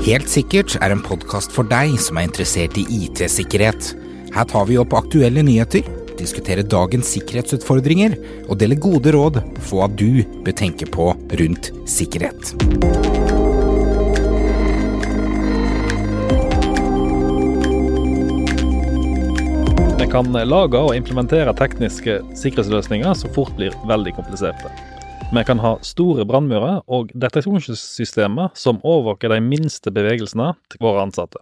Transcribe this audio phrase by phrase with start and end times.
[0.00, 3.90] Helt sikkert er en podkast for deg som er interessert i IT-sikkerhet.
[4.32, 5.84] Her tar vi opp aktuelle nyheter,
[6.16, 8.14] diskuterer dagens sikkerhetsutfordringer
[8.46, 11.10] og deler gode råd for hva du bør tenke på
[11.42, 12.54] rundt sikkerhet.
[20.00, 24.72] Vi kan lage og implementere tekniske sikkerhetsløsninger som fort blir veldig kompliserte.
[25.32, 31.38] Vi kan ha store brannmurer og deteksjonssystemer som overvåker de minste bevegelsene til våre ansatte.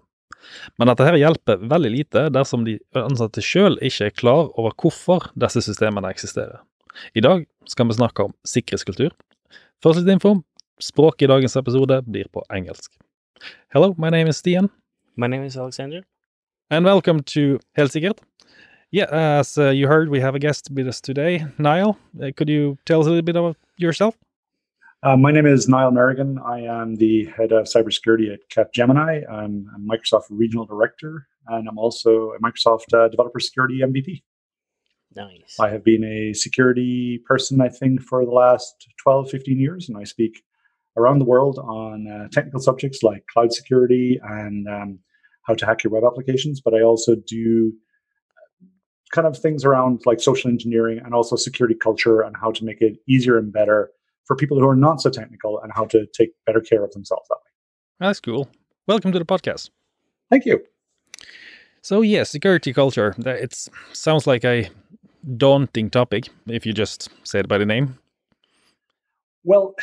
[0.76, 5.30] Men dette her hjelper veldig lite dersom de ansatte sjøl ikke er klar over hvorfor
[5.40, 6.60] disse systemene eksisterer.
[7.16, 9.14] I dag skal vi snakke om sikkerhetskultur.
[9.80, 10.34] Først litt info.
[10.84, 12.92] Språket i dagens episode blir på engelsk.
[13.72, 14.68] Hello, my name is Stian.
[15.16, 16.04] My name is Alexander.
[16.68, 18.20] And welcome to Helt sikkert.
[18.90, 19.08] Yeah,
[19.40, 21.96] as uh, you heard, we have a guest with us today, Niall.
[22.22, 24.16] Uh, could you tell us a little bit about yourself?
[25.02, 26.38] Uh, my name is Niall Merrigan.
[26.44, 29.30] I am the head of cybersecurity at Capgemini.
[29.30, 34.22] I'm a Microsoft regional director, and I'm also a Microsoft uh, developer security MVP.
[35.14, 35.56] Nice.
[35.60, 39.96] I have been a security person, I think, for the last 12, 15 years, and
[39.96, 40.42] I speak
[40.96, 44.98] around the world on uh, technical subjects like cloud security and um,
[45.44, 46.60] how to hack your web applications.
[46.60, 47.72] But I also do
[49.12, 52.80] kind of things around like social engineering and also security culture and how to make
[52.80, 53.90] it easier and better
[54.26, 57.26] for people who are not so technical and how to take better care of themselves
[57.28, 57.50] that way.
[58.00, 58.48] That's cool.
[58.86, 59.70] Welcome to the podcast.
[60.30, 60.62] Thank you.
[61.82, 63.14] So, yeah, security culture.
[63.18, 64.68] It sounds like a
[65.36, 67.98] daunting topic if you just say it by the name.
[69.44, 69.74] Well,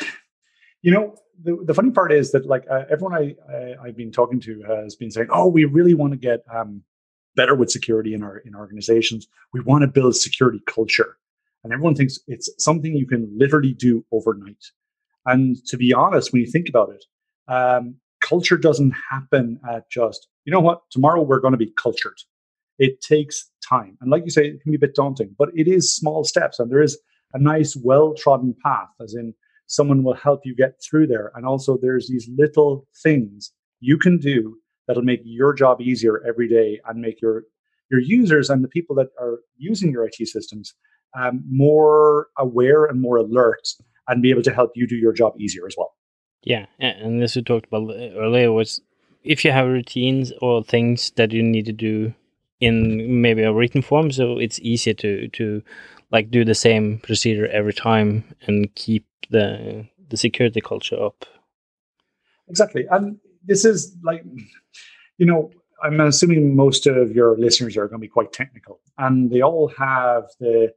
[0.82, 3.34] you know, the, the funny part is that like uh, everyone I,
[3.82, 6.82] I have been talking to has been saying, "Oh, we really want to get um,
[7.36, 9.28] better with security in our in our organizations.
[9.52, 11.16] We want to build security culture."
[11.62, 14.64] And everyone thinks it's something you can literally do overnight.
[15.26, 17.04] And to be honest, when you think about it,
[17.48, 22.18] um, culture doesn't happen at just you know what tomorrow we're going to be cultured.
[22.78, 25.68] It takes time, and like you say, it can be a bit daunting, but it
[25.68, 26.98] is small steps, and there is
[27.32, 29.34] a nice, well trodden path, as in
[29.66, 31.32] someone will help you get through there.
[31.34, 36.48] And also, there's these little things you can do that'll make your job easier every
[36.48, 37.44] day and make your
[37.90, 40.74] your users and the people that are using your IT systems
[41.14, 43.66] um, more aware and more alert
[44.08, 45.94] and be able to help you do your job easier as well.
[46.42, 48.80] Yeah, and this we talked about earlier was
[49.24, 52.14] if you have routines or things that you need to do
[52.60, 55.62] in maybe a written form, so it's easier to to
[56.12, 61.24] like do the same procedure every time and keep the the security culture up.
[62.48, 64.24] Exactly, and this is like
[65.18, 65.50] you know
[65.82, 69.68] I'm assuming most of your listeners are going to be quite technical, and they all
[69.78, 70.72] have the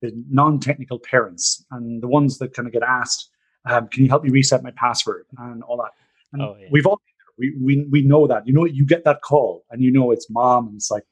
[0.00, 3.30] the non-technical parents and the ones that kind of get asked,
[3.66, 5.92] um, "Can you help me reset my password?" and all that.
[6.32, 6.68] And oh, yeah.
[6.70, 7.00] we've all
[7.38, 8.46] we, we we know that.
[8.46, 11.04] You know, you get that call, and you know it's mom, and it's like,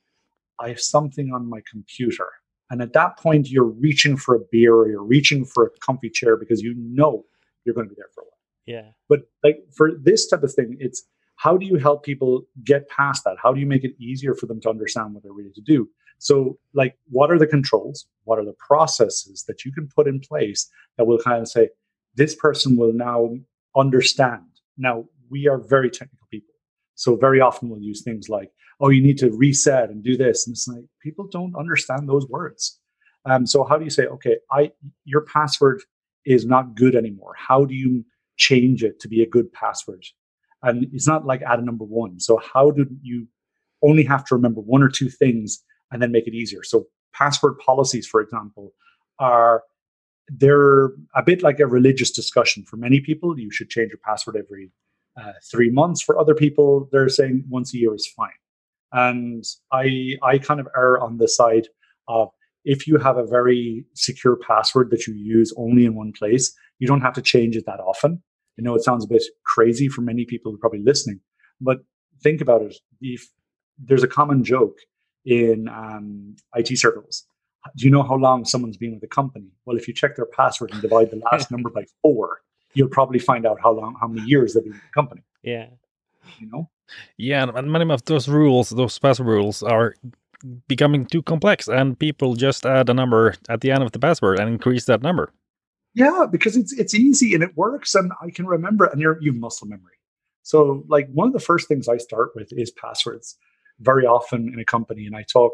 [0.61, 2.29] I have something on my computer,
[2.71, 6.11] and at that point, you're reaching for a beer or you're reaching for a comfy
[6.11, 7.25] chair because you know
[7.65, 8.36] you're going to be there for a while.
[8.67, 8.91] Yeah.
[9.09, 11.05] But like for this type of thing, it's
[11.37, 13.37] how do you help people get past that?
[13.43, 15.89] How do you make it easier for them to understand what they're ready to do?
[16.19, 18.07] So, like, what are the controls?
[18.25, 21.69] What are the processes that you can put in place that will kind of say,
[22.15, 23.35] this person will now
[23.77, 24.47] understand?
[24.79, 26.55] Now, we are very technical people.
[26.95, 28.51] So, very often we'll use things like,
[28.81, 30.47] oh, you need to reset and do this.
[30.47, 32.81] And it's like, people don't understand those words.
[33.27, 34.73] Um, so, how do you say, okay, I
[35.05, 35.83] your password
[36.25, 37.35] is not good anymore?
[37.37, 40.05] How do you change it to be a good password?
[40.63, 42.19] And it's not like add a number one.
[42.21, 43.29] So, how do you
[43.83, 46.63] only have to remember one or two things and then make it easier.
[46.63, 48.73] So password policies, for example,
[49.19, 49.63] are
[50.29, 52.65] they're a bit like a religious discussion.
[52.65, 54.71] For many people, you should change your password every
[55.21, 56.03] uh, three months.
[56.03, 58.31] For other people, they're saying once a year is fine.
[58.93, 61.69] And I I kind of err on the side
[62.09, 62.31] of
[62.67, 66.87] if you have a very secure password that you use only in one place, you
[66.87, 68.23] don't have to change it that often.
[68.59, 71.21] I know it sounds a bit crazy for many people who are probably listening,
[71.61, 71.79] but
[72.23, 72.77] think about it.
[73.01, 73.29] If
[73.79, 74.79] there's a common joke
[75.25, 77.25] in um, IT circles.
[77.77, 79.51] Do you know how long someone's been with a company?
[79.65, 82.41] Well, if you check their password and divide the last number by four,
[82.75, 85.23] you'll probably find out how long, how many years they've been with the company.
[85.43, 85.67] Yeah.
[86.39, 86.71] You know?
[87.17, 89.95] Yeah, and many of those rules, those password rules, are
[90.69, 94.39] becoming too complex, and people just add a number at the end of the password
[94.39, 95.33] and increase that number.
[95.95, 99.37] Yeah, because it's it's easy and it works, and I can remember, and you're you've
[99.37, 99.95] muscle memory.
[100.43, 103.37] So, like one of the first things I start with is passwords
[103.81, 105.53] very often in a company, and I talk,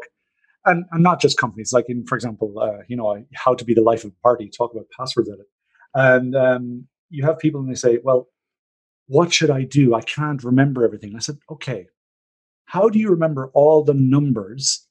[0.65, 3.73] and, and not just companies, like in, for example, uh, you know, how to be
[3.73, 5.47] the life of a party, talk about passwords at it.
[5.95, 8.27] And um, you have people and they say, well,
[9.07, 9.93] what should I do?
[9.93, 11.15] I can't remember everything.
[11.15, 11.87] I said, okay,
[12.73, 14.87] how do you remember all the numbers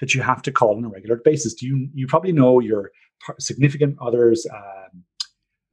[0.00, 1.54] that you have to call on a regular basis?
[1.54, 2.90] Do you you probably know your
[3.38, 5.04] significant other's um,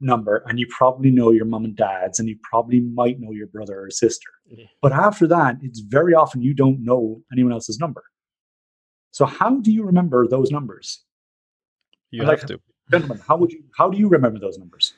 [0.00, 3.48] number, and you probably know your mom and dad's, and you probably might know your
[3.48, 4.30] brother or sister.
[4.46, 4.66] Yeah.
[4.80, 8.04] But after that, it's very often you don't know anyone else's number.
[9.10, 11.02] So how do you remember those numbers?
[12.12, 12.60] You like, have to,
[12.92, 13.20] gentlemen.
[13.26, 13.64] How would you?
[13.76, 14.94] How do you remember those numbers?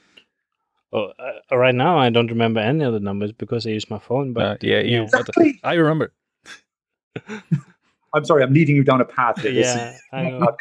[0.93, 3.99] Well, uh, right now I don't remember any of the numbers because I use my
[3.99, 4.35] phone.
[4.35, 5.59] But uh, yeah, you, exactly.
[5.65, 6.13] I remember.
[8.15, 9.43] I'm sorry, I'm leading you down a path.
[9.45, 10.57] yeah, I know.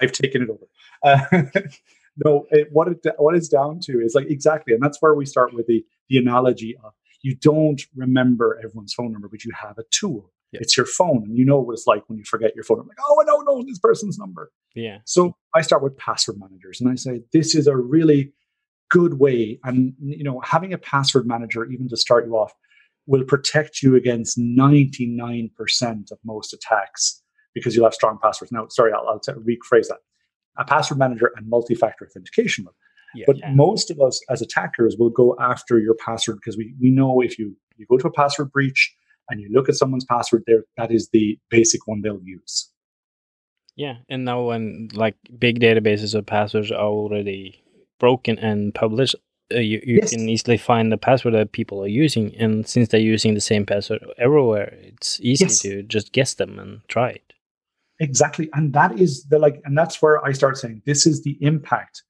[0.00, 0.66] I've taken it over.
[1.02, 1.42] Uh,
[2.24, 5.26] no, it, what it what it's down to is like exactly, and that's where we
[5.26, 6.92] start with the the analogy of
[7.22, 10.30] you don't remember everyone's phone number, but you have a tool.
[10.52, 10.60] Yeah.
[10.62, 12.78] It's your phone, and you know what it's like when you forget your phone.
[12.78, 14.52] I'm like, oh, I don't know this person's number.
[14.74, 14.98] Yeah.
[15.04, 18.32] So I start with password managers, and I say this is a really
[18.90, 22.52] good way, and you know, having a password manager even to start you off
[23.06, 25.50] will protect you against 99%
[26.10, 27.22] of most attacks
[27.54, 28.50] because you'll have strong passwords.
[28.50, 29.98] Now, sorry, I'll, I'll t- rephrase that.
[30.56, 32.66] A password manager and multi-factor authentication
[33.14, 33.52] Yeah, but yeah.
[33.54, 37.38] most of us as attackers will go after your password because we, we know if
[37.38, 38.94] you, you go to a password breach
[39.30, 42.70] and you look at someone's password there, that is the basic one they'll use.
[43.76, 47.62] Yeah, and now when like big databases of passwords are already
[47.98, 49.16] broken and published,
[49.52, 50.10] uh, you, you yes.
[50.10, 53.66] can easily find the password that people are using and since they're using the same
[53.66, 55.58] password everywhere it's easy yes.
[55.58, 57.34] to just guess them and try it
[58.00, 61.36] exactly and that is the like and that's where i start saying this is the
[61.40, 62.02] impact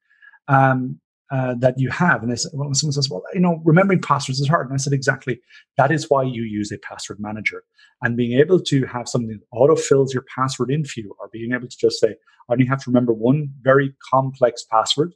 [0.46, 1.00] um,
[1.32, 4.48] uh, that you have and this well, someone says well you know remembering passwords is
[4.48, 5.40] hard and i said exactly
[5.76, 7.64] that is why you use a password manager
[8.02, 11.28] and being able to have something that auto fills your password in for you or
[11.32, 12.14] being able to just say
[12.48, 15.14] i only have to remember one very complex password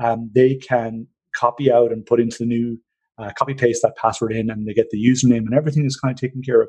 [0.00, 1.08] um, they can
[1.38, 2.78] copy out and put into the new
[3.18, 6.12] uh, copy paste that password in and they get the username and everything is kind
[6.12, 6.68] of taken care of.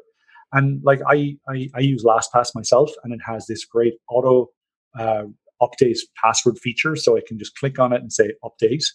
[0.52, 4.50] And like i i, I use lastpass myself and it has this great auto
[4.98, 5.26] uh,
[5.62, 8.86] update password feature so i can just click on it and say update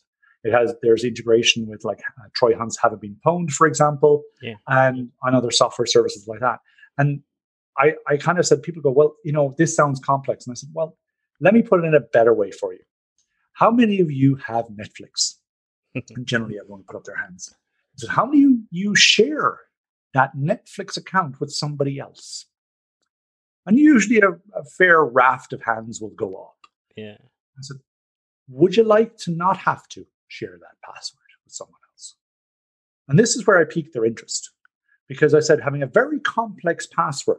[0.45, 4.55] it has there's integration with like uh, Troy Hunt's haven't been pwned for example yeah.
[4.69, 6.59] and on other software services like that.
[6.99, 7.23] And
[7.79, 10.47] i i kind of said people go well you know this sounds complex.
[10.47, 10.97] And i said well
[11.41, 12.85] let me put it in a better way for you.
[13.55, 15.35] How many of you have netflix
[16.25, 17.55] generally everyone put up their hands.
[17.97, 19.59] So how do you, you share
[20.15, 22.47] that Netflix account with somebody else?
[23.67, 26.57] And usually a, a fair raft of hands will go up.
[26.97, 27.17] Yeah.
[27.21, 27.79] I said,
[28.49, 32.17] would you like to not have to share that password with someone else?
[33.09, 34.51] And this is where I piqued their interest
[35.09, 37.39] because I said having a very complex password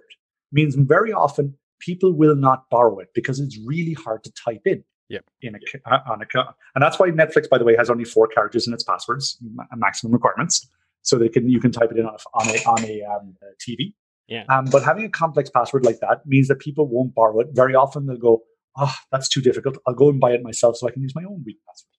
[0.51, 4.84] means very often people will not borrow it because it's really hard to type in.
[5.10, 5.19] Yeah.
[5.42, 5.60] In a
[5.90, 6.25] uh, on a
[6.74, 9.38] and that's why Netflix, by the way, has only four characters in its passwords,
[9.75, 10.68] maximum requirements,
[11.04, 13.36] so they can you can type it in on a on a, on a, um,
[13.44, 13.94] a TV.
[14.28, 14.46] Yeah.
[14.50, 17.50] Um, but having a complex password like that means that people won't borrow it.
[17.52, 18.42] Very often they'll go,
[18.75, 19.78] "Oh, that's too difficult.
[19.86, 21.92] I'll go and buy it myself so I can use my own weak password."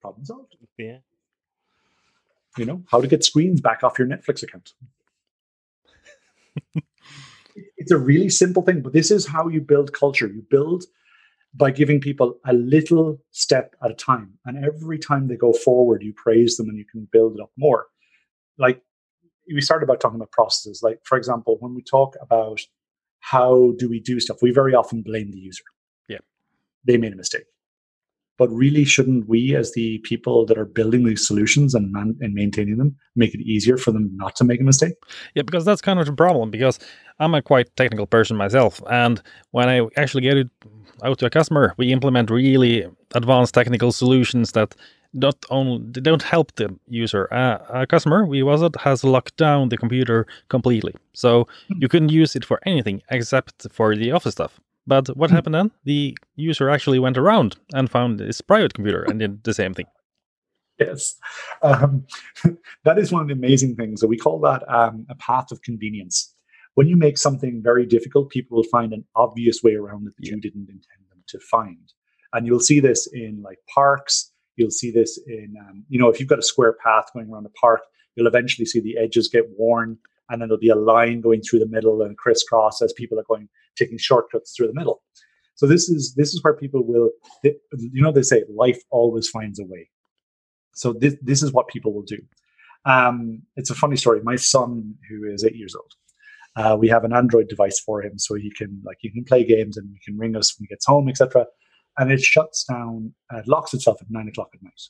[0.00, 0.56] Problem solved.
[0.76, 0.98] Yeah.
[2.58, 4.72] You know how to get screens back off your Netflix account.
[7.76, 10.26] it's a really simple thing, but this is how you build culture.
[10.26, 10.84] You build
[11.54, 14.38] by giving people a little step at a time.
[14.46, 17.50] And every time they go forward, you praise them and you can build it up
[17.56, 17.86] more.
[18.58, 18.82] Like
[19.52, 20.82] we started about talking about processes.
[20.82, 22.60] Like, for example, when we talk about
[23.20, 25.64] how do we do stuff, we very often blame the user.
[26.08, 26.18] Yeah.
[26.84, 27.44] They made a mistake.
[28.42, 32.34] But really, shouldn't we, as the people that are building these solutions and, man- and
[32.34, 34.94] maintaining them, make it easier for them not to make a mistake?
[35.36, 36.50] Yeah, because that's kind of the problem.
[36.50, 36.80] Because
[37.20, 39.22] I'm a quite technical person myself, and
[39.52, 40.50] when I actually get it
[41.04, 42.84] out to a customer, we implement really
[43.14, 44.74] advanced technical solutions that
[45.12, 47.32] not only don't help the user.
[47.32, 51.74] Uh, a customer we was it has locked down the computer completely, so hmm.
[51.80, 54.58] you couldn't use it for anything except for the office stuff.
[54.86, 55.36] But what hmm.
[55.36, 55.70] happened then?
[55.84, 59.86] The user actually went around and found his private computer and did the same thing.
[60.78, 61.14] Yes,
[61.62, 62.06] um,
[62.84, 64.00] that is one of the amazing things.
[64.00, 66.34] So we call that um, a path of convenience
[66.74, 70.26] when you make something very difficult, people will find an obvious way around it that
[70.26, 70.34] yeah.
[70.34, 71.92] you didn't intend them to find.
[72.32, 74.32] And you'll see this in like parks.
[74.56, 77.46] You'll see this in, um, you know, if you've got a square path going around
[77.46, 77.82] a park,
[78.14, 79.98] you'll eventually see the edges get worn
[80.32, 83.24] and then there'll be a line going through the middle and crisscross as people are
[83.28, 85.02] going taking shortcuts through the middle.
[85.54, 87.10] So this is this is where people will,
[87.42, 89.90] they, you know, they say life always finds a way.
[90.74, 92.18] So this this is what people will do.
[92.86, 94.22] Um, it's a funny story.
[94.22, 95.92] My son, who is eight years old,
[96.56, 99.44] uh, we have an Android device for him, so he can like he can play
[99.44, 101.46] games and he can ring us when he gets home, etc.
[101.98, 104.80] And it shuts down, uh, it locks itself at nine o'clock at night.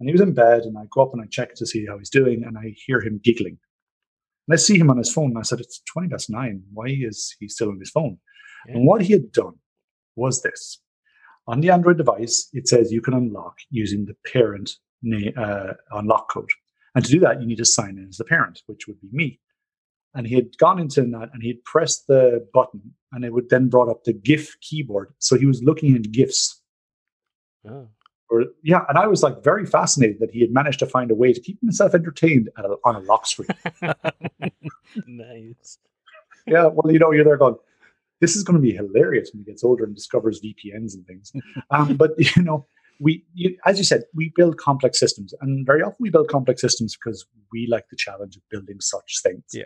[0.00, 1.98] And he was in bed, and I go up and I check to see how
[1.98, 3.58] he's doing, and I hear him giggling.
[4.46, 6.62] And I see him on his phone, and I said, It's 20 past nine.
[6.72, 8.18] Why is he still on his phone?
[8.68, 8.76] Yeah.
[8.76, 9.54] And what he had done
[10.14, 10.80] was this
[11.48, 14.72] on the Android device, it says you can unlock using the parent
[15.02, 16.50] na- uh, unlock code.
[16.94, 19.08] And to do that, you need to sign in as the parent, which would be
[19.12, 19.40] me.
[20.14, 23.50] And he had gone into that and he had pressed the button, and it would
[23.50, 25.12] then brought up the GIF keyboard.
[25.18, 26.62] So he was looking at GIFs
[27.68, 27.88] Oh.
[28.30, 31.14] Or yeah, and I was like very fascinated that he had managed to find a
[31.14, 33.48] way to keep himself entertained at a, on a lock screen.
[35.06, 35.78] nice.
[36.46, 37.56] yeah, well, you know, you're there going,
[38.20, 41.32] this is going to be hilarious when he gets older and discovers VPNs and things.
[41.70, 42.66] Um, but you know,
[43.00, 46.60] we, you, as you said, we build complex systems, and very often we build complex
[46.60, 49.44] systems because we like the challenge of building such things.
[49.52, 49.64] Yeah.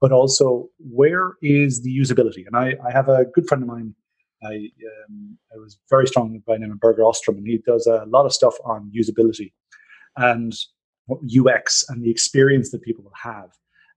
[0.00, 2.46] But also, where is the usability?
[2.46, 3.94] And I, I have a good friend of mine.
[4.42, 4.70] I,
[5.08, 8.04] um, I was very strong by the name of Berger Ostrom, and he does a
[8.06, 9.52] lot of stuff on usability
[10.16, 10.52] and
[11.10, 13.50] UX and the experience that people will have.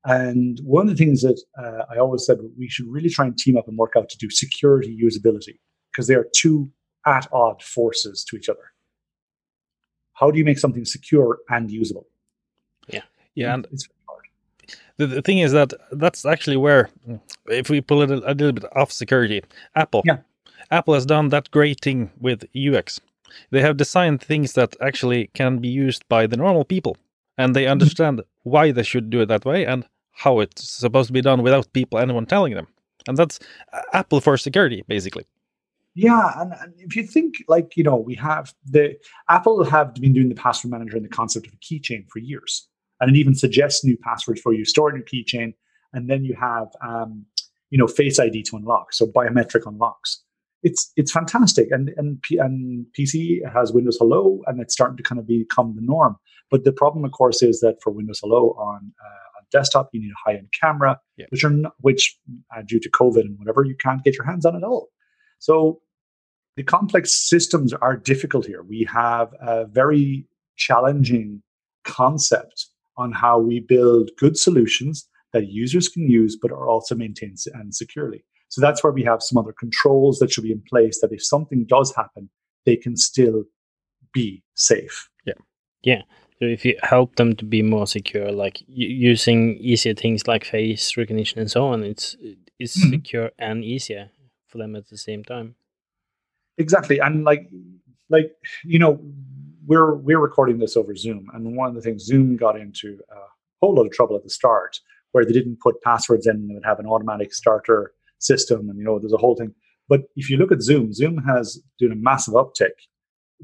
[0.05, 3.37] And one of the things that uh, I always said we should really try and
[3.37, 5.59] team up and work out to do security usability
[5.91, 6.71] because they are two
[7.05, 8.71] at odd forces to each other.
[10.13, 12.07] How do you make something secure and usable?
[12.87, 13.01] Yeah,
[13.35, 14.25] yeah, and it's very hard.
[14.97, 16.89] the, the thing is that that's actually where,
[17.47, 19.41] if we pull it a, a little bit off security,
[19.75, 20.17] Apple, Yeah.
[20.71, 22.99] Apple has done that great thing with UX.
[23.51, 26.97] They have designed things that actually can be used by the normal people,
[27.37, 31.13] and they understand why they should do it that way and how it's supposed to
[31.13, 32.67] be done without people, anyone telling them.
[33.07, 33.39] And that's
[33.93, 35.25] Apple for security, basically.
[35.95, 38.95] Yeah, and, and if you think like you know, we have the
[39.27, 42.67] Apple have been doing the password manager and the concept of a keychain for years,
[42.99, 44.65] and it even suggests new passwords for you.
[44.65, 45.53] Store your keychain,
[45.93, 47.25] and then you have um,
[47.69, 50.23] you know Face ID to unlock, so biometric unlocks.
[50.63, 55.03] It's it's fantastic, and and P- and PC has Windows Hello, and it's starting to
[55.03, 56.17] kind of become the norm.
[56.51, 60.01] But the problem, of course, is that for Windows Hello on uh, on desktop, you
[60.01, 61.27] need a high end camera, Yeah.
[61.29, 62.17] which are not, which
[62.55, 64.89] uh, due to COVID and whatever, you can't get your hands on at all.
[65.39, 65.79] So
[66.57, 68.63] the complex systems are difficult here.
[68.63, 71.41] We have a very challenging
[71.85, 77.37] concept on how we build good solutions that users can use, but are also maintained
[77.53, 78.25] and securely.
[78.49, 81.23] So that's where we have some other controls that should be in place that if
[81.23, 82.29] something does happen,
[82.65, 83.43] they can still
[84.13, 85.09] be safe.
[85.25, 85.33] Yeah.
[85.83, 86.01] Yeah.
[86.39, 90.97] So if you help them to be more secure, like using easier things like face
[90.97, 92.15] recognition and so on, it's
[92.57, 92.89] it's Mhm.
[92.89, 94.09] secure and easier
[94.47, 95.55] for them at the same time.
[96.57, 96.99] Exactly.
[96.99, 97.49] And like
[98.09, 98.31] like
[98.63, 98.99] you know,
[99.67, 103.19] we're we're recording this over Zoom, and one of the things Zoom got into a
[103.61, 104.79] whole lot of trouble at the start,
[105.11, 108.77] where they didn't put passwords in and it would have an automatic starter system, and
[108.77, 109.53] you know, there's a whole thing.
[109.87, 112.77] But if you look at Zoom, Zoom has done a massive uptick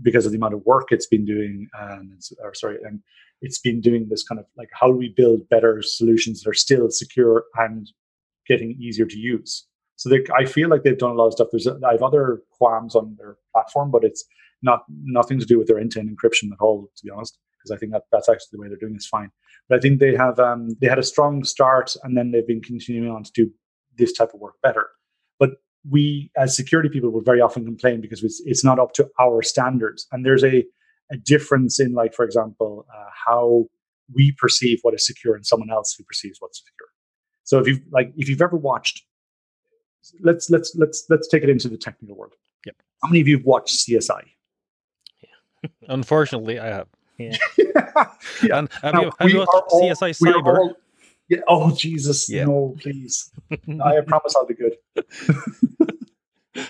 [0.02, 3.00] because of the amount of work it's been doing, and or sorry, and
[3.42, 6.54] it's been doing this kind of like how do we build better solutions that are
[6.54, 7.92] still secure and
[8.48, 9.66] getting easier to use.
[9.98, 11.48] So they, I feel like they've done a lot of stuff.
[11.52, 14.26] There's I have other qualms on their platform, but it's
[14.62, 17.38] not nothing to do with their end-to-end encryption at all, to be honest.
[17.58, 19.32] Because I think that that's actually the way they're doing is fine.
[19.70, 22.62] But I think they have um, they had a strong start, and then they've been
[22.62, 23.52] continuing on to do
[23.98, 24.88] this type of work better.
[25.40, 25.52] But
[25.90, 29.42] we, as security people, would very often complain because it's, it's not up to our
[29.42, 30.64] standards, and there's a
[31.12, 33.66] a difference in, like, for example, uh, how
[34.14, 36.90] we perceive what is secure and someone else who perceives what's secure.
[37.44, 39.04] So if you've like if you've ever watched,
[40.22, 42.34] let's let's let's let's take it into the technical world.
[42.66, 42.76] Yep.
[43.04, 44.22] How many of you have watched CSI?
[45.22, 45.70] Yeah.
[45.90, 46.88] Unfortunately, I have.
[47.18, 47.38] Yeah.
[48.44, 48.58] Yeah.
[48.60, 50.58] And have Now, you, have we you watched all- CSI Cyber?
[50.58, 50.76] all-
[51.30, 51.40] yeah.
[51.48, 52.46] Oh Jesus, Yeah.
[52.46, 53.32] no, please.
[53.52, 54.76] I promise I'll be good.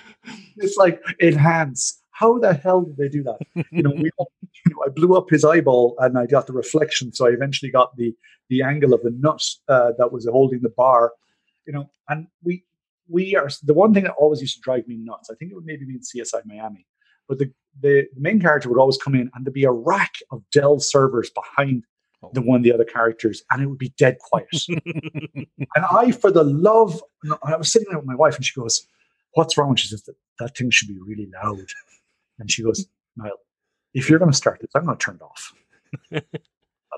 [0.58, 2.02] it's like enhance.
[2.12, 3.40] How the hell did they do that?
[3.72, 7.12] You know, we, you know, I blew up his eyeball and I got the reflection,
[7.14, 8.14] so I eventually got the
[8.50, 11.12] the angle of the nut uh, that was holding the bar.
[11.68, 12.64] You know, and we
[13.10, 15.30] we are the one thing that always used to drive me nuts.
[15.30, 16.86] I think it would maybe be in CSI Miami,
[17.28, 20.42] but the the main character would always come in and there'd be a rack of
[20.54, 21.84] Dell servers behind
[22.34, 24.48] the one of the other characters, and it would be dead quiet.
[24.70, 27.02] and I, for the love,
[27.44, 28.88] I was sitting there with my wife, and she goes,
[29.34, 31.66] "What's wrong?" She says, "That, that thing should be really loud."
[32.40, 33.38] And she goes, "Niall,
[33.94, 35.54] if you're going to start this, I'm going to turn it off."
[36.12, 36.24] and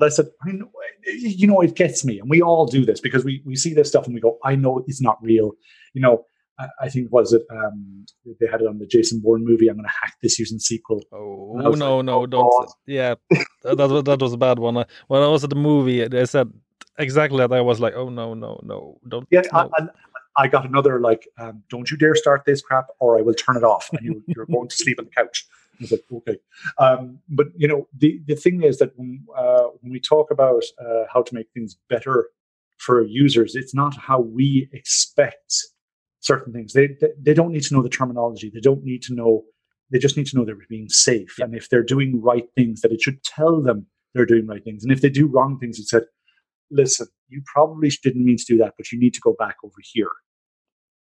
[0.01, 0.72] I said, "I know,
[1.05, 3.89] you know, it gets me, and we all do this because we we see this
[3.89, 5.53] stuff and we go, I know it's not real."
[5.93, 6.25] You know,
[6.60, 8.06] I, I think was it um,
[8.40, 9.68] they had it on the Jason Bourne movie.
[9.68, 11.02] I'm going to hack this using SQL.
[11.12, 12.52] Oh no, like, no, oh, don't.
[12.52, 12.68] God.
[12.86, 13.16] Yeah,
[13.64, 14.86] that, that was that was a bad one.
[15.08, 16.52] When I was at the movie, they said
[16.98, 17.52] exactly that.
[17.52, 19.28] I was like, oh no, no, no, don't.
[19.30, 19.60] Yeah, no.
[19.60, 19.88] I, I,
[20.38, 23.58] I got another like, um, "Don't you dare start this crap, or I will turn
[23.58, 25.46] it off, and you, you're going to sleep on the couch."
[25.80, 26.38] I was like, okay.
[26.80, 30.64] Um, but you know, the the thing is that when uh, when we talk about
[30.80, 32.30] uh, how to make things better
[32.78, 35.54] for users, it's not how we expect
[36.27, 36.74] certain things.
[36.74, 38.51] They, they they don't need to know the terminology.
[38.53, 39.43] They don't need to know.
[39.91, 42.91] They just need to know they're being safe, and if they're doing right things, that
[42.91, 44.84] it should tell them they're doing right things.
[44.84, 46.03] And if they do wrong things, it said,
[46.69, 49.81] "Listen, you probably didn't mean to do that, but you need to go back over
[49.93, 50.12] here,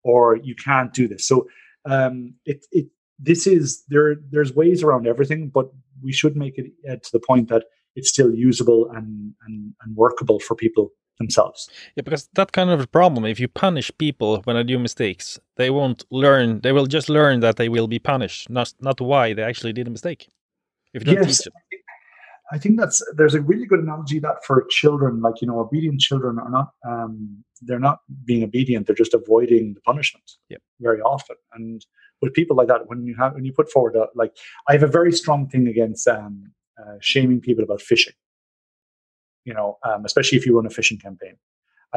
[0.04, 1.48] or you can't do this." So
[1.84, 2.86] um, it it
[3.18, 4.16] this is there.
[4.30, 5.66] There's ways around everything, but
[6.02, 7.64] we should make it uh, to the point that
[7.96, 11.70] it's still usable and, and and workable for people themselves.
[11.96, 13.24] Yeah, because that kind of a problem.
[13.24, 16.60] If you punish people when they do mistakes, they won't learn.
[16.60, 19.86] They will just learn that they will be punished, not not why they actually did
[19.86, 20.28] a mistake.
[20.94, 21.54] If you don't Yes, teach them.
[22.50, 26.00] I think that's there's a really good analogy that for children, like you know, obedient
[26.00, 30.62] children are not um, they're not being obedient; they're just avoiding the punishment Yep.
[30.80, 31.36] very often.
[31.52, 31.84] And
[32.22, 34.34] with people like that, when you have when you put forward a, like,
[34.68, 38.14] I have a very strong thing against um, uh, shaming people about phishing.
[39.48, 41.36] You know, um, especially if you run a phishing campaign.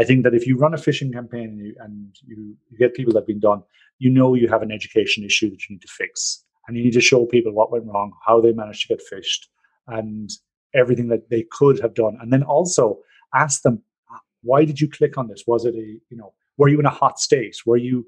[0.02, 1.96] I think that if you run a phishing campaign and you, and
[2.30, 2.38] you,
[2.70, 3.62] you get people that have been done,
[4.04, 6.94] you know you have an education issue that you need to fix, and you need
[7.00, 9.44] to show people what went wrong, how they managed to get phished,
[9.98, 10.30] and
[10.82, 12.16] everything that they could have done.
[12.22, 12.86] And then also
[13.36, 13.78] ask them
[14.44, 15.44] why did you click on this?
[15.46, 17.56] Was it a you know were you in a hot state?
[17.66, 18.06] Were you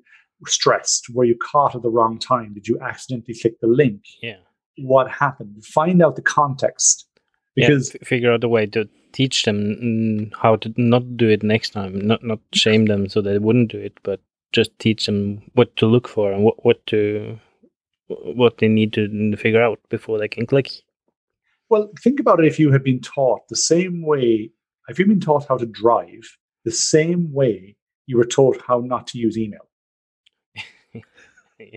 [0.47, 1.07] stressed?
[1.13, 2.53] Were you caught at the wrong time?
[2.53, 4.01] Did you accidentally click the link?
[4.21, 4.37] Yeah.
[4.77, 5.63] what happened?
[5.65, 7.07] Find out the context.
[7.55, 11.43] Yeah, because f- figure out a way to teach them how to not do it
[11.43, 11.99] next time.
[12.05, 14.19] Not not shame them so they wouldn't do it, but
[14.51, 17.39] just teach them what to look for and what what to
[18.07, 20.69] what they need to figure out before they can click.
[21.69, 24.51] well think about it if you have been taught the same way
[24.89, 29.07] if you've been taught how to drive the same way you were taught how not
[29.07, 29.65] to use email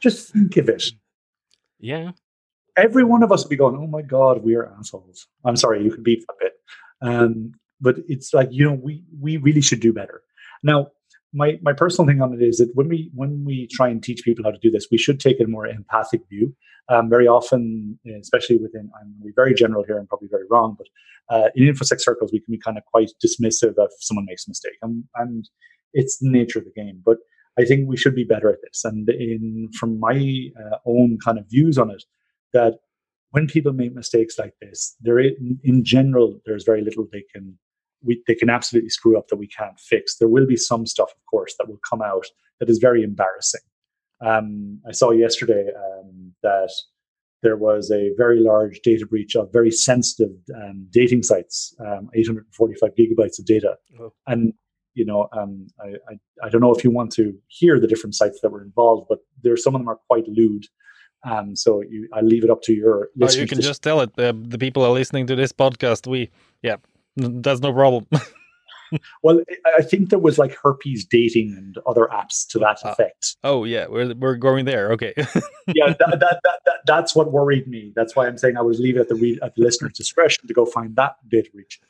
[0.00, 0.84] just think of it
[1.78, 2.12] Yeah.
[2.80, 5.82] Every one of us would be going, "Oh my god, we are assholes." I'm sorry,
[5.84, 6.52] you can beep a bit,
[7.02, 10.22] um, but it's like you know, we we really should do better.
[10.62, 10.88] Now,
[11.32, 14.22] my my personal thing on it is that when we when we try and teach
[14.24, 16.54] people how to do this, we should take a more empathic view.
[16.88, 20.42] Um, very often, especially within, I'm going to be very general here and probably very
[20.50, 20.88] wrong, but
[21.32, 24.50] uh, in infosec circles, we can be kind of quite dismissive if someone makes a
[24.50, 25.48] mistake, and, and
[25.92, 27.00] it's the nature of the game.
[27.04, 27.18] But
[27.58, 28.84] I think we should be better at this.
[28.84, 32.02] And in from my uh, own kind of views on it,
[32.52, 32.74] that
[33.30, 37.58] when people make mistakes like this, there in general, there's very little they can
[38.02, 40.16] we they can absolutely screw up that we can't fix.
[40.16, 42.24] There will be some stuff, of course, that will come out
[42.58, 43.60] that is very embarrassing.
[44.24, 46.70] Um, I saw yesterday um, that
[47.42, 52.90] there was a very large data breach of very sensitive um, dating sites, um, 845
[52.98, 54.12] gigabytes of data, Oh.
[54.26, 54.52] and
[54.94, 58.14] you know, um, I, I I don't know if you want to hear the different
[58.14, 60.64] sites that were involved, but there some of them are quite lewd.
[61.22, 63.36] Um, so you, I leave it up to your listeners.
[63.36, 64.10] Oh, you can just tell it.
[64.18, 66.06] Uh, the people are listening to this podcast.
[66.06, 66.30] We,
[66.62, 66.76] yeah,
[67.16, 68.06] that's no problem.
[69.22, 72.92] well, I- I think there was like herpes dating and other apps to that Ah.
[72.92, 73.36] effect.
[73.44, 74.90] oh yeah, we're we're going there.
[74.92, 75.12] Okay.
[75.16, 77.92] yeah, that, that, that, that, that's what worried me.
[77.94, 80.46] That's why I'm saying I was leave it at the read, at the listener's discretion
[80.48, 81.80] to go find that data breach.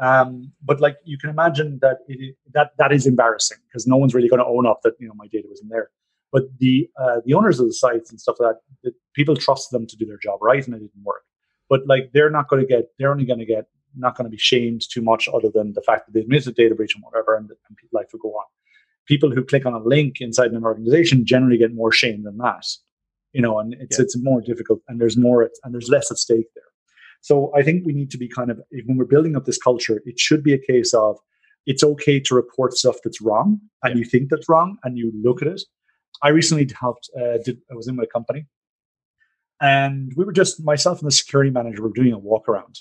[0.00, 4.14] Um, but like you can imagine that it, that that is embarrassing because no one's
[4.14, 5.90] really going to own up that you know my data was in there.
[6.32, 9.86] But the uh, the owners of the sites and stuff like that, people trust them
[9.86, 11.22] to do their job right, and it didn't work.
[11.68, 14.30] But like they're not going to get, they're only going to get not going to
[14.30, 17.02] be shamed too much, other than the fact that they admitted a data breach and
[17.02, 18.44] whatever, and, and people life will go on.
[19.06, 22.66] People who click on a link inside an organization generally get more shame than that
[23.32, 24.04] you know, and it's Yeah.
[24.04, 26.64] it's more difficult, and there's more, and there's less at stake there.
[27.20, 30.00] So I think we need to be kind of when we're building up this culture,
[30.04, 31.18] it should be a case of
[31.66, 35.42] it's okay to report stuff that's wrong, and you think that's wrong, and you look
[35.42, 35.62] at it.
[36.22, 37.10] I recently helped.
[37.16, 38.46] Uh, did I was in my company,
[39.60, 42.80] and we were just myself and the security manager were doing a walk around.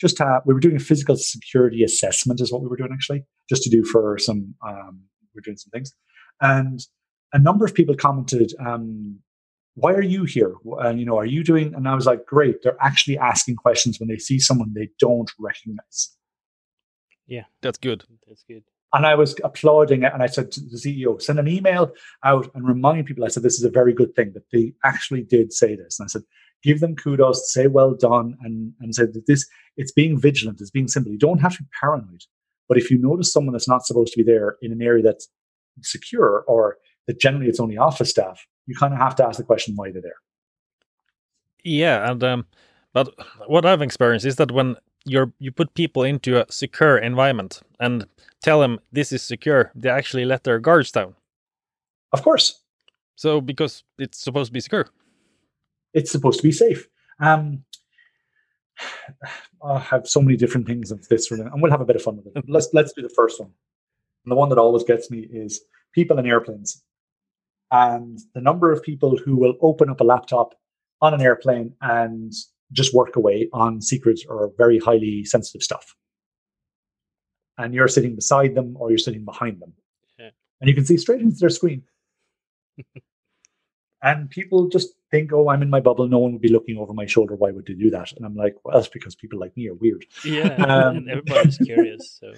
[0.00, 3.24] Just to, we were doing a physical security assessment, is what we were doing actually,
[3.48, 4.54] just to do for some.
[4.66, 5.02] Um,
[5.34, 5.92] we're doing some things,
[6.40, 6.80] and
[7.32, 9.20] a number of people commented, um,
[9.74, 10.54] "Why are you here?
[10.80, 12.62] And you know, are you doing?" And I was like, "Great!
[12.62, 16.16] They're actually asking questions when they see someone they don't recognize."
[17.26, 18.04] Yeah, that's good.
[18.26, 18.64] That's good.
[18.94, 20.12] And I was applauding it.
[20.12, 21.92] And I said to the CEO, send an email
[22.24, 23.24] out and remind people.
[23.24, 25.98] I said, this is a very good thing that they actually did say this.
[25.98, 26.22] And I said,
[26.62, 30.70] give them kudos, say well done, and, and said that this, it's being vigilant, it's
[30.70, 31.10] being simple.
[31.10, 32.22] You don't have to be paranoid.
[32.68, 35.28] But if you notice someone that's not supposed to be there in an area that's
[35.82, 36.76] secure or
[37.06, 39.90] that generally it's only office staff, you kind of have to ask the question why
[39.90, 40.20] they're there.
[41.64, 42.46] Yeah, and um,
[42.92, 43.14] but
[43.46, 48.06] what I've experienced is that when you're you put people into a secure environment and
[48.42, 51.14] tell them this is secure, they actually let their guards down.
[52.12, 52.60] Of course.
[53.16, 54.88] So because it's supposed to be secure.
[55.94, 56.88] it's supposed to be safe.
[57.20, 57.64] Um,
[59.64, 62.16] I have so many different things of this, and we'll have a bit of fun
[62.16, 62.44] with it.
[62.48, 63.50] Let's let's do the first one.
[64.24, 65.60] And the one that always gets me is
[65.92, 66.82] people in airplanes,
[67.70, 70.54] and the number of people who will open up a laptop
[71.00, 72.32] on an airplane and
[72.72, 75.94] just work away on secrets or very highly sensitive stuff.
[77.58, 79.74] And you're sitting beside them or you're sitting behind them,
[80.18, 80.30] Yeah.
[80.60, 81.82] and you can see straight into their screen.
[84.04, 86.08] And people just think, oh, I'm in my bubble.
[86.08, 87.36] No one would be looking over my shoulder.
[87.36, 88.10] Why would they do that?
[88.16, 90.04] And I'm like, well, that's because people like me are weird.
[90.24, 92.18] Yeah, Um, everybody's curious.
[92.20, 92.32] So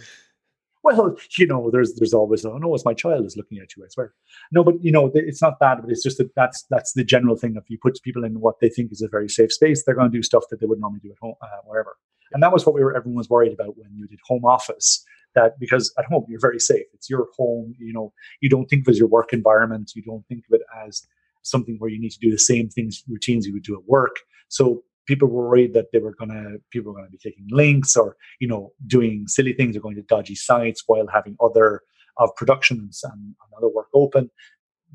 [0.84, 3.82] Well, you know, there's there's always, oh no, it's my child is looking at you.
[3.84, 4.12] I swear.
[4.52, 5.80] No, but you know, it's not that.
[5.80, 7.56] But it's just that that's that's the general thing.
[7.56, 10.10] If you put people in what they think is a very safe space, they're going
[10.10, 11.96] to do stuff that they would normally do at home, uh, wherever.
[12.32, 12.96] And that was what we were.
[12.96, 15.04] Everyone was worried about when you did home office.
[15.34, 16.84] That because at home you're very safe.
[16.92, 17.74] It's your home.
[17.78, 19.92] You know, you don't think of it as your work environment.
[19.96, 21.04] You don't think of it as
[21.42, 24.16] something where you need to do the same things routines you would do at work.
[24.48, 28.16] So people were worried that they were gonna people were gonna be taking links or
[28.40, 31.82] you know doing silly things or going to dodgy sites while having other
[32.18, 34.30] of productions and, and other work open.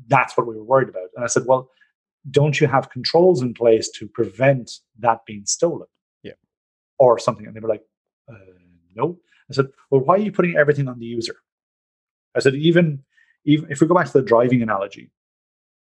[0.06, 1.08] That's what we were worried about.
[1.14, 1.70] And I said, well,
[2.30, 5.86] don't you have controls in place to prevent that being stolen?
[6.22, 6.32] Yeah.
[6.98, 7.46] Or something.
[7.46, 7.82] And they were like,
[8.30, 8.34] uh,
[8.94, 9.18] no.
[9.50, 11.36] I said, well, why are you putting everything on the user?
[12.34, 13.02] I said, even
[13.44, 15.10] even if we go back to the driving analogy,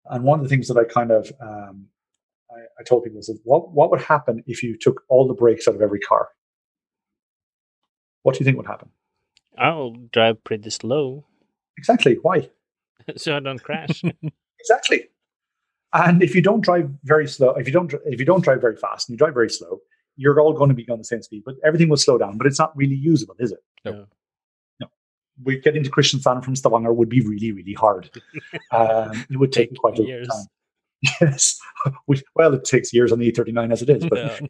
[0.09, 1.87] and one of the things that I kind of um,
[2.55, 5.67] I, I told people is what what would happen if you took all the brakes
[5.67, 6.29] out of every car?
[8.23, 8.89] What do you think would happen?
[9.57, 11.25] I'll drive pretty slow
[11.77, 12.17] Exactly.
[12.21, 12.49] Why?
[13.17, 14.03] so I don't crash.
[14.61, 15.03] Exactly.
[15.93, 18.61] And if you don't drive very slow, if you don't dr- if you don't drive
[18.61, 19.79] very fast and you drive very slow,
[20.15, 22.39] you're all going to be on the same speed, but everything will slow down.
[22.39, 23.59] But it's not really usable, is it?
[23.83, 24.07] No.
[24.79, 24.87] No.
[25.43, 28.09] We getting to Kristiansand from Stavanger would be really, really hard.
[28.71, 30.29] um, it would take, Take quite a long years.
[30.29, 30.45] time.
[31.21, 31.59] Yes.
[32.07, 34.41] We- well, it takes years on the E39 as it is, but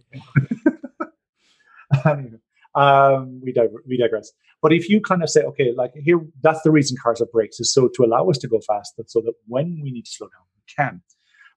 [2.75, 4.31] um, we, dig- we digress.
[4.61, 7.59] But if you kind of say, okay, like here, that's the reason cars have brakes
[7.59, 10.27] is so to allow us to go fast, so that when we need to slow
[10.27, 11.01] down, we can.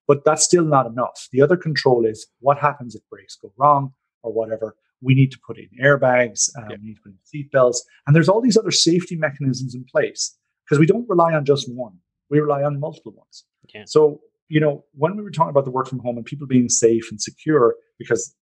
[0.07, 1.29] But that's still not enough.
[1.33, 4.75] The other control is what happens if brakes go wrong or whatever.
[5.01, 6.77] We need to put in airbags, um, Yeah.
[6.81, 10.37] we need to put in seatbelts, and there's all these other safety mechanisms in place
[10.65, 11.99] because we don't rely on just one.
[12.31, 13.45] We rely on multiple ones.
[13.75, 13.85] Yeah.
[13.87, 16.69] So you know, when we were talking about the work from home and people being
[16.69, 18.35] safe and secure, because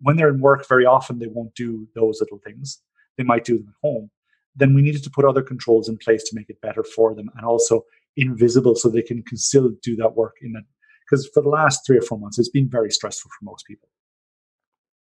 [0.00, 2.80] when they're in work, very often they won't do those little things.
[3.16, 4.10] They might do them at home.
[4.54, 7.30] Then we needed to put other controls in place to make it better for them
[7.36, 7.84] and also
[8.16, 10.64] invisible so they can, still do that work in that.
[11.08, 13.88] Because for the last three or four months, it's been very stressful for most people.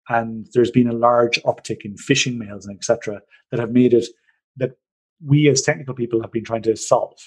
[0.09, 3.21] And there's been a large uptick in phishing mails and etc.
[3.51, 4.07] that have made it
[4.57, 4.73] that
[5.25, 7.19] we as technical people have been trying to solve.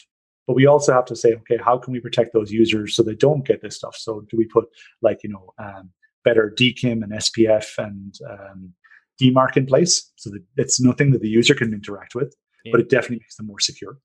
[0.49, 3.13] But we also have to say, okay, how can we protect those users so they
[3.13, 3.95] don't get this stuff?
[3.95, 4.65] So do we put
[5.03, 5.91] like, you know, um,
[6.23, 8.73] better DKIM and SPF and um,
[9.21, 12.35] DMARC in place so that it's nothing that the user can interact with,
[12.65, 12.71] Yeah.
[12.71, 13.99] but it definitely makes them more secure.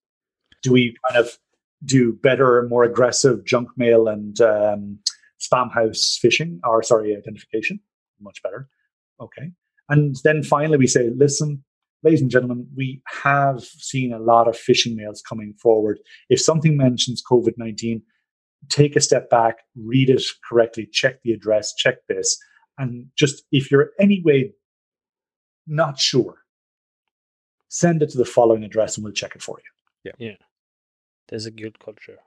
[0.63, 1.39] Do we kind of
[1.83, 4.99] do better and more aggressive junk mail and um,
[5.41, 7.81] Spamhaus phishing or sorry, identification?
[8.21, 8.69] Much better.
[9.19, 9.51] Okay.
[9.89, 11.65] And then finally we say, listen,
[12.05, 15.99] ladies and gentlemen, we have seen a lot of phishing mails coming forward.
[16.29, 18.03] If something mentions COVID 19,
[18.69, 22.37] take a step back, read it correctly, check the address, check this.
[22.79, 24.53] And just if you're any way
[25.67, 26.37] not sure,
[27.69, 29.59] send it to the following address and we'll check it for
[30.05, 30.13] you.
[30.19, 30.33] Yeah.
[31.29, 32.19] There's a good culture.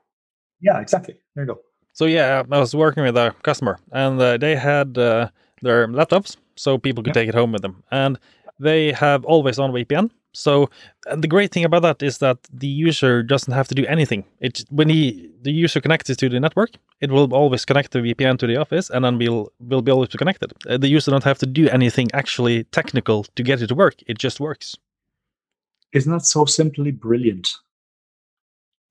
[0.60, 1.14] Yeah, exactly.
[1.34, 1.60] There you go.
[1.92, 5.28] So yeah, I was working with a customer, and uh, they had uh,
[5.62, 7.22] their laptops, so people could Yeah.
[7.22, 8.18] take it home with them, and
[8.58, 10.10] they have always on VPN.
[10.32, 10.70] So
[11.06, 14.24] and the great thing about that is that the user doesn't have to do anything.
[14.40, 18.38] It when he the user connects to the network, it will always connect the VPN
[18.38, 20.52] to the office, and then we'll will be always connected.
[20.68, 23.96] Uh, the user don't have to do anything actually technical to get it to work.
[24.06, 24.76] It just works.
[25.92, 27.48] Isn't that so simply brilliant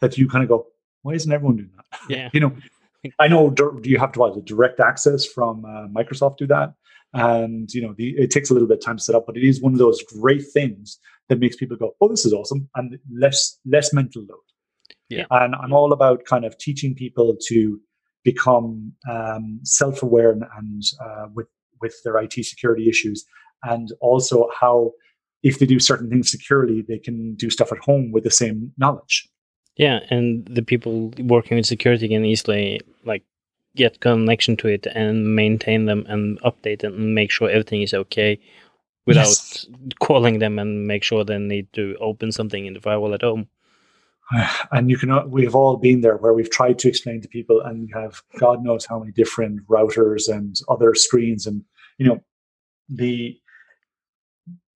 [0.01, 0.67] that you kind of go,
[1.03, 1.99] why isn't everyone doing that?
[2.09, 2.29] Yeah.
[2.33, 2.55] you know,
[3.19, 6.73] I know dir- you have to what, the direct access from uh, Microsoft do that.
[7.17, 9.37] And, you know, the, it takes a little bit of time to set up, but
[9.37, 10.99] it is one of those great things
[11.29, 12.69] that makes people go, oh, this is awesome.
[12.75, 14.39] And less, less mental load.
[15.09, 15.25] Yeah.
[15.31, 17.79] And I'm all about kind of teaching people to
[18.23, 21.47] become um, self-aware and, and uh, with,
[21.81, 23.25] with their IT security issues
[23.63, 24.91] and also how
[25.43, 28.71] if they do certain things securely, they can do stuff at home with the same
[28.77, 29.29] knowledge.
[29.77, 33.23] Yeah, and the people working with security can easily like
[33.77, 38.39] get connection to it and maintain them and update and make sure everything is okay
[39.05, 39.65] without Yes.
[39.99, 43.47] calling them and make sure they need to open something in the firewall at home.
[44.71, 47.61] and you can uh, we've all been there where we've tried to explain to people
[47.61, 51.63] and you have god knows how many different routers and other screens and
[51.97, 52.19] you know
[52.89, 53.39] the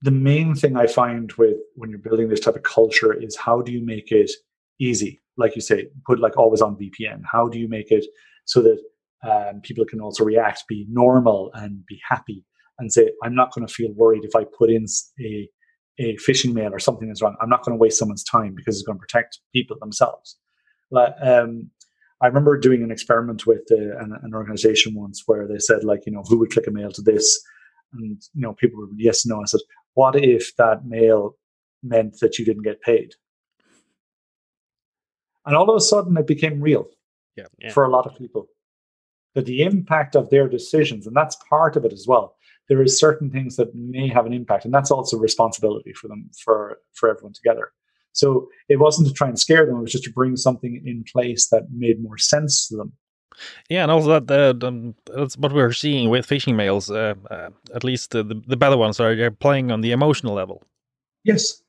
[0.01, 3.61] the main thing i find with when you're building this type of culture is how
[3.61, 4.31] do you make it
[4.79, 8.05] easy like you say put like always on vpn how do you make it
[8.45, 8.81] so that
[9.23, 12.43] um, people can also react be normal and be happy
[12.79, 14.85] and say i'm not going to feel worried if i put in
[15.19, 15.49] a
[15.99, 18.75] a phishing mail or something is wrong, I'm not going to waste someone's time because
[18.75, 20.37] it's going to protect people themselves.
[20.93, 21.69] Um,
[22.21, 26.05] I remember doing an experiment with uh, an, an, organization once where they said, like,
[26.05, 27.41] you know, who would click a mail to this?
[27.93, 29.41] And, you know, people were yes, no.
[29.41, 29.61] I said,
[29.93, 31.35] what if that mail
[31.81, 33.13] meant that you didn't get paid?
[35.45, 36.87] And all of a sudden it became real
[37.35, 37.71] yeah, yeah.
[37.71, 38.47] for a lot of people.
[39.33, 42.35] That the impact of their decisions, and that's part of it as well,
[42.71, 46.29] there is certain things that may have an impact and that's also responsibility for them
[46.43, 47.71] for for everyone together
[48.13, 51.03] so it wasn't to try and scare them it was just to bring something in
[51.11, 52.93] place that made more sense to them
[53.69, 56.91] yeah, and also that uh, um, that's what we're seeing with phishing mails.
[56.91, 60.61] Uh, uh, at least the the better ones are playing on the emotional level.
[61.23, 61.63] Yes,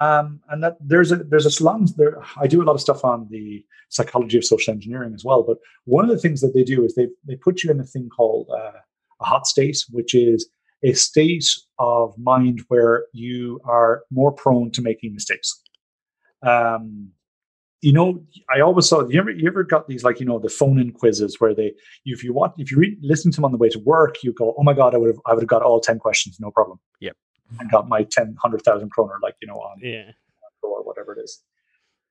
[0.00, 2.22] um, and that there's a there's a slums there.
[2.36, 5.42] I do a lot of stuff on the psychology of social engineering as well.
[5.42, 7.84] But one of the things that they do is they they put you in a
[7.84, 8.78] thing called uh,
[9.20, 10.48] a hot state, which is
[10.82, 11.46] a state
[11.78, 15.62] of mind where you are more prone to making mistakes.
[16.42, 17.10] Um,
[17.80, 18.22] you know,
[18.54, 19.06] I always saw.
[19.06, 21.72] You ever, you ever got these like you know the phone in quizzes where they,
[22.04, 24.54] if you want, if you listen to them on the way to work, you go,
[24.58, 26.80] oh my god, I would have, I would have got all ten questions, no problem.
[27.00, 27.16] Yep.
[27.58, 30.12] And got my ten hundred thousand kroner, like you know, on yeah,
[30.62, 31.42] or whatever it is.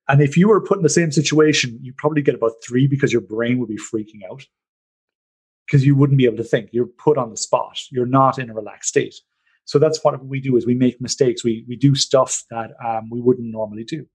[0.07, 3.11] And if you were put in the same situation, you probably get about three because
[3.11, 4.45] your brain would be freaking out
[5.65, 6.69] because you wouldn't be able to think.
[6.71, 7.79] You're put on the spot.
[7.91, 9.15] You're not in a relaxed state.
[9.65, 11.43] So that's what we do is we make mistakes.
[11.43, 14.05] We we do stuff that um, we wouldn't normally do.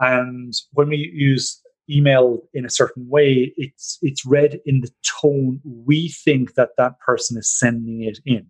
[0.00, 5.60] And when we use email in a certain way, it's it's read in the tone
[5.64, 8.46] we think that that person is sending it in,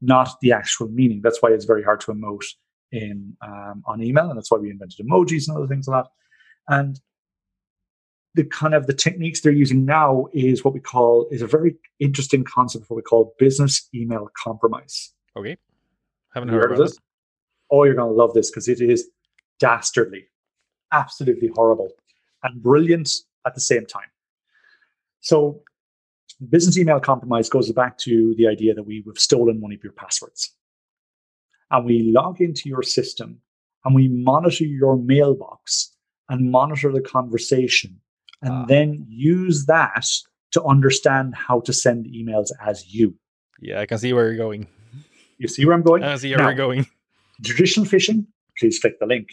[0.00, 1.20] not the actual meaning.
[1.22, 2.44] That's why it's very hard to emote
[2.92, 6.10] in um, on email, and that's why we invented emojis and other things like that.
[6.68, 7.00] And
[8.34, 11.76] the kind of the techniques they're using now is what we call is a very
[11.98, 15.12] interesting concept what we call business email compromise.
[15.36, 15.56] Okay,
[16.34, 16.92] haven't heard, heard of this.
[16.92, 16.98] It?
[17.70, 19.08] Oh, you're going to love this because it is
[19.58, 20.28] dastardly,
[20.92, 21.90] absolutely horrible,
[22.42, 23.10] and brilliant
[23.46, 24.08] at the same time.
[25.20, 25.62] So,
[26.50, 29.92] business email compromise goes back to the idea that we have stolen one of your
[29.92, 30.54] passwords,
[31.70, 33.40] and we log into your system
[33.84, 35.94] and we monitor your mailbox
[36.28, 38.00] and monitor the conversation
[38.42, 40.06] and uh, then use that
[40.52, 43.14] to understand how to send emails as you.
[43.60, 44.66] Yeah, I can see where you're going.
[45.38, 46.02] You see where I'm going?
[46.02, 46.86] I see where now, you're going.
[47.44, 48.26] Traditional phishing,
[48.58, 49.28] please click the link.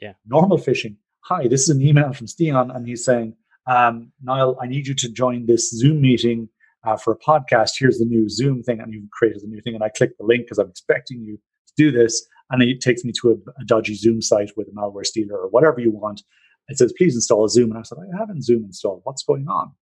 [0.00, 0.14] Yeah.
[0.26, 3.36] Normal phishing, hi, this is an email from Stian, and he's saying,
[3.66, 6.48] um, Niall, I need you to join this Zoom meeting
[6.84, 7.72] uh, for a podcast.
[7.78, 9.74] Here's the new Zoom thing, and you've created a new thing.
[9.74, 13.04] And I click the link because I'm expecting you to do this, and it takes
[13.04, 16.22] me to a, a dodgy Zoom site with a malware stealer or whatever you want
[16.70, 17.70] it says, please install a Zoom.
[17.70, 19.00] And I said, I haven't Zoom installed.
[19.04, 19.72] What's going on?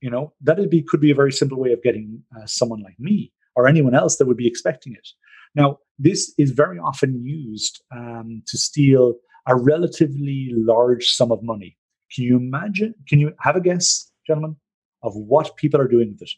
[0.00, 2.98] You know, that be, could be a very simple way of getting uh, someone like
[2.98, 5.08] me or anyone else that would be expecting it.
[5.54, 9.14] Now, this is very often used um, to steal
[9.46, 11.76] a relatively large sum of money.
[12.12, 12.94] Can you imagine?
[13.08, 14.56] Can you have a guess, gentlemen,
[15.02, 16.30] of what people are doing with it?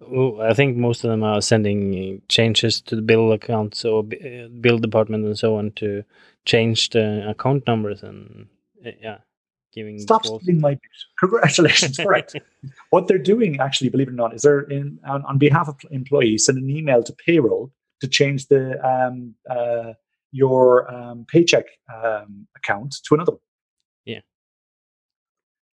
[0.00, 4.48] Well, I think most of them are sending changes to the bill accounts or uh,
[4.60, 6.04] bill department and so on to
[6.44, 8.46] change the account numbers and
[8.84, 9.18] uh, yeah,
[9.72, 9.98] giving.
[9.98, 10.78] Stop stealing my
[11.20, 12.36] Congratulations, correct.
[12.90, 15.76] what they're doing, actually, believe it or not, is they're in, on, on behalf of
[15.90, 19.92] employees send an email to payroll to change the um, uh,
[20.32, 23.32] your um, paycheck um, account to another.
[23.32, 23.40] one.
[24.04, 24.20] Yeah.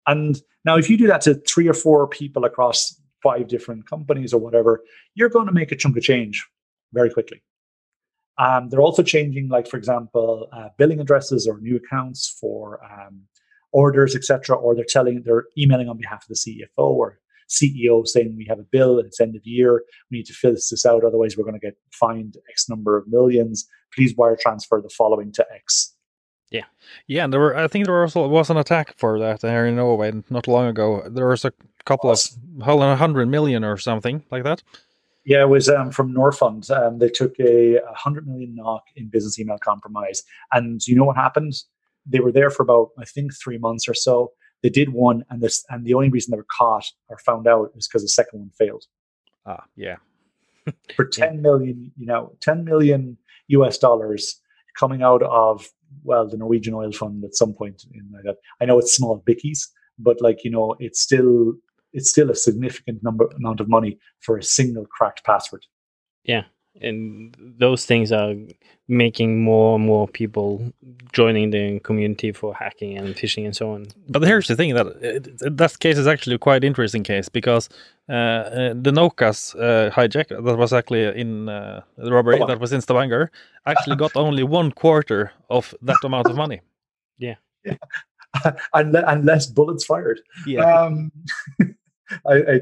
[0.09, 4.33] And now, if you do that to three or four people across five different companies
[4.33, 4.83] or whatever,
[5.14, 6.44] you're going to make a chunk of change
[6.92, 7.42] very quickly.
[8.38, 13.23] Um, they're also changing, like for example, uh, billing addresses or new accounts for um,
[13.73, 14.57] orders, etc.
[14.57, 17.18] Or they're telling, they're emailing on behalf of the CFO or
[17.51, 20.33] CEO saying we have a bill, it's the end of the year, we need to
[20.33, 23.66] fill this out, otherwise we're going to get fined X number of millions.
[23.94, 25.94] Please wire transfer the following to X.
[26.50, 26.64] Yeah,
[27.06, 27.56] yeah, and there were.
[27.56, 31.02] I think there also was an attack for that here in Norway not long ago.
[31.06, 31.52] There was a
[31.84, 32.18] couple of
[32.62, 34.62] a hundred million or something like that.
[35.24, 36.70] Yeah, it was um, from Norfund.
[36.70, 41.04] Um, they took a, a hundred million knock in business email compromise, and you know
[41.04, 41.52] what happened?
[42.06, 44.32] They were there for about I think three months or so.
[44.62, 47.72] They did one, and this and the only reason they were caught or found out
[47.76, 48.84] is because the second one failed.
[49.44, 49.96] Ah, yeah.
[50.96, 54.40] for ten million, you know, ten million US dollars
[54.78, 55.68] coming out of
[56.03, 58.37] well, the Norwegian oil fund at some point in that.
[58.61, 59.66] I know it's small bickies,
[59.98, 61.55] but like you know, it's still
[61.92, 65.64] it's still a significant number amount of money for a single cracked password.
[66.24, 66.44] Yeah,
[66.81, 68.35] and those things are
[68.88, 70.72] making more and more people
[71.12, 73.87] joining the community for hacking and phishing and so on.
[74.09, 77.68] But here's the thing that uh, that case is actually a quite interesting case because
[78.09, 82.72] uh, uh, the Nokas uh, hijack that was actually in uh, the robbery that was
[82.72, 83.31] in Stavanger
[83.66, 86.62] actually got only one quarter of that amount of money.
[87.18, 87.35] Yeah.
[87.64, 87.76] yeah.
[88.74, 90.20] and, and less bullets fired.
[90.46, 90.64] Yeah.
[90.64, 91.12] Um,
[92.26, 92.61] I, I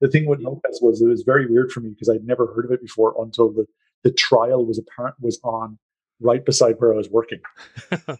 [0.00, 2.64] the thing with Nokas was it was very weird for me because I'd never heard
[2.64, 3.66] of it before until the,
[4.02, 5.78] the trial was apparent was on
[6.20, 7.40] right beside where I was working.
[7.90, 8.18] and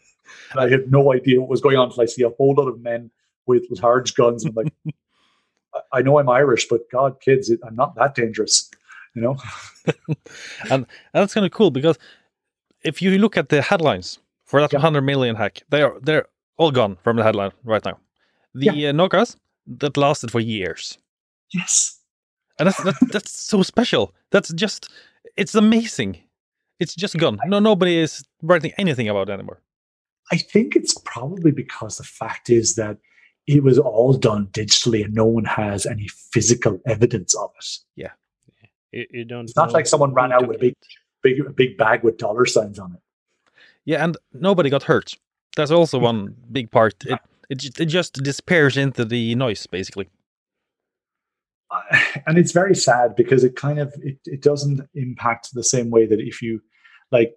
[0.57, 2.81] I had no idea what was going on until I see a whole lot of
[2.81, 3.11] men
[3.47, 4.45] with large guns.
[4.45, 4.73] And I'm like,
[5.93, 8.71] I know I'm Irish, but God, kids, it, I'm not that dangerous,
[9.15, 9.37] you know?
[10.07, 10.17] and,
[10.71, 11.99] and that's kind of cool because
[12.83, 14.79] if you look at the headlines for that Yeah.
[14.79, 17.99] 100 million hack, they are they're all gone from the headline right now.
[18.55, 18.91] The Yeah.
[18.91, 20.99] uh, Nokas that lasted for years.
[21.55, 22.01] Yes.
[22.59, 24.15] And that's that, that's so special.
[24.31, 24.91] That's just
[25.37, 26.19] it's amazing.
[26.81, 27.39] It's just gone.
[27.47, 29.61] No, nobody is writing anything about it anymore.
[30.33, 32.99] I think it's probably because the fact is that
[33.47, 37.67] it was all done digitally and no one has any physical evidence of it.
[37.97, 38.11] Yeah.
[38.93, 39.45] You, you don't.
[39.45, 40.75] It's not like someone ran out with a big,
[41.23, 43.01] big, a big bag with dollar signs on it.
[43.85, 45.15] Yeah, and nobody got hurt.
[45.57, 46.95] That's also one big part.
[47.05, 47.19] It
[47.51, 50.09] it, it just disappears into the noise, basically.
[52.27, 56.07] And it's very sad because it kind of it, it doesn't impact the same way
[56.07, 56.61] that if you
[57.11, 57.35] like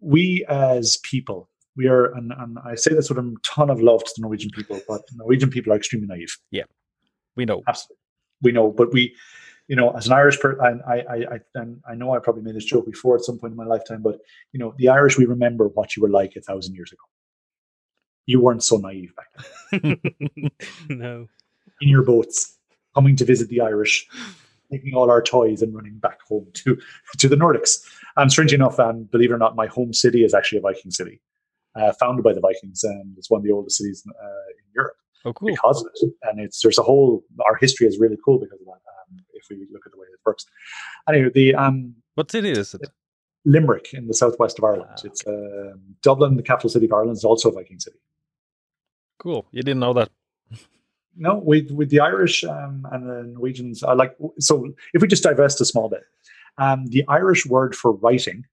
[0.00, 4.04] we as people we are and, and i say this with a ton of love
[4.04, 6.36] to the norwegian people but norwegian people are extremely naive.
[6.50, 6.64] Yeah.
[7.36, 7.62] We know.
[7.66, 7.96] absolutely.
[8.42, 9.14] We know but we
[9.66, 12.54] you know as an irish person I, I i and i know i probably made
[12.56, 14.18] this joke before at some point in my lifetime but
[14.52, 17.02] you know the irish we remember what you were like a thousand years ago.
[18.26, 19.28] You weren't so naive back
[19.82, 20.00] then.
[20.90, 21.28] No.
[21.80, 22.57] in your boats,
[22.94, 24.06] coming to visit the Irish,
[24.72, 26.76] taking all our toys and running back home to
[27.18, 27.78] to the Nordics.
[28.16, 30.90] And strangely enough, um, believe it or not, my home city is actually a Viking
[30.90, 31.20] city,
[31.76, 34.96] uh, founded by the Vikings, and it's one of the oldest cities uh, in Europe
[35.24, 35.48] Oh, cool.
[35.48, 36.12] because of it.
[36.22, 38.72] And it's there's a whole our history is really cool because of that.
[38.72, 40.46] Um, if we look at the way it works,
[41.08, 42.88] anyway, the um, What city is it?
[43.44, 44.90] Limerick in the southwest of Ireland.
[44.98, 47.98] Ah, It's um, Dublin, the capital city of Ireland, is also a Viking city.
[49.18, 49.46] Cool.
[49.52, 50.10] You didn't know that.
[51.20, 54.72] No, with with the Irish um, and the Norwegians, I like so.
[54.94, 56.04] If we just divest a small bit,
[56.58, 58.44] um, the Irish word for writing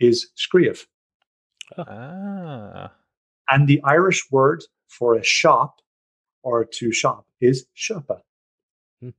[0.00, 0.86] is skriv,
[1.76, 2.92] Ah.
[3.50, 5.80] and the Irish word for a shop
[6.42, 8.20] or to shop is sjöpa.
[9.02, 9.10] Hmm.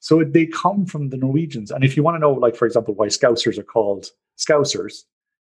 [0.00, 2.94] So they come from the Norwegians, and if you want to know, like for example,
[2.94, 5.04] why Scousers are called Scousers,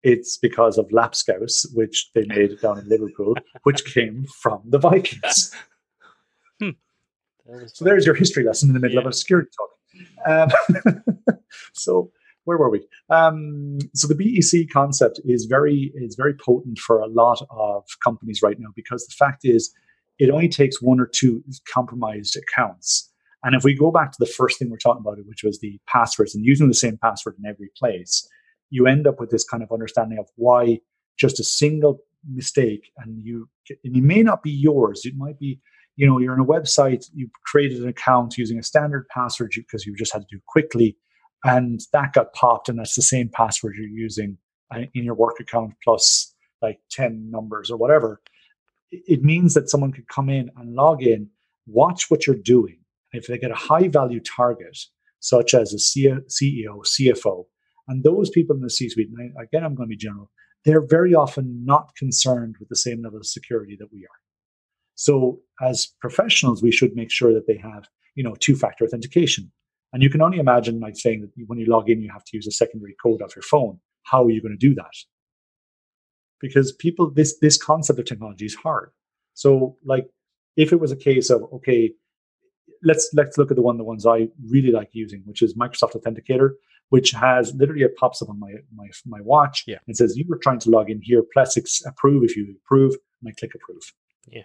[0.04, 5.54] it's because of Lapscouse, which they made down in Liverpool, which came from the Vikings.
[6.60, 9.10] That So there's your history lesson in the middle of Yeah.
[9.10, 9.70] a security talk.
[10.26, 11.36] Um,
[11.74, 12.12] so
[12.46, 12.86] where were we?
[13.10, 18.42] Um, so the BEC concept is very is very potent for a lot of companies
[18.42, 19.74] right now because the fact is
[20.20, 23.12] it only takes one or two compromised accounts.
[23.44, 25.80] And if we go back to the first thing we're talking about, which was the
[25.88, 28.28] passwords and using the same password in every place,
[28.72, 30.80] you end up with this kind of understanding of why
[31.18, 33.48] just a single mistake and you
[33.84, 35.60] and it may not be yours, it might be
[35.96, 39.86] you know, you're on a website, you created an account using a standard password because
[39.86, 40.98] you just had to do quickly,
[41.44, 44.38] and that got popped, and that's the same password you're using
[44.74, 48.22] uh, in your work account plus like 10 numbers or whatever.
[48.92, 51.30] It means that someone could come in and log in,
[51.68, 52.80] watch what you're doing.
[53.12, 54.78] If they get a high value target,
[55.20, 57.46] such as a CEO, CFO,
[57.88, 60.32] and those people in the C suite, and again, I'm going to be general,
[60.66, 64.25] they're very often not concerned with the same level of security that we are.
[64.96, 69.52] So as professionals, we should make sure that they have, you know, two-factor authentication.
[69.94, 72.36] And you can only imagine like saying that when you log in, you have to
[72.38, 73.80] use a secondary code off your phone.
[74.04, 74.94] How are you going to do that?
[76.42, 78.92] Because people, this this concept of technology is hard.
[79.34, 80.08] So like
[80.58, 81.92] if it was a case of, okay,
[82.84, 85.96] let's let's look at the one the ones I really like using, which is Microsoft
[85.96, 86.52] Authenticator,
[86.90, 89.78] which has literally it pops up on my my my watch Yeah.
[89.88, 93.30] and says you were trying to log in here, ex- approve if you approve, and
[93.30, 93.84] I click approve.
[94.28, 94.44] Yeah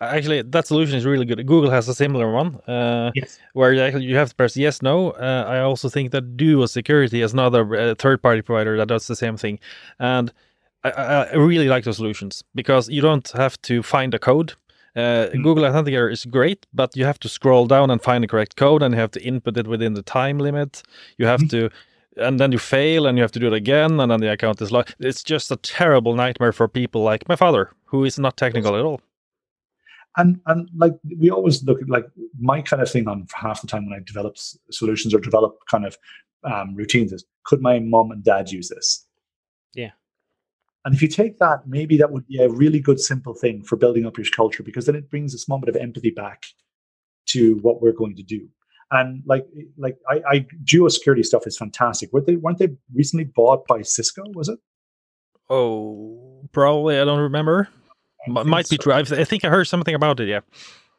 [0.00, 1.38] actually, that solution is really good.
[1.46, 2.56] Google has a similar one.
[2.66, 3.38] Uh, Yes.
[3.52, 5.10] where you actually you have to press yes, no.
[5.12, 9.16] Uh, I also think that Duo Security is another uh, third-party provider that does the
[9.16, 9.58] same thing,
[9.98, 10.32] and
[10.84, 14.54] I, I, I really like those solutions because you don't have to find a code.
[14.96, 15.42] Uh, Mm.
[15.44, 18.82] Google Authenticator is great, but you have to scroll down and find the correct code,
[18.82, 20.82] and you have to input it within the time limit.
[21.18, 21.50] You have Mm.
[21.50, 21.70] to
[22.16, 24.60] and then you fail and you have to do it again and then the account
[24.60, 24.96] is locked.
[24.98, 28.82] It's just a terrible nightmare for people like my father, who is not technical at
[28.84, 29.00] all.
[30.20, 32.06] And and like we always look at like
[32.38, 34.36] my kind of thing on half the time when I develop
[34.70, 35.96] solutions or develop kind of
[36.44, 39.06] um, routines is could my mom and dad use this?
[39.74, 39.90] Yeah.
[40.84, 43.76] And if you take that, maybe that would be a really good simple thing for
[43.76, 46.44] building up your culture because then it brings a small bit of empathy back
[47.26, 48.48] to what we're going to do.
[48.90, 49.46] And like
[49.78, 52.12] like I, I Duo security stuff is fantastic.
[52.12, 54.24] Weren't they weren't they recently bought by Cisco?
[54.34, 54.58] Was it?
[55.48, 56.98] Oh, probably.
[56.98, 57.68] I don't remember.
[58.26, 58.82] M- might be so.
[58.82, 58.92] true.
[58.92, 60.28] I've, I think I heard something about it.
[60.28, 60.40] Yeah.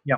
[0.06, 0.18] Yeah.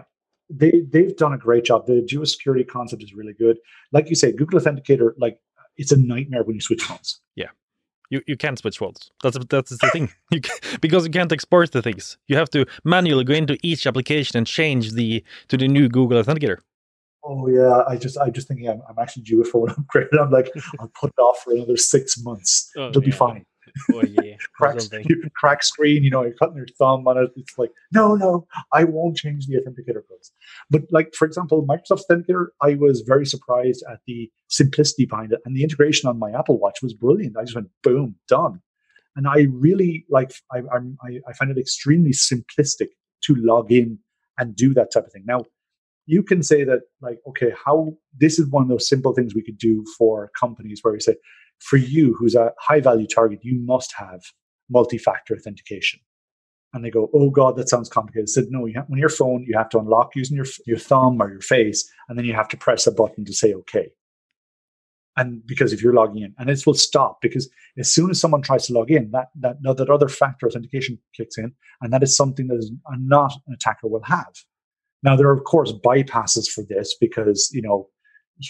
[0.50, 1.88] They they've done a great job.
[1.88, 3.58] The Duo security concept is really good.
[3.92, 5.40] Like you say, Google Authenticator, like
[5.78, 7.22] it's a nightmare when you switch phones.
[7.36, 7.50] Yeah.
[8.10, 9.10] You, you can't switch phones.
[9.24, 10.12] That's that's the thing.
[10.32, 12.18] You ca because you can't export the things.
[12.28, 16.22] You have to manually go into each application and change the to the new Google
[16.22, 16.58] Authenticator.
[17.26, 20.08] Oh yeah, I just I just thinking I'm, I'm actually due for phone upgrade.
[20.20, 22.70] I'm like I'll put it off for another six months.
[22.78, 23.46] Oh, It'll be fine.
[23.94, 25.06] Or yeah, Crack, something.
[25.36, 26.04] crack screen.
[26.04, 27.32] You know, you're cutting your thumb on it.
[27.36, 30.32] It's like no, no, I won't change the authenticator codes.
[30.70, 35.42] But like for example, Microsoft Authenticator, I was very surprised at the simplicity behind it,
[35.46, 37.38] and the integration on my Apple Watch was brilliant.
[37.38, 38.62] I just went boom, done.
[39.16, 42.90] And I really like I I'm, I, I find it extremely simplistic
[43.26, 44.00] to log in
[44.38, 45.24] and do that type of thing.
[45.26, 45.46] Now,
[46.06, 49.44] you can say that like okay, how this is one of those simple things we
[49.44, 51.16] could do for companies where we say
[51.64, 54.22] for you who's a high value target, you must have
[54.70, 56.00] multi-factor authentication.
[56.74, 58.28] And they go, oh God, that sounds complicated.
[58.30, 60.80] I said, no, you have, on your phone, you have to unlock using your, your
[60.80, 63.90] thumb or your face, and then you have to press a button to say okay.
[65.16, 67.48] And because if you're logging in, and it will stop because
[67.78, 71.38] as soon as someone tries to log in, that that that other factor authentication kicks
[71.38, 74.34] in, and that is something that is not an attacker will have.
[75.04, 77.90] Now there are of course bypasses for this because you know,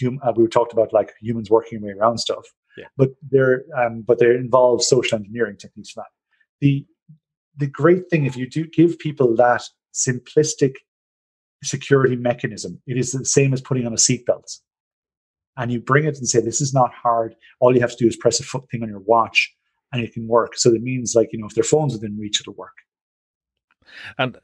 [0.02, 2.46] hum, uh, we talked about like humans working way around stuff,
[2.76, 2.86] Yeah.
[2.96, 6.10] but there um, but they involve social engineering techniques for that.
[6.60, 6.86] The
[7.56, 9.62] the great thing if you do give people that
[9.94, 10.74] simplistic
[11.62, 14.58] security mechanism, it is the same as putting on a seatbelt.
[15.56, 17.36] And you bring it and say, this is not hard.
[17.60, 19.54] All you have to do is press a foot thing on your watch
[19.92, 20.56] and it can work.
[20.56, 22.74] So it means like, you know, if their phone's within reach, it'll work.
[24.18, 24.36] And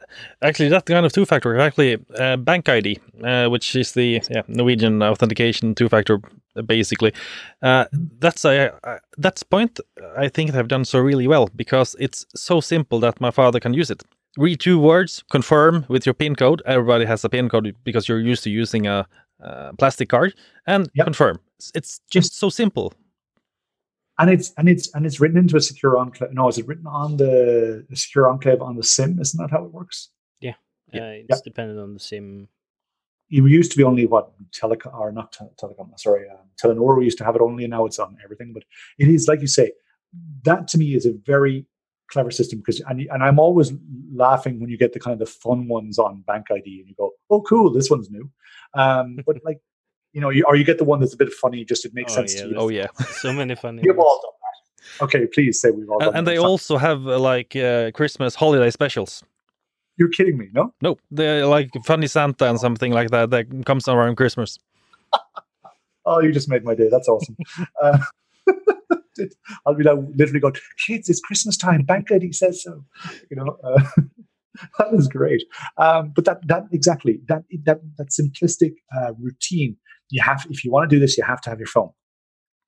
[0.43, 5.03] actually, that kind of two-factor actually uh, Bank ID, uh, which is the yeah, Norwegian
[5.03, 6.21] authentication two-factor,
[6.57, 7.13] uh, basically.
[7.63, 7.85] Uh,
[8.19, 9.81] that's a uh, that's point
[10.19, 13.75] I think they've done so really well because it's so simple that my father can
[13.75, 14.03] use it.
[14.39, 16.63] Read two words, confirm with your PIN code.
[16.65, 19.07] Everybody has a PIN code because you're used to using a,
[19.43, 20.35] uh plastic card,
[20.67, 21.07] and Yep.
[21.07, 21.39] confirm.
[21.75, 22.93] It's just so simple.
[24.21, 26.33] And it's and it's and it's written into a secure enclave.
[26.33, 29.19] No, is it written on the, the secure enclave on the SIM?
[29.19, 30.11] Isn't that how it works?
[30.93, 32.49] Uh, it's dependent on the sim.
[33.31, 35.99] It used to be only what telecom or not te- telecom.
[35.99, 36.99] Sorry, um, Telenor.
[36.99, 38.53] We used to have it only, and now it's on everything.
[38.53, 38.65] But
[38.99, 39.73] it is like you say.
[40.43, 41.67] That to me is a very
[42.11, 43.73] clever system because and, and I'm always
[44.13, 46.95] laughing when you get the kind of the fun ones on Bank ID and you
[46.97, 48.29] go, oh cool, this one's new.
[48.75, 49.61] Um, but like
[50.13, 52.13] you know, you, or you get the one that's a bit funny, just it makes
[52.13, 52.57] Oh, sense yeah, to you.
[52.57, 52.87] Oh yeah,
[53.23, 53.83] So many funny.
[53.85, 55.05] We've all done that.
[55.05, 56.31] Okay, please say we've all and, done and that.
[56.33, 59.23] they also have uh, like uh, Christmas holiday specials.
[59.97, 60.73] You're kidding me, no?
[60.81, 64.59] No, they're like funny Santa and something like that that comes around Christmas.
[66.07, 66.89] Oh, you just made my day.
[66.91, 67.37] That's awesome.
[67.83, 67.99] uh,
[69.67, 70.55] I'll be like literally going,
[70.85, 71.83] kids, it's Christmas time.
[71.83, 72.85] Bank ID says so.
[73.31, 73.83] You know, uh,
[74.79, 75.43] that is great.
[75.77, 79.77] Um, but that that exactly that that that simplistic uh, routine.
[80.11, 81.91] You have if you want to do this, you have to have your phone.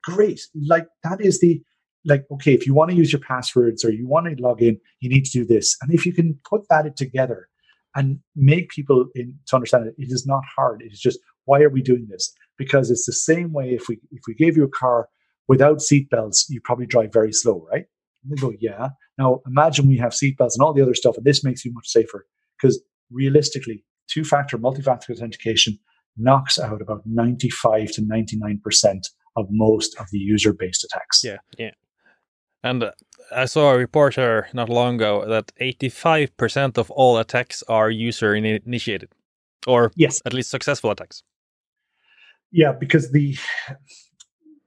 [0.05, 0.41] Great.
[0.67, 1.63] Like that is the
[2.05, 2.55] like okay.
[2.55, 5.25] If you want to use your passwords or you want to log in, you need
[5.27, 5.77] to do this.
[5.83, 7.49] And if you can put that together
[7.95, 10.83] and make people in, to understand it, it is not hard.
[10.83, 12.33] It is just why are we doing this?
[12.57, 15.09] Because it's the same way if we if we gave you a car
[15.49, 17.85] without seatbelts, you probably drive very slow, right?
[18.23, 18.91] And they go, yeah.
[19.19, 21.89] Now imagine we have seatbelts and all the other stuff, and this makes you much
[21.89, 22.27] safer.
[22.61, 22.81] Because
[23.11, 25.79] realistically, two-factor, multi-factor authentication
[26.17, 29.01] knocks out about 95 to 99%
[29.37, 31.23] of most of the user-based attacks.
[31.25, 31.39] Yeah.
[31.59, 31.71] Yeah.
[32.63, 32.93] And uh,
[33.35, 38.35] I saw a report here not long ago that 85% of all attacks are user
[38.35, 39.11] ini- initiated,
[39.67, 40.21] or Yes.
[40.27, 41.23] at least successful attacks.
[42.53, 43.37] Yeah, because the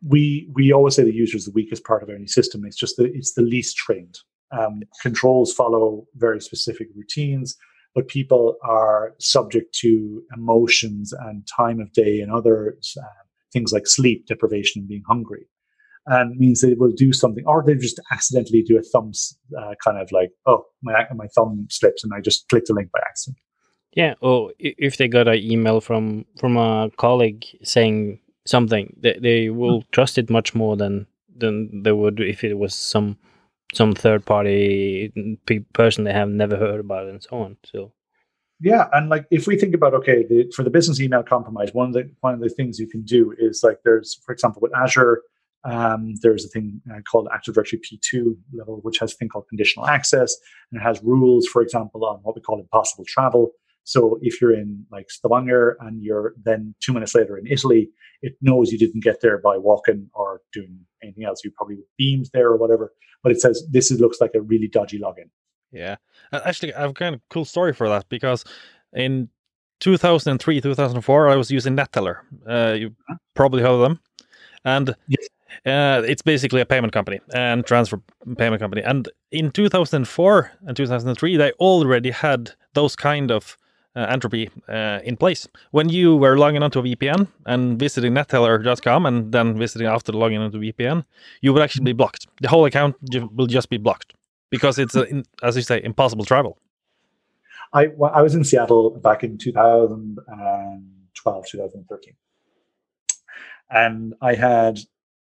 [0.08, 2.66] we we always say the user is the weakest part of any system.
[2.66, 4.18] It's just that it's the least trained.
[4.52, 7.56] Um, controls follow very specific routines,
[7.96, 13.24] but people are subject to emotions and time of day and other uh,
[13.54, 15.48] things like sleep deprivation and being hungry,
[16.08, 19.98] and means they will do something, or they just accidentally do a thumbs uh, kind
[19.98, 23.38] of like, oh my my thumb slips and I just click the link by accident.
[23.93, 29.50] Yeah, or if they got an email from from a colleague saying something, they, they
[29.50, 33.18] will trust it much more than than they would if it was some
[33.76, 37.57] some third party pe- person they have never heard about and so on.
[37.65, 37.91] So
[38.61, 41.88] yeah, and like if we think about okay, the, for the business email compromise, one
[41.88, 44.76] of the one of the things you can do is like there's, for example, with
[44.76, 45.21] Azure,
[45.65, 49.47] um, there's a thing uh, called Active Directory P2 level, which has a thing called
[49.49, 50.36] conditional access,
[50.71, 53.51] and it has rules, for example, on what we call impossible travel.
[53.84, 57.89] So if you're in like Stavanger and you're then two minutes later in Italy,
[58.22, 61.43] it knows you didn't get there by walking or doing anything else.
[61.43, 62.93] You probably beamed there or whatever,
[63.24, 65.30] but it says this is, looks like a really dodgy login.
[65.72, 65.95] Yeah,
[66.32, 68.45] actually, I have kind of cool story for that because
[68.93, 69.30] in
[69.80, 72.20] 2003, 2004, I was using Neteller.
[72.47, 73.16] Uh, you uh-huh.
[73.34, 73.99] probably heard of them,
[74.63, 75.28] and yes.
[75.66, 78.01] uh, it's basically a payment company and transfer
[78.38, 78.82] payment company.
[78.82, 83.57] And in 2004 and 2003, they already had those kind of
[84.00, 85.48] entropy uh, in place.
[85.72, 90.39] When you were logging onto a VPN and visiting neteller.com and then visiting after logging
[90.39, 91.06] onto VPN,
[91.41, 92.28] you would actually be blocked.
[92.41, 92.96] The whole account
[93.34, 94.14] will just be blocked
[94.50, 96.58] because it's, a, as you say, impossible travel.
[97.74, 102.14] I, I was in Seattle back in 2012, 2013.
[103.70, 104.80] And I had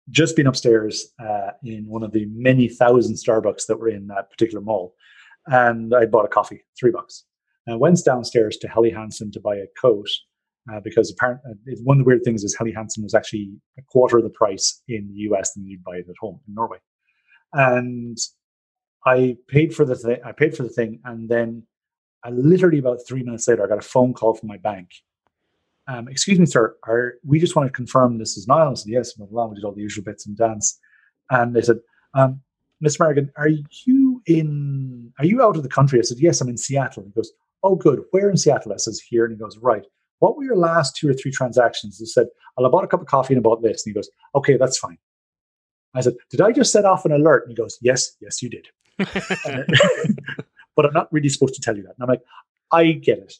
[0.09, 4.31] just been upstairs uh, in one of the many thousand Starbucks that were in that
[4.31, 4.95] particular mall.
[5.45, 7.25] And I bought a coffee, three bucks.
[7.71, 10.07] I went downstairs to Helly Hansen to buy a coat
[10.71, 13.81] uh, because apparently uh, one of the weird things is Helly Hansen was actually a
[13.83, 16.77] quarter of the price in the US than you'd buy it at home in Norway.
[17.53, 18.17] And
[19.05, 20.17] I paid for the thing.
[20.25, 21.63] I paid for the thing, and then
[22.23, 24.89] I literally about three minutes later, I got a phone call from my bank.
[25.87, 28.71] Um, excuse me, sir, are, we just want to confirm this is Niall.
[28.71, 30.79] I said, yes, blah, blah, we did all the usual bits and dance.
[31.31, 31.77] And they said,
[32.13, 32.41] um,
[32.81, 33.49] Miss Merrigan, are
[33.85, 35.97] you in, are you out of the country?
[35.97, 37.03] I said, yes, I'm in Seattle.
[37.03, 37.31] He goes,
[37.63, 38.01] oh, good.
[38.11, 38.73] Where in Seattle?
[38.73, 39.25] I says, here.
[39.25, 39.85] And he goes, right.
[40.19, 41.97] What were your last two or three transactions?
[41.97, 43.85] He said, well, I bought a cup of coffee and I bought this.
[43.85, 44.97] And he goes, okay, that's fine.
[45.95, 47.43] I said, did I just set off an alert?
[47.43, 48.67] And he goes, yes, yes, you did.
[50.75, 51.95] but I'm not really supposed to tell you that.
[51.97, 52.23] And I'm like,
[52.71, 53.33] I get it.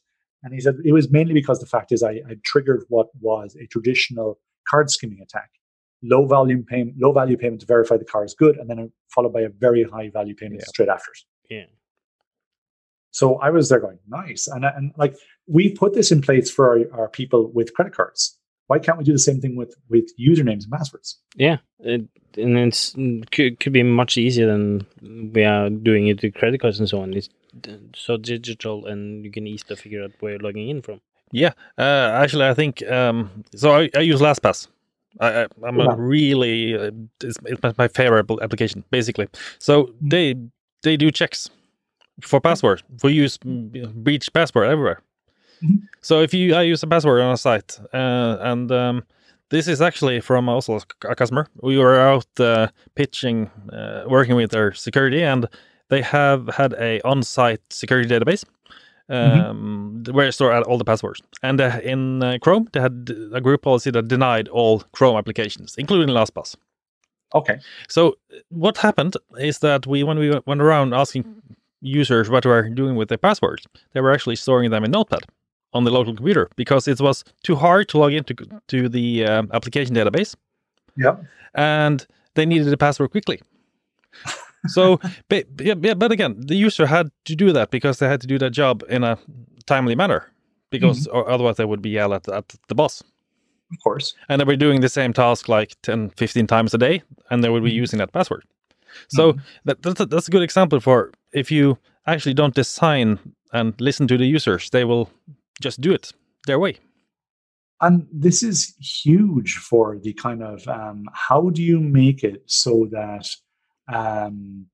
[0.44, 3.56] And he said it was mainly because the fact is I, I triggered what was
[3.62, 5.50] a traditional card skimming attack.
[6.02, 9.34] Low volume payment, low value payment to verify the car is good, and then followed
[9.34, 10.68] by a very high value payment yeah.
[10.68, 11.54] straight after it.
[11.54, 11.66] Yeah.
[13.12, 14.47] So I was there going, nice.
[14.47, 15.16] And, and like
[15.47, 18.38] we put this in place for our, our people with credit cards.
[18.68, 21.20] Why can't we do the same thing with, with usernames and passwords?
[21.36, 21.57] Yeah.
[21.80, 22.07] It,
[22.38, 22.93] and it's
[23.32, 24.86] could, could be much easier than
[25.34, 27.14] we are doing it with credit cards and so on.
[27.16, 27.30] It's
[27.95, 31.01] so digital and you can easily figure out where you're logging in from.
[31.32, 31.53] Yeah.
[31.78, 33.72] Uh, actually, I think um, so.
[33.72, 34.68] I, I use LastPass.
[35.20, 35.91] I, am yeah.
[35.91, 36.91] a really uh,
[37.24, 39.28] it's, it's my favorite application basically.
[39.57, 40.10] So mm-hmm.
[40.10, 40.36] they
[40.84, 41.49] they do checks
[42.22, 42.84] for password.
[43.04, 45.02] We use breach password everywhere.
[45.64, 45.86] Mm-hmm.
[46.02, 49.04] So if you I use a password on a site, uh, and um,
[49.50, 51.48] this is actually from also a customer.
[51.62, 55.48] We were out uh, pitching, uh, working with their security, and
[55.90, 58.46] they have had a on-site security database
[59.10, 59.40] mm-hmm.
[59.40, 60.16] um, mm-hmm.
[60.16, 61.22] where they store all the passwords.
[61.44, 65.76] And uh, in uh, Chrome, they had a group policy that denied all Chrome applications,
[65.78, 66.56] including LastPass.
[67.34, 67.60] Okay.
[67.88, 68.18] So
[68.50, 71.26] what happened is that we, when we went around asking
[71.82, 75.26] users what were doing with their passwords, they were actually storing them in Notepad
[75.74, 78.34] on the local computer because it was too hard to log into
[78.68, 80.36] to the um, application database.
[80.98, 81.18] Yeah.
[81.54, 82.06] And
[82.36, 83.42] they needed a password quickly.
[84.68, 85.00] so,
[85.30, 88.38] but, yeah, but again, the user had to do that because they had to do
[88.40, 89.18] that job in a
[89.66, 90.32] timely manner
[90.72, 91.32] because mm-hmm.
[91.32, 93.02] otherwise they would be yelled at, at the boss.
[93.72, 94.16] Of course.
[94.28, 97.50] And they were doing the same task like 10, 15 times a day and they
[97.50, 97.78] would be mm-hmm.
[97.78, 98.44] using that password.
[99.10, 99.42] So mm-hmm.
[99.66, 103.20] that, that's, a, that's a good example for if you actually don't design
[103.54, 105.10] and listen to the users, they will
[105.62, 106.12] just do it
[106.48, 106.78] their way.
[107.82, 112.88] And this is huge for the kind of um, how do you make it so
[112.92, 113.28] that,
[113.92, 114.66] um,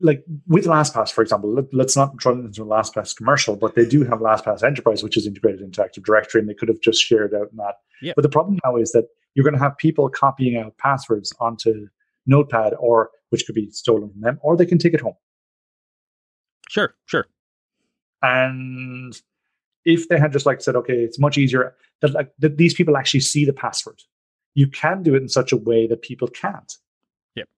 [0.00, 3.86] like with LastPass, for example, let, us not run into a LastPass commercial, but they
[3.86, 7.00] do have LastPass Enterprise, which is integrated into Active Directory, and they could have just
[7.02, 7.74] shared out that.
[8.16, 11.88] But the problem now is that you're going to have people copying out passwords onto
[12.26, 15.14] Notepad, or which could be stolen from them, or they can take it home.
[16.74, 17.26] Sure, sure.
[18.20, 19.14] And
[19.84, 22.96] if they had just like said, okay, it's much easier that like that these people
[22.96, 24.02] actually see the password.
[24.54, 26.72] You can do it in such a way that people can't.
[27.36, 27.48] Yep.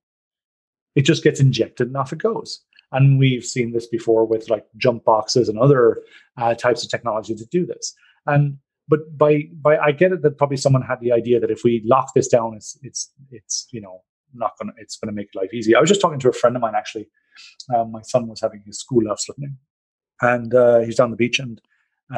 [0.97, 2.61] It just gets injected and off it goes.
[2.93, 6.03] And we've seen this before with like jump boxes and other
[6.37, 7.95] uh, types of technology to do this.
[8.27, 11.65] And but by by I get it that probably someone had the idea that if
[11.65, 14.03] we lock this down, it's it's it's you know
[14.35, 15.75] not gonna it's gonna make life easy.
[15.75, 17.09] I was just talking to a friend of mine actually.
[17.75, 19.57] Um, my son was having his school house living,
[20.21, 21.61] and uh, he's down the beach and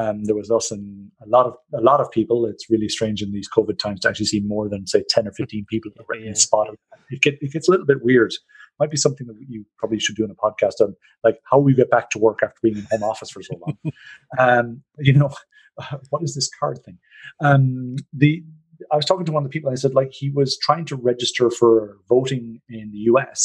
[0.00, 2.38] Um, there was us and a lot of a lot of people.
[2.50, 5.32] It's really strange in these COVID times to actually see more than say ten or
[5.32, 6.32] fifteen people in Yeah.
[6.32, 6.66] a spot.
[7.14, 8.32] It, get, it gets a little bit weird.
[8.80, 10.94] Might be something that you probably should do in a podcast on,
[11.24, 13.76] like how we get back to work after being in home office for so long.
[14.38, 14.66] um,
[14.98, 15.30] you know,
[16.10, 16.98] what is this card thing?
[17.40, 18.44] Um, the
[18.92, 19.68] I was talking to one of the people.
[19.70, 23.40] and I said like he was trying to register for voting in the U.S.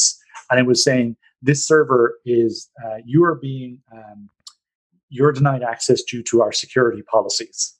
[0.50, 4.30] and it was saying this server is uh, you are being um,
[5.10, 7.74] you're denied access due to our security policies.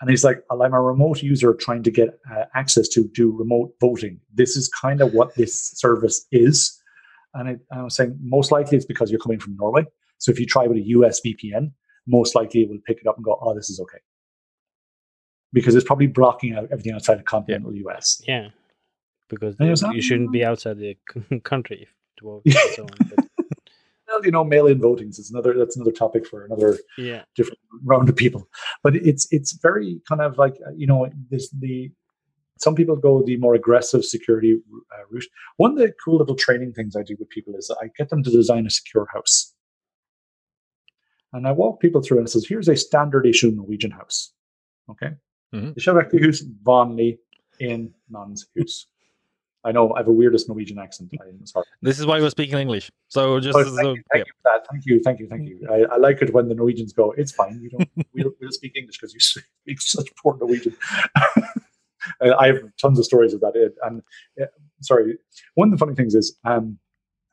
[0.00, 3.74] And he's like, I'm a remote user trying to get uh, access to do remote
[3.80, 4.18] voting.
[4.32, 6.80] This is kind of what this service is.
[7.34, 9.84] And, it, and I was saying, most likely it's because you're coming from Norway.
[10.16, 11.72] So if you try with a US VPN,
[12.06, 13.98] most likely it will pick it up and go, oh, this is okay.
[15.52, 18.22] Because it's probably blocking out everything outside of continental US.
[18.26, 18.48] Yeah,
[19.28, 20.96] because you shouldn't be outside the
[21.44, 21.86] country
[22.22, 22.42] vote.
[22.44, 23.24] and so on, but
[24.08, 25.56] Well, you know, mail-in votings is another.
[25.56, 28.48] That's another topic for another yeah, different round of people.
[28.82, 31.92] But it's it's very kind of like you know this the
[32.58, 34.58] some people go the more aggressive security
[34.92, 35.26] uh, route.
[35.58, 38.24] One of the cool little training things I do with people is I get them
[38.24, 39.54] to design a secure house,
[41.32, 44.32] and I walk people through and it says, "Here's a standard issue Norwegian house."
[44.90, 45.10] Okay,
[45.54, 45.74] Mhm.
[45.76, 47.18] the Shabakahus vanlig
[48.08, 48.86] man's hus.
[49.62, 51.12] I know I have a weirdest Norwegian accent.
[51.20, 51.66] I'm sorry.
[51.82, 52.90] This is why we're speaking English.
[53.08, 54.66] So just Oh, so, thank, you, thank you for that.
[54.70, 55.68] Thank you, thank you, thank you.
[55.70, 57.60] I, I like it when the Norwegians go, it's fine.
[57.62, 57.90] You don't.
[58.14, 60.74] We'll, we'll speak English because you speak such poor Norwegian.
[62.20, 63.74] I have tons of stories about it.
[63.82, 64.02] And
[64.40, 64.46] uh,
[64.80, 65.18] sorry,
[65.54, 66.78] one of the funny things is, um,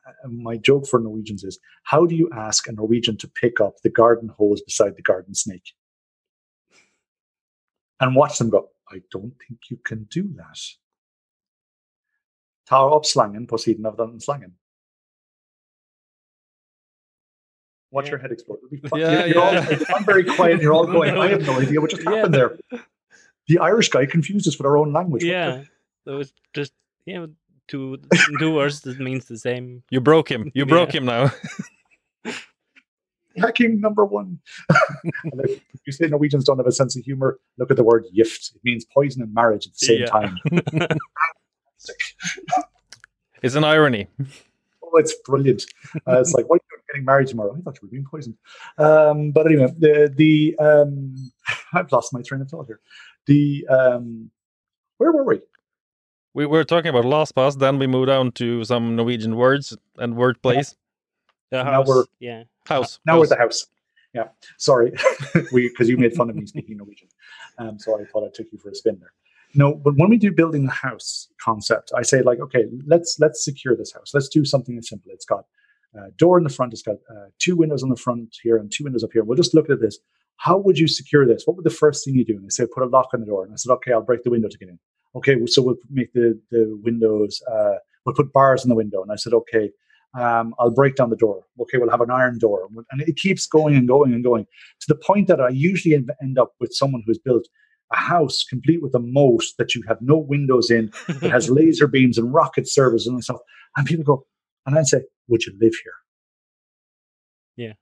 [0.06, 3.74] uh, my joke for Norwegians is, how do you ask a Norwegian to pick up
[3.82, 5.72] the garden hose beside the garden snake?
[8.00, 8.68] And watch them go.
[8.90, 10.58] I don't think you can do that.
[12.68, 14.54] Ta opp slangen på siden av den slangen.
[17.90, 18.10] Watch Yeah.
[18.12, 18.58] your head explode.
[18.58, 19.00] It'll be fun.
[19.00, 19.94] Yeah, You're- you're all- yeah.
[19.96, 20.60] I'm very quiet.
[20.60, 21.16] You're all going.
[21.16, 22.16] I have no idea what just Yeah.
[22.16, 22.58] happened there.
[23.46, 25.24] The Irish guy confused us with our own language.
[25.24, 25.64] Yeah.
[26.04, 26.72] So it's just
[27.06, 27.26] yeah,
[27.68, 27.96] two
[28.38, 29.82] two words that means the same.
[29.90, 30.50] you broke him.
[30.54, 31.00] You broke Yeah.
[31.00, 31.30] him now.
[33.38, 34.40] hacking number one.
[35.24, 38.04] and if you say Norwegians don't have a sense of humor, look at the word
[38.14, 38.52] gift.
[38.54, 40.06] It means poison and marriage at the same Yeah.
[40.06, 40.36] time.
[43.42, 44.08] it's an irony.
[44.82, 45.64] Oh, it's brilliant.
[46.06, 47.54] Uh, it's like, why are you getting married tomorrow?
[47.56, 48.36] I thought you were being poisoned.
[48.78, 51.14] Um, but anyway, the the um,
[51.74, 52.80] I've lost my train of thought here.
[53.26, 54.30] The um,
[54.96, 55.40] where were we?
[56.34, 57.58] We were talking about LastPass.
[57.58, 60.76] then we moved on to some Norwegian words and wordplays.
[61.50, 62.44] The Now we're- yeah.
[62.66, 63.00] House.
[63.06, 63.66] Now we're the house.
[64.14, 64.92] Yeah, sorry,
[65.52, 67.08] we because you made fun of me speaking Norwegian,
[67.58, 69.12] um, so I thought I took you for a spin there.
[69.54, 73.44] No, but when we do building the house concept, I say like, okay, let's let's
[73.44, 74.12] secure this house.
[74.12, 75.10] Let's do something as simple.
[75.12, 75.44] It's got
[75.94, 76.72] a door in the front.
[76.72, 79.24] It's got uh, two windows on the front here and two windows up here.
[79.24, 79.98] We'll just look at this.
[80.36, 81.44] How would you secure this?
[81.46, 82.34] What would the first thing you do?
[82.34, 83.44] And they say put a lock on the door.
[83.44, 84.78] And I said, okay, I'll break the window to get in.
[85.16, 87.40] Okay, so we'll make the the windows.
[87.50, 89.02] Uh, we'll put bars in the window.
[89.02, 89.70] And I said, okay,
[90.18, 91.44] um, I'll break down the door.
[91.60, 92.68] Okay, we'll have an iron door.
[92.90, 96.38] And it keeps going and going and going to the point that I usually end
[96.38, 97.48] up with someone who's built
[97.92, 101.86] a house complete with a moat that you have no windows in, that has laser
[101.86, 103.38] beams and rocket servers and stuff.
[103.76, 104.26] And people go,
[104.66, 105.92] and I say, Would you live here?
[107.56, 107.72] Yeah.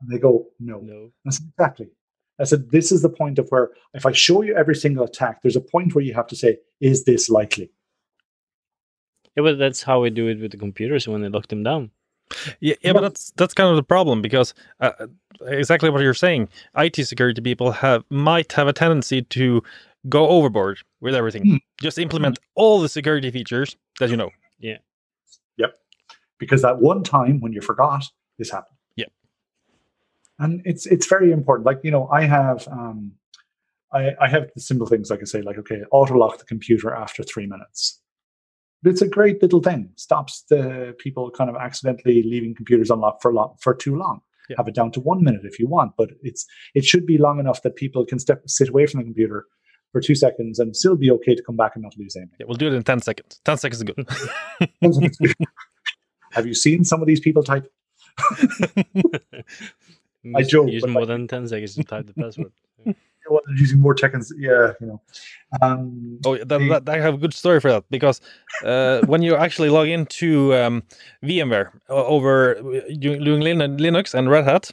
[0.00, 0.80] And they go, No.
[0.80, 1.10] no.
[1.30, 1.88] Said, Exactly.
[2.40, 5.42] I said, This is the point of where if I show you every single attack,
[5.42, 7.70] there's a point where you have to say, Is this likely?
[9.36, 11.90] Yeah, but that's how we do it with the computers when they lock them down.
[12.60, 14.90] Yeah, yeah, but that's that's kind of the problem because uh,
[15.42, 16.48] exactly what you're saying.
[16.76, 19.62] IT security people have might have a tendency to
[20.08, 21.44] go overboard with everything.
[21.44, 21.56] Hmm.
[21.80, 24.30] Just implement all the security features that you know.
[24.58, 24.78] Yeah.
[25.56, 25.74] Yep.
[26.38, 28.04] Because that one time when you forgot
[28.38, 29.06] this happened Yeah.
[30.38, 33.12] and it's it's very important like you know i have um
[33.92, 36.94] i i have the simple things like i say like okay auto lock the computer
[36.94, 38.00] after three minutes
[38.88, 43.32] it's a great little thing stops the people kind of accidentally leaving computers unlocked for
[43.32, 44.56] long for too long Yeah.
[44.58, 47.38] have it down to one minute if you want but it's it should be long
[47.40, 49.46] enough that people can step sit away from the computer
[49.92, 52.46] for two seconds and still be okay to come back and not lose anything Yeah,
[52.48, 53.40] we'll do it in ten seconds.
[53.44, 54.06] Ten seconds is good.
[56.32, 57.66] have you seen some of these people type
[60.34, 62.52] I joke, Use more like- than ten seconds to type the password.
[63.56, 65.00] using more seconds yeah you know
[65.62, 68.20] um Oh, that, that, I have a good story for that because
[68.64, 70.82] uh, when you actually log into um,
[71.22, 74.70] VMware over uh, doing Linux and Red Hat,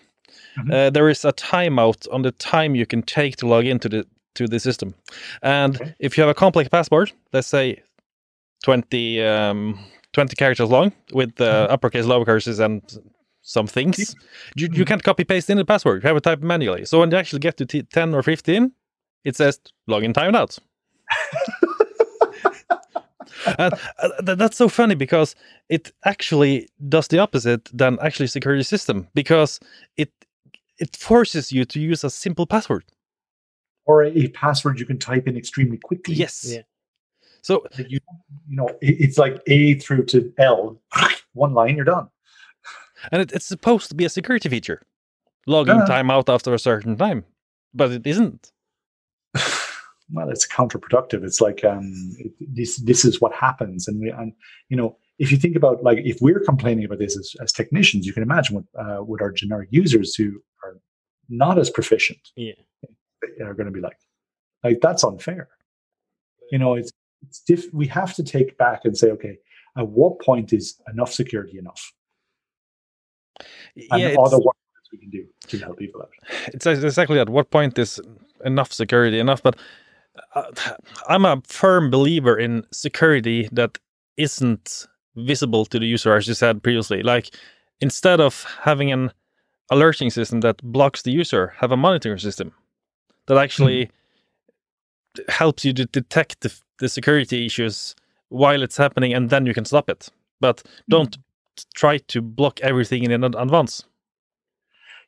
[0.57, 0.73] Mhm.
[0.73, 4.05] uh, there is a timeout on the time you can take to log into the
[4.35, 4.93] to the system.
[5.41, 5.95] And Okay.
[5.99, 7.81] if you have a complex password, let's say
[8.63, 9.77] 20, um,
[10.13, 12.81] 20 characters long with uh, uppercase, lowercase, and
[13.43, 14.15] some things.
[14.55, 16.01] You, you can't copy paste in the password.
[16.03, 16.85] You have to type manually.
[16.85, 18.71] So when you actually get to t- 10 or 15,
[19.25, 20.57] it says login timed out.
[23.57, 25.35] and uh, th- that's so funny because
[25.69, 29.59] it actually does the opposite than actually security system because
[29.97, 30.11] it
[30.79, 32.83] it forces you to use a simple password.
[33.85, 36.15] or a, a password you can type in extremely quickly.
[36.15, 36.45] Yes.
[36.49, 36.61] Yeah.
[37.41, 37.99] So Like you,
[38.49, 40.81] you know, it- it's like A through to L,
[41.33, 42.07] one line, you're done.
[43.11, 44.81] And it, it's supposed to be a security feature,
[45.47, 45.85] logging Yeah.
[45.85, 47.25] time out after a certain time,
[47.73, 48.51] but it isn't.
[50.11, 51.23] well, it's counterproductive.
[51.23, 54.33] It's like um, it, this this is what happens, and we and
[54.69, 58.05] you know if you think about like if we're complaining about this as, as technicians,
[58.05, 60.31] you can imagine what uh, what our generic users who
[60.63, 60.77] are
[61.29, 62.53] not as proficient Yeah.
[63.43, 63.97] are going to be like.
[64.63, 65.49] Like that's unfair.
[66.51, 66.91] You know, it's
[67.27, 69.37] it's diff- we have to take back and say, okay,
[69.77, 71.91] at what point is enough security enough,
[73.91, 74.55] and yeah, it's, work
[74.91, 76.09] we can do to help people out.
[76.47, 77.99] it's exactly at what point is
[78.45, 79.41] enough security enough.
[79.41, 79.57] But
[80.35, 80.43] uh,
[81.09, 83.77] I'm a firm believer in security that
[84.17, 87.03] isn't visible to the user, as you said previously.
[87.03, 87.35] Like
[87.81, 89.11] instead of having an
[89.71, 92.53] alerting system that blocks the user, have a monitoring system
[93.27, 93.89] that actually
[95.27, 97.95] helps you to detect the, the security issues
[98.29, 100.09] while it's happening, and then you can stop it.
[100.39, 101.17] But don't
[101.75, 103.83] try to block everything in advance.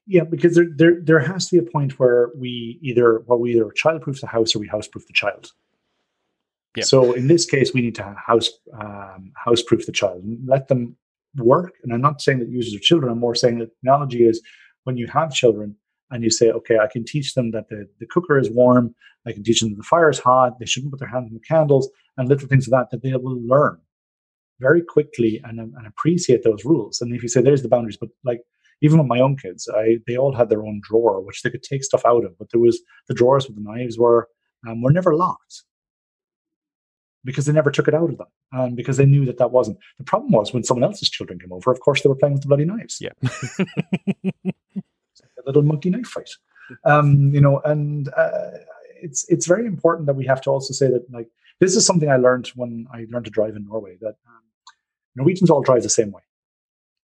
[0.08, 3.56] Yeah, because there, there there has to be a point where we either well we
[3.56, 5.52] either childproof the house or we houseproof the child.
[6.76, 6.84] Yeah.
[6.84, 10.96] So in this case, we need to house um, houseproof the child and let them
[11.38, 11.74] work.
[11.84, 13.12] And I'm not saying that users are children.
[13.12, 14.41] I'm more saying that the analogy is
[14.84, 15.76] when you have children
[16.12, 18.93] and you say, okay, I can teach them that the, the cooker is warm.
[19.26, 20.60] I can teach them that the fire is hot.
[20.60, 23.16] They shouldn't put their hands on the candles and little things like that that they
[23.16, 23.80] will learn
[24.60, 27.01] very quickly and, and appreciate those rules.
[27.01, 28.41] And if you say there's the boundaries, but like
[28.82, 31.64] even with my own kids, I they all had their own drawer which they could
[31.64, 34.28] take stuff out of, but there was the drawers with the knives were
[34.68, 35.64] um, were never locked
[37.26, 39.78] because they never took it out of them and because they knew that that wasn't
[39.97, 42.43] the problem was when someone else's children came over of course they were playing with
[42.43, 43.10] the bloody knives Yeah.
[43.24, 46.30] It's like a little monkey knife fight
[46.86, 48.51] um you know and uh,
[49.01, 51.28] it's it's very important that we have to also say that like
[51.60, 54.43] this is something i learned when i learned to drive in norway that um,
[55.16, 56.22] norwegians all drive the same way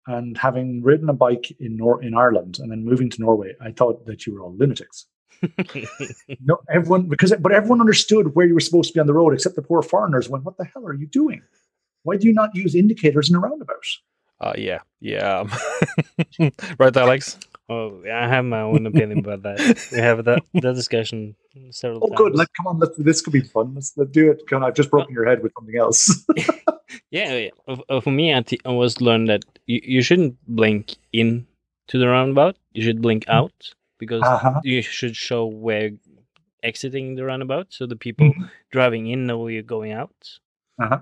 [0.07, 3.71] and having ridden a bike in Nor- in ireland and then moving to norway i
[3.71, 5.05] thought that you were all lunatics
[6.41, 9.33] no, everyone because but everyone understood where you were supposed to be on the road,
[9.33, 11.41] except the poor foreigners went, "What the hell are you doing?
[12.03, 13.83] Why do you not use indicators in a roundabout?"
[14.39, 15.43] Uh, yeah, yeah.
[16.79, 17.39] right, Alex.
[17.69, 19.59] Oh, I have my own opinion about that.
[19.91, 21.35] We have that, that discussion
[21.71, 22.17] several Oh, times.
[22.17, 22.35] good.
[22.35, 22.77] Let come on.
[22.79, 23.73] Let's, this could be fun.
[23.73, 24.43] Let's, let's do it.
[24.47, 26.23] Come on, I've just broken your head with something else.
[27.11, 27.49] Yeah, yeah.
[27.67, 31.45] Uh, uh, For me, I, t- I was learned that you, you shouldn't blink in
[31.87, 32.57] to the roundabout.
[32.73, 34.61] You should blink out because uh-huh.
[34.63, 35.91] you should show where
[36.63, 38.31] exiting the roundabout so the people
[38.71, 40.39] driving in know you're going out.
[40.81, 40.99] Uh-huh.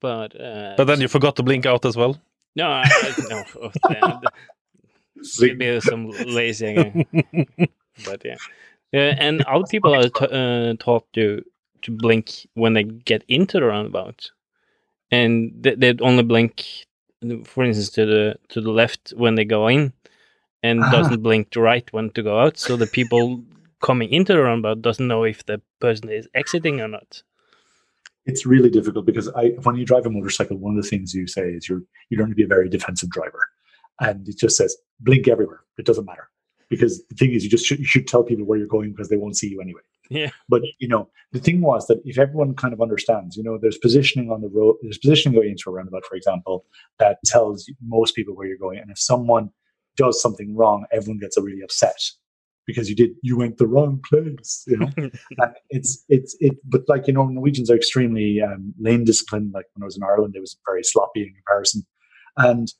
[0.00, 2.20] But uh, But then you forgot to blink out as well.
[2.54, 3.44] no, I, I- no.
[3.62, 4.20] oh.
[5.40, 7.06] Maybe some lazy.
[8.04, 8.36] but yeah,
[8.92, 11.42] uh, and other people are t- uh, taught to
[11.82, 14.30] to blink when they get into the roundabout,
[15.10, 16.64] and they, they only blink,
[17.44, 19.92] for instance, to the to the left when they go in,
[20.62, 20.90] and Ah.
[20.90, 22.58] doesn't blink to right when to go out.
[22.58, 23.44] So the people
[23.82, 27.22] coming into the roundabout doesn't know if the person is exiting or not.
[28.26, 31.26] it's really difficult because I, when you drive a motorcycle, one of the things you
[31.26, 33.42] say is you're you learn to be a very defensive driver,
[34.00, 35.60] and it just says blink everywhere.
[35.78, 36.30] It doesn't matter
[36.70, 39.08] because the thing is you just should, you should tell people where you're going because
[39.10, 39.82] they won't see you anyway.
[40.10, 40.30] Yeah.
[40.48, 43.78] But you know, the thing was that if everyone kind of understands, you know, there's
[43.78, 46.64] positioning on the road, there's positioning going into a roundabout, for example,
[46.98, 48.78] that tells most people where you're going.
[48.78, 49.50] And if someone
[49.96, 52.00] does something wrong, everyone gets really upset
[52.66, 54.64] because you did you went the wrong place.
[54.66, 56.56] You know, and it's it's it.
[56.64, 59.52] But like you know, Norwegians are extremely um, lane disciplined.
[59.52, 61.86] Like when I was in Ireland, it was very sloppy in comparison,
[62.36, 62.72] and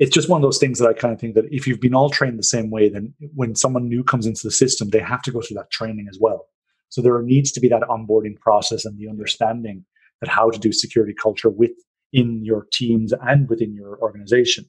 [0.00, 1.94] it's just one of those things that I kind of think that if you've been
[1.94, 5.20] all trained the same way, then when someone new comes into the system, they have
[5.22, 6.46] to go through that training as well.
[6.88, 9.84] So there needs to be that onboarding process and the understanding
[10.20, 14.64] that how to do security culture within your teams and within your organization,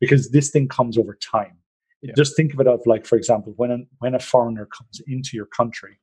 [0.00, 1.56] because this thing comes over time.
[2.02, 2.12] Yeah.
[2.14, 5.30] Just think of it of like, for example, when a, when a foreigner comes into
[5.32, 5.98] your country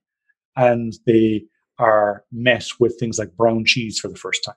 [0.55, 1.45] and they
[1.77, 4.55] are met with things like brown cheese for the first time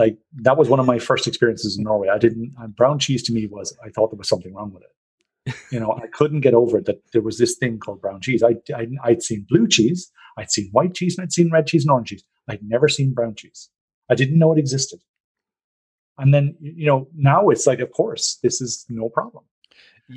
[0.00, 2.08] like that was one of my first experiences in Norway.
[2.08, 4.82] I didn't and brown cheese to me was I thought there was something wrong with
[4.82, 5.54] it.
[5.70, 8.42] You know, I couldn't get over it that there was this thing called brown cheese.
[8.42, 11.84] I, I I'd seen blue cheese, I'd seen white cheese, and I'd seen red cheese
[11.84, 12.24] and orange cheese.
[12.48, 13.68] I'd never seen brown cheese.
[14.10, 15.00] I didn't know it existed.
[16.18, 19.44] And then you know now it's like, of course, this is no problem.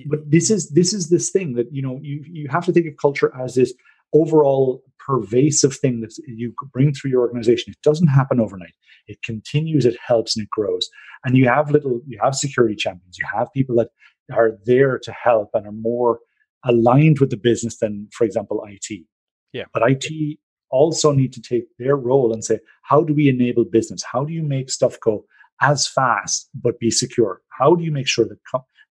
[0.08, 2.88] But this is this is this thing that you know you you have to think
[2.88, 3.74] of culture as this
[4.14, 7.72] overall pervasive thing that you bring through your organization.
[7.72, 8.74] It doesn't happen overnight.
[9.08, 10.89] It continues, it helps, and it grows.
[11.26, 13.18] And you have little, you have security champions.
[13.18, 13.89] You have people that
[14.34, 16.20] are there to help and are more
[16.66, 19.06] aligned with the business than, for example, IT.
[19.51, 19.66] Yeah.
[19.74, 20.38] But IT
[20.70, 24.04] also need to take their role and say, how do we enable business?
[24.04, 25.26] How do you make stuff go
[25.62, 27.41] as fast but be secure?
[27.49, 28.39] How do you make sure that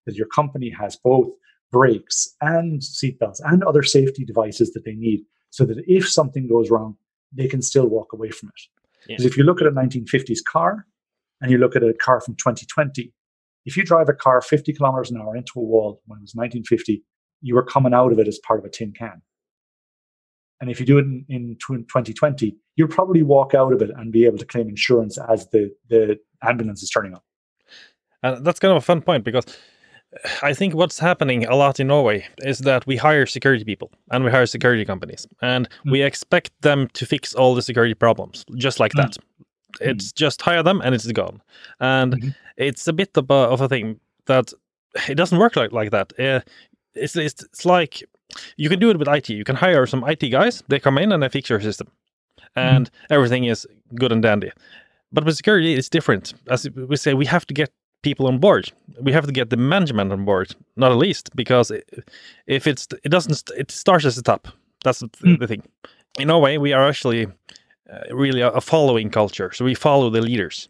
[0.05, 1.29] that your company has both
[1.71, 5.21] brakes and seatbelts and other safety devices that they need,
[5.53, 6.97] so that if something goes wrong,
[7.31, 8.61] they can still walk away from it?
[9.07, 9.17] Yeah.
[9.17, 10.87] Because if you look at a 1950s car
[11.41, 13.13] and you look at a car from 2020,
[13.63, 16.33] if you drive a car 50 kilometers an hour into a wall when it was
[16.33, 17.03] 1950,
[17.41, 19.21] you were coming out of it as part of a tin can.
[20.59, 24.11] And if you do it in, in 2020, you'll probably walk out of it and
[24.11, 27.23] be able to claim insurance as the, the ambulance is turning up.
[28.23, 29.45] And that's kind of a fun point because
[30.43, 34.23] I think what's happening a lot in Norway is that we hire security people and
[34.23, 35.91] we hire security companies and Mm.
[35.91, 39.01] we expect them to fix all the security problems just like Mm.
[39.01, 39.17] that.
[39.81, 41.41] It's just hire them and it's gone.
[41.79, 42.35] And Mhm.
[42.57, 44.53] it's a bit of a, of a thing that
[45.09, 46.13] it doesn't work like, like that.
[46.19, 46.41] Uh,
[46.93, 48.03] it's, it's, it's like
[48.57, 49.29] you can do it with IT.
[49.29, 51.87] You can hire some IT guys, they come in and they fix your system
[52.55, 54.51] and everything is good and dandy.
[55.11, 56.33] But with security, it's different.
[56.49, 57.71] As we say, we have to get
[58.03, 58.71] people on board.
[59.01, 61.71] We have to get the management on board, not at least, because
[62.45, 64.47] if it's it doesn't it starts at the top.
[64.83, 65.39] That's the, Mm.
[65.39, 65.63] the thing.
[66.19, 67.25] In Norway, we are actually
[67.91, 70.69] uh, really a, a following culture, so we follow the leaders,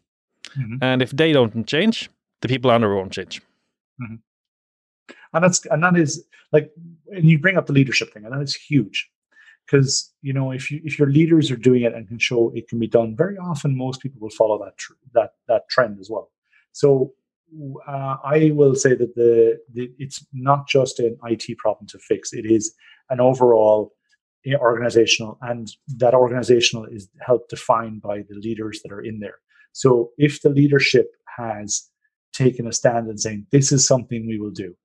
[0.57, 0.77] Mhm.
[0.81, 2.09] and if they don't change,
[2.41, 3.41] the people under won't change.
[5.33, 6.71] and that's and that is like
[7.15, 9.09] and you bring up the leadership thing and that is huge
[9.65, 12.67] because you know if you if your leaders are doing it and can show it
[12.69, 16.09] can be done very often most people will follow that tr- that that trend as
[16.09, 16.31] well
[16.71, 17.13] so
[17.87, 22.33] uh, i will say that the, the it's not just an it problem to fix
[22.33, 22.73] it is
[23.09, 23.93] an overall
[24.45, 29.39] eh, organizational and that organizational is helped defined by the leaders that are in there
[29.71, 31.89] so if the leadership has
[32.33, 34.75] taken a stand and saying this is something we will do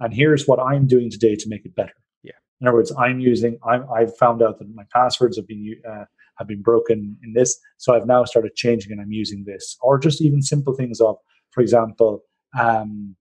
[0.00, 1.94] and here's what I'm doing today to make it better.
[2.22, 2.32] Yeah.
[2.60, 3.58] In other words, I'm using.
[3.66, 6.04] I'm, I've found out that my passwords have been uh,
[6.38, 9.98] have been broken in this, so I've now started changing, and I'm using this, or
[9.98, 11.16] just even simple things of,
[11.56, 12.22] for example,
[12.60, 13.16] um,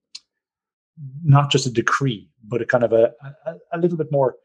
[1.23, 3.11] not just a decree, but a kind of a,
[3.45, 4.35] a, a little bit more.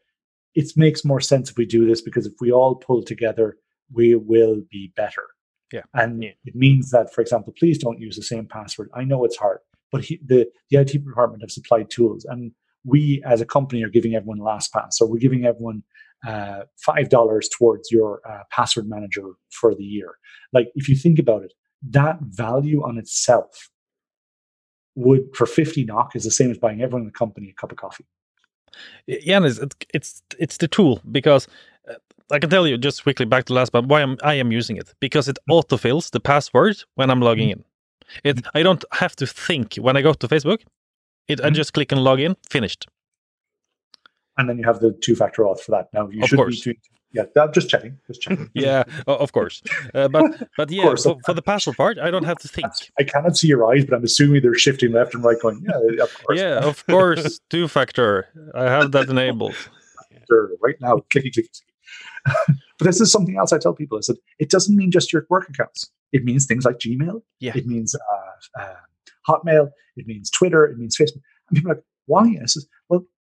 [0.55, 3.57] It makes more sense if we do this because if we all pull together,
[3.93, 5.27] we will be better.
[5.73, 5.81] Yeah.
[5.93, 8.89] And it means that, for example, please don't use the same password.
[8.95, 9.59] I know it's hard,
[9.91, 12.53] but he, the the IT department have supplied tools, and
[12.85, 15.83] we as a company are giving everyone LastPass, or we're giving everyone
[16.25, 20.15] uh, five dollars towards your uh, password manager for the year.
[20.53, 21.53] Like if you think about it,
[21.89, 23.69] that value on itself
[24.95, 27.71] would for fifty NOK is the same as buying everyone in the company a cup
[27.71, 28.05] of coffee.
[29.07, 31.47] Yeah, it's it's it's, it's the tool because
[31.89, 31.95] uh,
[32.31, 34.77] I can tell you just quickly back to last, but why I'm, I am using
[34.77, 37.63] it because it autofills the password when I'm logging in.
[38.23, 40.61] It I don't have to think when I go to Facebook.
[41.27, 41.55] It I Mhm.
[41.55, 42.87] just click and log in, finished.
[44.37, 45.89] And then you have the two factor auth for that.
[45.93, 46.57] Now you Of should course.
[46.59, 46.77] be doing.
[47.13, 47.97] Yeah, that- just checking.
[48.07, 48.49] Just checking.
[48.55, 49.61] Yeah, of course.
[49.93, 52.71] Uh, but but yeah, for, for the password part, I don't have to think.
[52.97, 56.03] I cannot see your eyes, but I'm assuming they're shifting left and right, going, yeah,
[56.03, 56.39] of course.
[56.39, 58.27] Yeah, of course, two factor.
[58.55, 59.55] I have that enabled.
[60.61, 62.55] Right now, clicky, clicky, clicky.
[62.77, 63.97] but this is something else I tell people.
[63.97, 65.91] I said, it doesn't mean just your work accounts.
[66.13, 67.21] It means things like Gmail.
[67.41, 67.51] Yeah.
[67.53, 68.75] It means uh, uh,
[69.27, 69.71] Hotmail.
[69.97, 70.65] It means Twitter.
[70.65, 71.21] It means Facebook.
[71.49, 72.37] And people are like, why?
[72.41, 72.65] I says,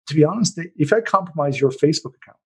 [0.08, 2.38] to be honest, if I compromise your Facebook account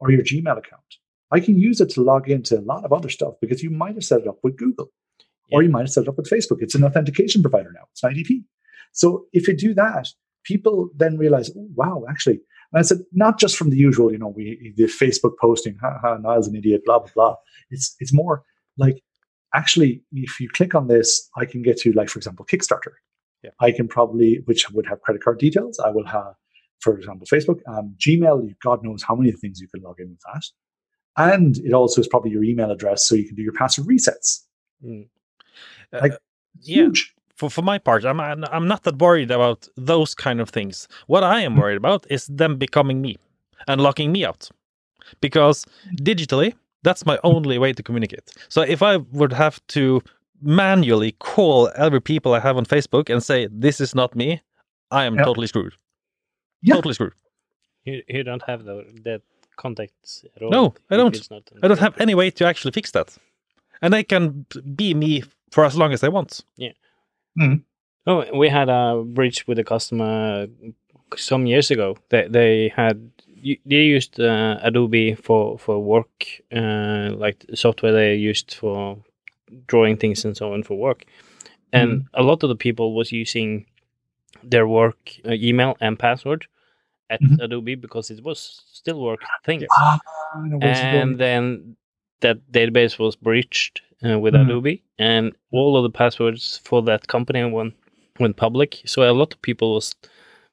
[0.00, 0.82] or your Gmail account,
[1.30, 3.94] I can use it to log into a lot of other stuff because you might
[3.94, 4.90] have set it up with Google
[5.52, 6.58] or you might have set it up with Facebook.
[6.60, 7.84] It's an authentication provider now.
[7.92, 8.44] It's an IDP.
[8.92, 10.08] So if you do that,
[10.44, 12.40] people then realize, oh, wow, actually,
[12.72, 15.98] and I said, not just from the usual, you know, we the Facebook posting, ha
[16.02, 17.34] ha, Niall's an idiot, blah blah blah.
[17.70, 18.42] It's it's more
[18.76, 19.02] like
[19.54, 22.94] actually, if you click on this, I can get to like, for example, Kickstarter.
[23.42, 23.50] Yeah.
[23.60, 25.78] I can probably, which would have credit card details.
[25.78, 26.34] I will have,
[26.80, 28.54] for example, Facebook, um, Gmail.
[28.62, 30.44] God knows how many things you can log in with that,
[31.16, 34.44] and it also is probably your email address, so you can do your password resets.
[35.92, 36.12] Uh, Like,
[36.60, 37.14] yeah, Huge.
[37.36, 40.88] for for my part, I'm I'm not that worried about those kind of things.
[41.06, 43.16] What I am worried about is them becoming me
[43.66, 44.50] and locking me out,
[45.20, 45.66] because
[46.02, 48.30] digitally, that's my only way to communicate.
[48.48, 50.00] So if I would have to
[50.42, 54.40] manually call every people I have on Facebook and say this is not me,
[54.90, 55.24] I am Yeah.
[55.24, 55.74] totally screwed.
[56.62, 56.74] Yeah.
[56.74, 57.14] Totally screwed.
[57.84, 59.22] You, you don't have the, that
[59.56, 60.50] contacts at all.
[60.50, 61.16] No, I don't.
[61.16, 63.16] it's not on I don't have any way to actually fix that.
[63.80, 66.40] And I can be me for as long as they want.
[66.56, 66.72] Yeah.
[68.06, 70.46] Oh, we had a breach with a customer
[71.16, 71.96] some years ago.
[72.08, 73.10] They they had
[73.42, 78.98] they used uh, Adobe for for work, uh, like software they used for
[79.66, 81.04] drawing things and so on for work,
[81.72, 83.66] and a lot of the people was using
[84.42, 86.46] their work uh, email and password
[87.10, 87.40] at Mhm.
[87.40, 89.66] Adobe because it was still work thing.
[89.72, 89.98] Ah,
[90.34, 91.02] I know where you're going.
[91.02, 91.76] and then
[92.20, 94.42] that database was breached uh, with Mhm.
[94.42, 97.74] Adobe, and all of the passwords for that company went
[98.20, 98.82] went public.
[98.84, 99.94] So a lot of people was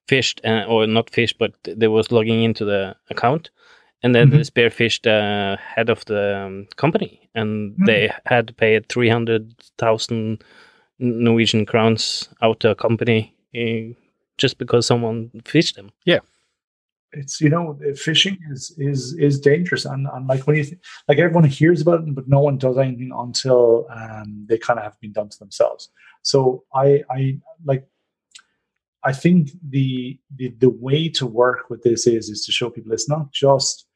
[0.08, 3.50] phished, uh, or not phished, but they was logging into the account,
[4.04, 4.32] and then Mhm.
[4.32, 7.86] they spearphished the head of the um, company, and Mhm.
[7.86, 10.44] they had to pay three hundred thousand
[11.00, 13.35] Norwegian crowns out to a company.
[13.56, 13.94] Uh,
[14.38, 15.92] just because someone phished them.
[16.06, 16.20] Yeah,
[17.16, 19.86] it's you know phishing is is is dangerous.
[19.86, 22.78] And, and like when you th- like everyone hears about it but no one does
[22.78, 25.90] anything until um, they kind of have been done to themselves.
[26.22, 27.88] So i i like
[29.04, 32.92] i think the, the the way to work with this is is to show people
[32.92, 33.88] it's not just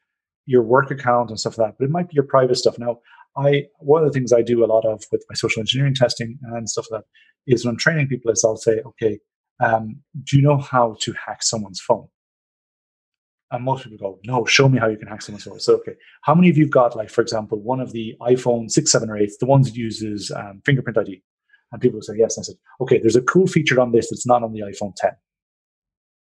[0.46, 2.78] your work account and stuff like that but it might be your private stuff.
[2.78, 3.00] Now
[3.36, 6.38] i one of the things i do a lot of with my social engineering testing
[6.52, 9.18] and stuff like that is when i'm training people is i'll say okay
[9.60, 12.08] um, do you know how to hack someone's phone
[13.52, 15.58] and most people go, no, show me how you can hack someone's phone.
[15.58, 18.90] So, okay, how many of you've got, like, for example, one of the iPhone 6,
[18.90, 21.22] 7, or 8, the ones that uses um, fingerprint ID?
[21.72, 22.36] And people say, yes.
[22.36, 24.94] And I said, okay, there's a cool feature on this that's not on the iPhone
[24.96, 25.10] 10.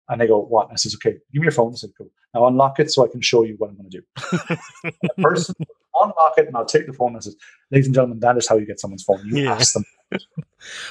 [0.09, 0.69] And they go, what?
[0.69, 1.73] And I says, okay, give me your phone.
[1.73, 2.11] I said, cool.
[2.35, 4.57] Now unlock it so I can show you what I'm going to do.
[5.03, 5.55] the person
[6.01, 7.37] unlock it and I'll take the phone and says,
[7.71, 9.21] ladies and gentlemen, that is how you get someone's phone.
[9.27, 9.53] You Yeah.
[9.55, 9.85] ask them.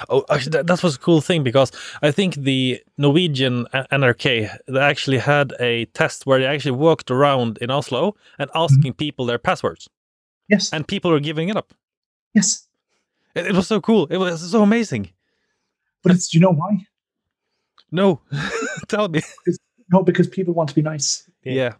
[0.09, 4.79] Oh, actually, that, that was a cool thing because I think the Norwegian NRK they
[4.79, 8.97] actually had a test where they actually walked around in Oslo and asking mm-hmm.
[8.97, 9.89] people their passwords,
[10.49, 10.71] Yes.
[10.71, 11.73] and people were giving it up.
[12.33, 12.67] yes.
[13.35, 14.05] It, it was so cool.
[14.07, 15.09] It was so amazing.
[16.03, 16.85] But it's, do you know why?
[17.91, 18.21] No,
[18.87, 19.21] tell me.
[19.91, 21.29] No, because people want to be nice.
[21.43, 21.53] Yeah.
[21.53, 21.73] Yeah.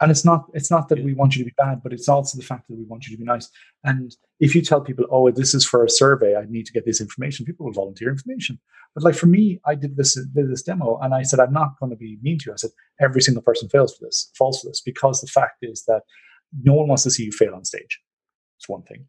[0.00, 2.38] And it's not it's not that we want you to be bad but it's also
[2.38, 3.48] the fact that we want you to be nice.
[3.84, 6.84] And if you tell people oh this is for a survey i need to get
[6.84, 8.58] this information people will volunteer information.
[8.94, 11.78] But like for me i did this did this demo and i said i'm not
[11.80, 12.52] going to be mean to you.
[12.52, 12.70] I said
[13.00, 16.02] every single person fails for this falls for this because the fact is that
[16.62, 18.00] no one wants to see you fail on stage.
[18.58, 19.06] It's one thing.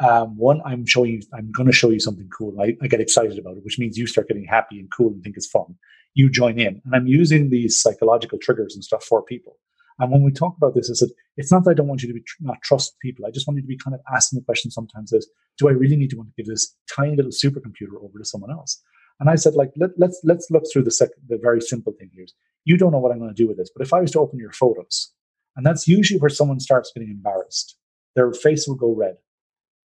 [0.00, 3.00] Um, one i'm showing you i'm going to show you something cool I, I get
[3.00, 5.76] excited about it which means you start getting happy and cool and think it's fun.
[6.14, 6.82] You join in.
[6.84, 9.58] And i'm using these psychological triggers and stuff for people
[10.02, 12.08] and when we talk about this, I said, it's not that I don't want you
[12.08, 13.24] to be not trust people.
[13.24, 15.72] I just want you to be kind of asking the question sometimes is, do I
[15.72, 18.82] really need to want to give this tiny little supercomputer over to someone else?
[19.20, 22.10] And I said, like, let, let's let's look through the sec- the very simple thing
[22.12, 22.26] here.
[22.64, 24.18] You don't know what I'm going to do with this, but if I was to
[24.18, 25.12] open your photos,
[25.54, 27.76] and that's usually where someone starts getting embarrassed,
[28.16, 29.18] their face will go red.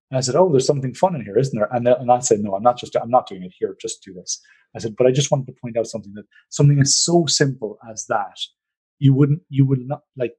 [0.09, 1.68] And I said, oh, there's something fun in here, isn't there?
[1.72, 3.76] And, and I said, no, I'm not just I'm not doing it here.
[3.80, 4.41] Just do this.
[4.76, 7.78] I said, but I just wanted to point out something that something as so simple
[7.91, 8.39] as that
[9.00, 10.34] you wouldn't you would not like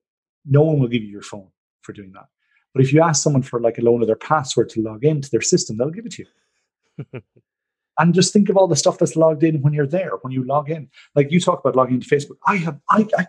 [0.44, 1.48] no one will give you your phone
[1.82, 2.26] for doing that
[2.74, 5.30] but if you ask someone for like a loan of their password to log into
[5.30, 7.20] their system they'll give it to you
[7.98, 10.44] and just think of all the stuff that's logged in when you're there when you
[10.44, 13.26] log in like you talk about logging into facebook i have i i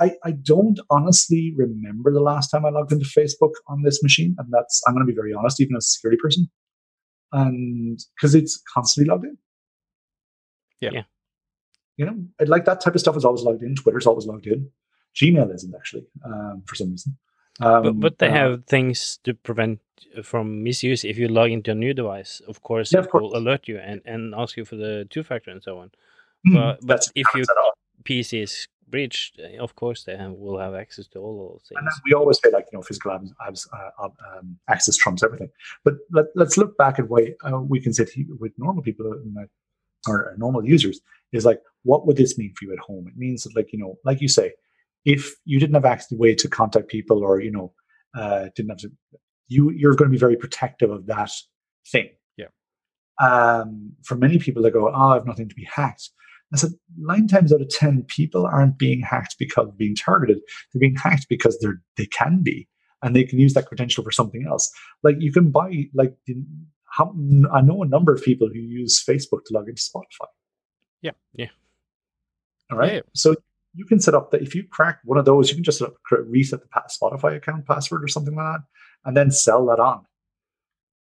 [0.00, 4.34] I, I don't honestly remember the last time I logged into Facebook on this machine,
[4.38, 6.50] and that's I'm going to be very honest, even as a security person,
[7.32, 9.38] and because it's constantly logged in.
[10.80, 10.90] Yeah.
[10.92, 11.02] Yeah.
[11.96, 13.74] You know, and like that type of stuff is always logged in.
[13.76, 14.68] Twitter's always logged in.
[15.14, 17.16] Gmail isn't actually um, for some reason.
[17.60, 19.78] Um, but, but they uh, have things to prevent
[20.18, 21.04] uh, from misuse.
[21.04, 23.22] If you log into a new device, of course, Yeah, it of course.
[23.22, 25.92] will alert you and, and ask you for the two factor and so on.
[26.44, 27.74] hmm, but- but if you- set up.
[28.04, 31.86] PC is breached, uh, of course, they have, will have access to all those And
[31.88, 32.00] things.
[32.04, 35.48] we always say like you know physical abs, abs, uh, um, access trumps everything.
[35.84, 39.06] But let, let's look back at way uh, we can sit here with normal people
[39.12, 39.32] in
[40.06, 41.00] or normal users
[41.32, 43.06] is like what would this mean for you at home?
[43.06, 44.52] It means that like you know like you say,
[45.04, 47.72] if you didn't have access way to contact people or you know
[48.16, 48.92] uh, didn't have to,
[49.48, 51.30] you you're going to be very protective of that
[51.90, 52.10] thing.
[52.36, 52.46] Yeah.
[53.22, 56.10] Um, for many people, they go, "Oh, I have nothing to be hacked."
[56.52, 60.38] I said, nine times out of ten, people aren't being hacked because of being targeted.
[60.72, 62.68] They're being hacked because they're they can be,
[63.02, 64.70] and they can use that credential for something else.
[65.02, 66.14] Like you can buy like
[66.96, 67.12] how,
[67.52, 70.28] I know a number of people who use Facebook to log into Spotify.
[71.02, 71.10] Yeah.
[71.34, 71.48] Yeah.
[72.70, 72.94] All right.
[72.94, 73.00] Yeah.
[73.14, 73.34] So
[73.74, 75.88] you can set up that if you crack one of those, you can just set
[75.88, 78.60] up, reset the Spotify account password or something like that,
[79.04, 80.06] and then sell that on.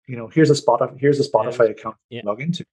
[0.08, 2.22] You know, here's a Spotify here's a Spotify account Yeah.
[2.22, 2.66] to log into.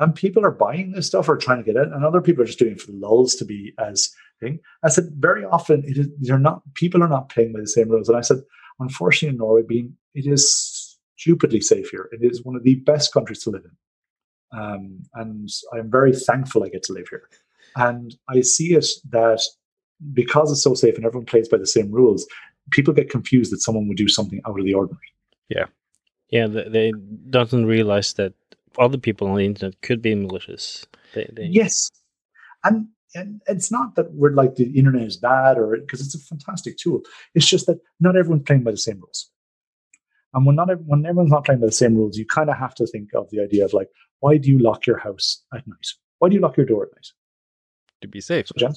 [0.00, 2.46] And people are buying this stuff or trying to get it, and other people are
[2.46, 4.58] just doing it for the lulls to be as thing.
[4.82, 7.88] I said very often it is they're not people are not playing by the same
[7.88, 8.08] rules.
[8.08, 8.38] And I said,
[8.80, 10.83] unfortunately in Norway, being it is
[11.16, 12.08] stupidly safe here.
[12.12, 14.58] It is one of the best countries to live in.
[14.58, 17.28] Um, and I'm very thankful I get to live here.
[17.76, 19.42] And I see it that
[20.12, 22.26] because it's so safe and everyone plays by the same rules,
[22.70, 25.00] people get confused that someone would do something out of the ordinary.
[26.30, 26.92] Yeah, they, they
[27.30, 28.34] doesn't realize that
[28.78, 30.86] other people on the internet could be malicious.
[31.14, 31.90] They, they, Yes.
[32.62, 36.18] And and it's not that we're like the internet is bad or because it's a
[36.18, 37.02] fantastic tool.
[37.34, 39.30] It's just that not everyone's playing by the same rules.
[40.34, 42.74] And when not when everyone's not playing by the same rules, you kind of have
[42.76, 43.88] to think of the idea of like,
[44.20, 45.86] why do you lock your house at night?
[46.18, 47.06] Why do you lock your door at night?
[48.02, 48.48] To be safe.
[48.58, 48.68] So,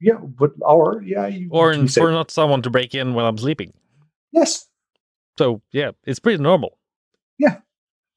[0.00, 3.38] yeah, but or yeah, you Or in, for not someone to break in when I'm
[3.38, 3.72] sleeping.
[4.32, 4.66] yes,
[5.38, 6.78] So yeah, it's pretty normal.
[7.38, 7.58] Yeah,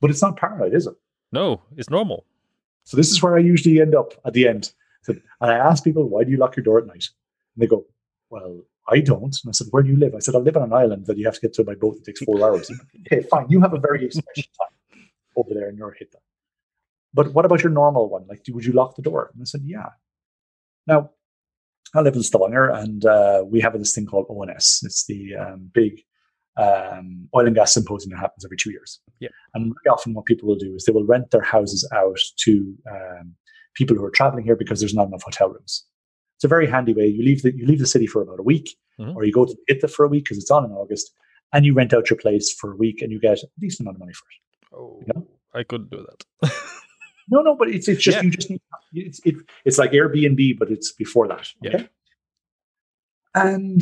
[0.02, 0.96] but it's not paranoid, is it?
[1.32, 2.26] No, it's normal.
[2.84, 4.74] So this is where I usually end up at the end.
[5.04, 7.06] So, and I ask people, why do you lock your door at night?
[7.56, 7.86] And they go,
[8.30, 9.36] well, I don't.
[9.44, 10.14] And I said, where do you live?
[10.16, 11.98] I said, I live on an island that you have to get to by boat.
[11.98, 12.70] It takes four hours.
[13.08, 13.46] okay, fine.
[13.50, 14.26] You have a very special
[14.60, 15.08] time
[15.38, 16.14] over there in your hit.
[17.14, 18.26] But what about your normal one?
[18.28, 19.30] Like, would you lock the door?
[19.34, 19.90] And I said, yeah.
[20.88, 21.12] Now,
[21.96, 24.82] I live in Stavanger and uh, we have this thing called ONS.
[24.84, 26.02] It's the um, big
[26.58, 29.00] um, oil and gas symposium that happens every two years.
[29.20, 29.30] Yeah.
[29.54, 32.76] And very often what people will do is they will rent their houses out to
[32.90, 33.36] um,
[33.76, 35.86] people who are traveling here because there's not enough hotel rooms.
[36.44, 37.08] It's a very handy way.
[37.08, 39.16] You leave the you leave the city for about a week, Mhm.
[39.16, 41.14] or you go to Itha for a week because it's on in August,
[41.54, 43.96] and you rent out your place for a week, and you get a decent amount
[43.96, 44.76] of money for it.
[44.76, 45.22] Oh, Yeah.
[45.54, 46.26] I couldn't do that.
[47.32, 48.24] No, no, but it's it's just Yeah.
[48.24, 48.62] you just need
[48.94, 51.46] it's it, it's like Airbnb, but it's before that.
[51.62, 51.76] Yeah.
[51.76, 51.90] Okay.
[53.34, 53.82] And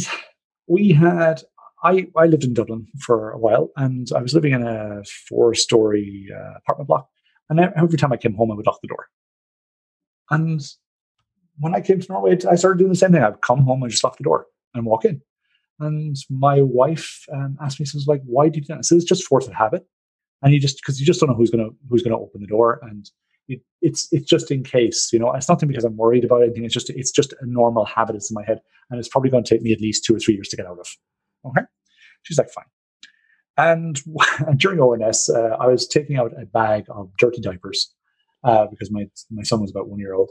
[0.67, 1.41] we had
[1.83, 5.55] I I lived in Dublin for a while, and I was living in a four
[5.55, 7.09] story uh, apartment block.
[7.49, 9.07] And every time I came home, I would lock the door.
[10.29, 10.61] And
[11.61, 13.23] when I came to Norway, I started doing the same thing.
[13.23, 15.21] I'd come home and just lock the door and walk in.
[15.79, 18.97] And my wife um, asked me, "says like, why do you do that?" I said,
[18.97, 19.85] "It's just force of habit."
[20.41, 22.79] And you just because you just don't know who's gonna who's gonna open the door,
[22.83, 23.09] and
[23.47, 25.31] it, it's it's just in case, you know.
[25.33, 26.65] It's nothing because I'm worried about anything.
[26.65, 28.15] It's just it's just a normal habit.
[28.15, 28.59] It's in my head,
[28.89, 30.65] and it's probably going to take me at least two or three years to get
[30.65, 30.87] out of.
[31.45, 31.65] Okay,
[32.23, 32.65] she's like, fine.
[33.57, 34.01] And
[34.57, 37.93] during ONS, uh, I was taking out a bag of dirty diapers
[38.43, 40.29] uh, because my my son was about one year old.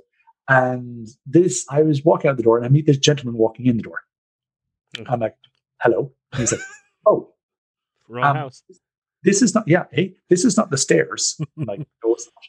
[0.50, 3.76] And this, I was walking out the door, and I meet this gentleman walking in
[3.76, 4.00] the door.
[5.08, 5.36] I'm like,
[5.80, 6.60] "Hello," and he's like,
[7.06, 7.32] "Oh,
[8.08, 8.62] Wrong Um, house.
[9.22, 11.38] this is not yeah hey this is not the stairs.
[11.56, 12.44] I'm like no it's not.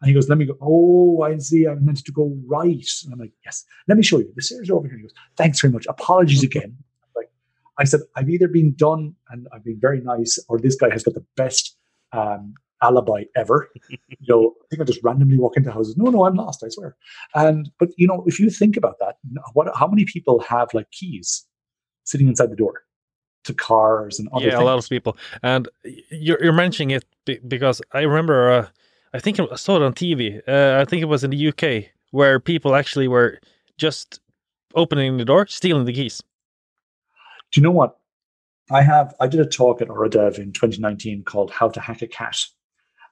[0.00, 0.56] And he goes let me go.
[0.60, 1.64] Oh i see.
[1.66, 2.88] I'm meant to go right.
[3.04, 4.32] And i'm like yes let me show you.
[4.34, 4.96] The stairs are over here.
[4.96, 5.86] He goes thanks very much.
[5.88, 6.76] Apologies again.
[7.14, 7.30] Like
[7.78, 11.04] i said i've either been done and i've been very nice or this guy has
[11.04, 11.76] got the best
[12.12, 13.98] um, alibi ever you
[14.28, 16.96] know i think i just randomly walk into houses no no i'm lost i swear
[17.34, 19.16] and but you know if you think about that
[19.54, 21.46] what how many people have like keys
[22.04, 22.82] sitting inside the door
[23.46, 25.16] to cars and other yeah, things a lot of people.
[25.42, 25.68] And
[26.10, 28.68] you're, you're mentioning it be- because I remember, uh,
[29.14, 30.40] I think I saw it on TV.
[30.46, 33.40] Uh, I think it was in the UK where people actually were
[33.78, 34.20] just
[34.74, 36.22] opening the door, stealing the keys.
[37.52, 37.98] Do you know what?
[38.70, 42.08] I have I did a talk at Øredev in 2019 called How to Hack a
[42.08, 42.36] Cat.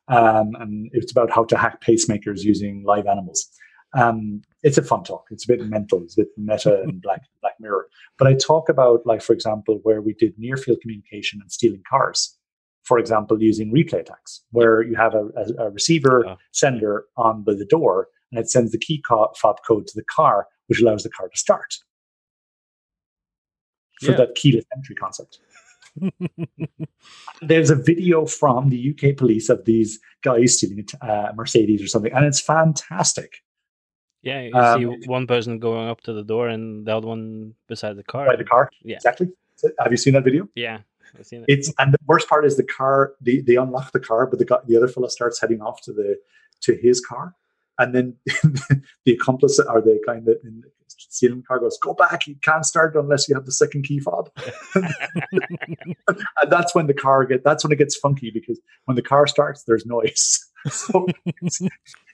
[0.09, 3.49] Um, and it's about how to hack pacemakers using live animals.
[3.97, 5.25] Um, it's a fun talk.
[5.31, 7.87] It's a bit mental, it's a bit meta and black black mirror.
[8.19, 11.83] But I talk about, like, for example, where we did near field communication and stealing
[11.89, 12.37] cars.
[12.83, 17.55] For example, using replay attacks, where you have a, a, a receiver sender on the,
[17.55, 21.03] the door and it sends the key co- fob code to the car, which allows
[21.03, 21.77] the car to start.
[24.03, 24.17] For Yeah.
[24.19, 25.39] that keyless entry concept.
[27.43, 31.87] There's a video from the UK police of these guys stealing a uh, Mercedes or
[31.87, 33.43] something, and it's fantastic.
[34.23, 37.55] Yeah, you um, see one person going up to the door and the other one
[37.69, 38.27] beside the car.
[38.27, 38.97] By the car, Yeah.
[38.97, 39.29] exactly.
[39.79, 40.49] Have you seen that video?
[40.55, 40.79] Yeah,
[41.17, 41.47] I've seen it.
[41.49, 43.13] It's and the worst part is the car.
[43.21, 45.93] They, they unlock the car, but the guy, the other fellow starts heading off to
[45.93, 46.17] the
[46.63, 47.35] to his car,
[47.79, 48.17] and then
[49.05, 50.65] the accomplice or the guy in the, in
[50.99, 52.27] stealing car goes, "Go back!
[52.27, 54.31] You can't start unless you have the second key fob."
[54.75, 54.87] and
[56.49, 57.45] that's when the car get.
[57.45, 60.41] That's when it gets funky because when the car starts, there's noise.
[60.71, 61.07] so
[61.43, 61.61] it's,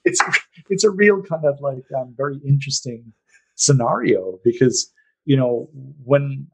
[0.04, 0.20] it's
[0.68, 3.12] it's a real kind of like um, very interesting
[3.54, 4.92] scenario because
[5.24, 5.68] you know
[6.04, 6.46] when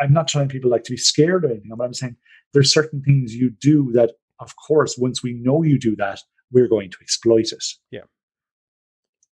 [0.00, 2.16] I'm not telling people like to be scared or anything, but I'm saying
[2.52, 6.20] there's certain things you do that, of course, once we know you do that,
[6.50, 7.64] we're going to exploit it.
[7.90, 8.00] Yeah.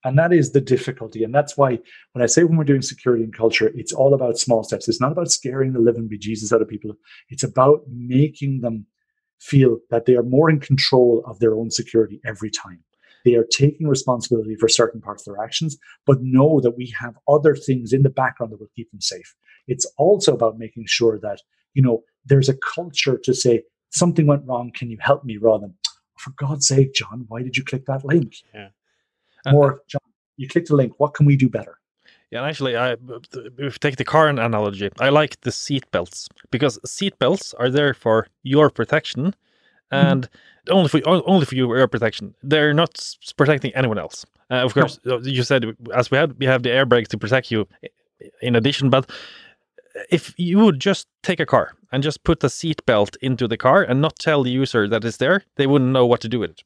[0.04, 1.24] And that is the difficulty.
[1.24, 1.78] And that's why
[2.12, 4.88] when I say when we're doing security and culture, it's all about small steps.
[4.88, 6.92] It's not about scaring the living bejesus out of people.
[7.30, 8.86] It's about making them
[9.40, 12.82] feel that they are more in control of their own security every time.
[13.24, 15.76] They are taking responsibility for certain parts of their actions,
[16.06, 19.34] but know that we have other things in the background that will keep them safe.
[19.66, 21.40] It's also about making sure that,
[21.74, 24.70] you know, there's a culture to say, something went wrong.
[24.74, 25.36] Can you help me?
[25.36, 28.34] Rather than, oh, for God's sake, John, why did you click that link?
[28.54, 28.68] Yeah.
[29.46, 30.00] Uh, Or, John,
[30.36, 30.94] you click the link.
[30.98, 31.78] What can we do better?
[32.30, 36.28] Yeah, and actually, I, if you take the car analogy, I like the seat belts
[36.50, 39.34] because seat belts are there for your protection,
[39.90, 40.28] and
[40.68, 42.34] only for only for your protection.
[42.42, 43.02] They're not
[43.38, 44.26] protecting anyone else.
[44.50, 47.18] Uh, of course, uh, you said as we had we have the air brakes to
[47.18, 47.66] protect you
[48.42, 49.10] in addition, but
[50.10, 53.56] if you would just take a car and just put a seat belt into the
[53.56, 56.40] car and not tell the user that it's there, they wouldn't know what to do
[56.40, 56.62] with it.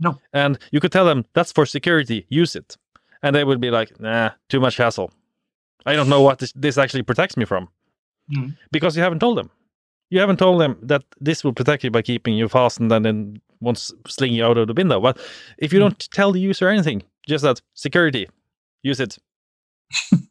[0.00, 0.18] No.
[0.32, 2.76] And you could tell them that's for security, use it.
[3.22, 5.12] And they would be like, nah, too much hassle.
[5.86, 7.68] I don't know what this, this actually protects me from.
[8.34, 8.56] Mhm.
[8.72, 9.50] Because you haven't told them.
[10.10, 13.40] You haven't told them that this will protect you by keeping you fastened and then
[13.60, 15.00] once sling you out of the window.
[15.00, 15.18] But
[15.58, 15.82] if you Mm.
[15.82, 18.28] don't tell the user anything, just that security,
[18.82, 19.18] use it.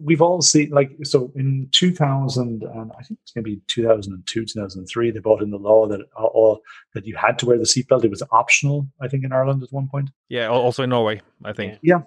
[0.00, 5.18] we've all seen like so in 2000 and i think it's maybe 2002 2003 they
[5.18, 6.60] brought in the law that uh, all
[6.94, 8.04] that you had to wear the seatbelt.
[8.04, 10.10] It was optional i think in ireland at one point.
[10.28, 11.78] Yeah, also in Norway, I think.
[11.82, 12.02] Yeah.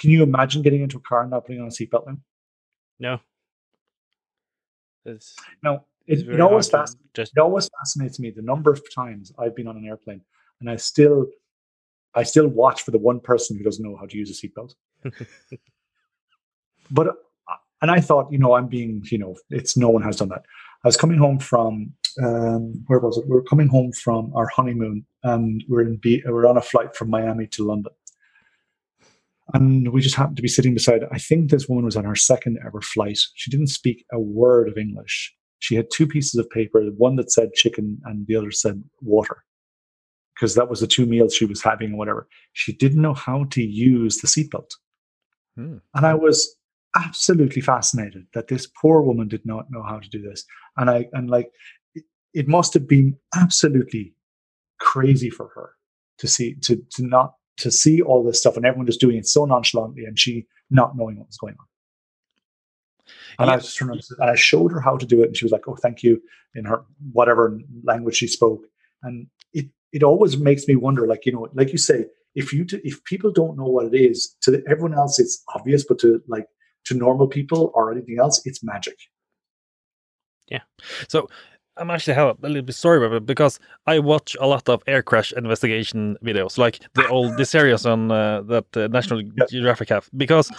[0.00, 2.16] Can you imagine getting into a car and not putting on a seatbelt now
[2.98, 3.20] No.
[5.04, 8.82] It's, no it, very it always fasc- just it always fascinates me the number of
[8.94, 10.20] times i've been on an airplane
[10.60, 11.26] and i still
[12.14, 14.74] i still watch for the one person who doesn't know how to use a seatbelt
[16.90, 17.08] but
[17.82, 20.44] and I thought, you know, I'm being, you know, it's no one has done that.
[20.84, 21.92] I was coming home from
[22.22, 23.26] um, where was it?
[23.26, 26.94] We were coming home from our honeymoon, and we're in B, we're on a flight
[26.96, 27.92] from Miami to London,
[29.52, 31.02] and we just happened to be sitting beside.
[31.12, 33.18] I think this woman was on her second ever flight.
[33.34, 35.34] She didn't speak a word of English.
[35.58, 39.44] She had two pieces of paper, one that said chicken and the other said water,
[40.34, 42.28] because that was the two meals she was having or whatever.
[42.52, 44.70] She didn't know how to use the seatbelt.
[45.56, 45.78] Hmm.
[45.94, 46.56] And I was
[46.96, 50.44] absolutely fascinated that this poor woman did not know how to do this.
[50.76, 51.50] And I and like
[51.94, 54.14] it, it must have been absolutely
[54.80, 55.70] crazy for her
[56.18, 59.26] to see to to not to see all this stuff and everyone just doing it
[59.26, 61.66] so nonchalantly and she not knowing what was going on.
[63.38, 65.44] And I just turned and and I showed her how to do it, and she
[65.44, 66.22] was like, "Oh, thank you,"
[66.54, 68.64] in her whatever language she spoke.
[69.02, 72.64] And it it always makes me wonder, like you know, like you say, if you
[72.64, 75.98] do, if people don't know what it is, to the, everyone else it's obvious, but
[76.00, 76.46] to like
[76.84, 78.96] to normal people or anything else, it's magic.
[80.48, 80.60] Yeah.
[81.08, 81.28] So
[81.76, 84.82] I'm actually have a little bit sorry about it because I watch a lot of
[84.86, 89.22] air crash investigation videos, like the old the series on uh, that uh, National.
[89.48, 90.08] Geographic have.
[90.16, 90.50] Because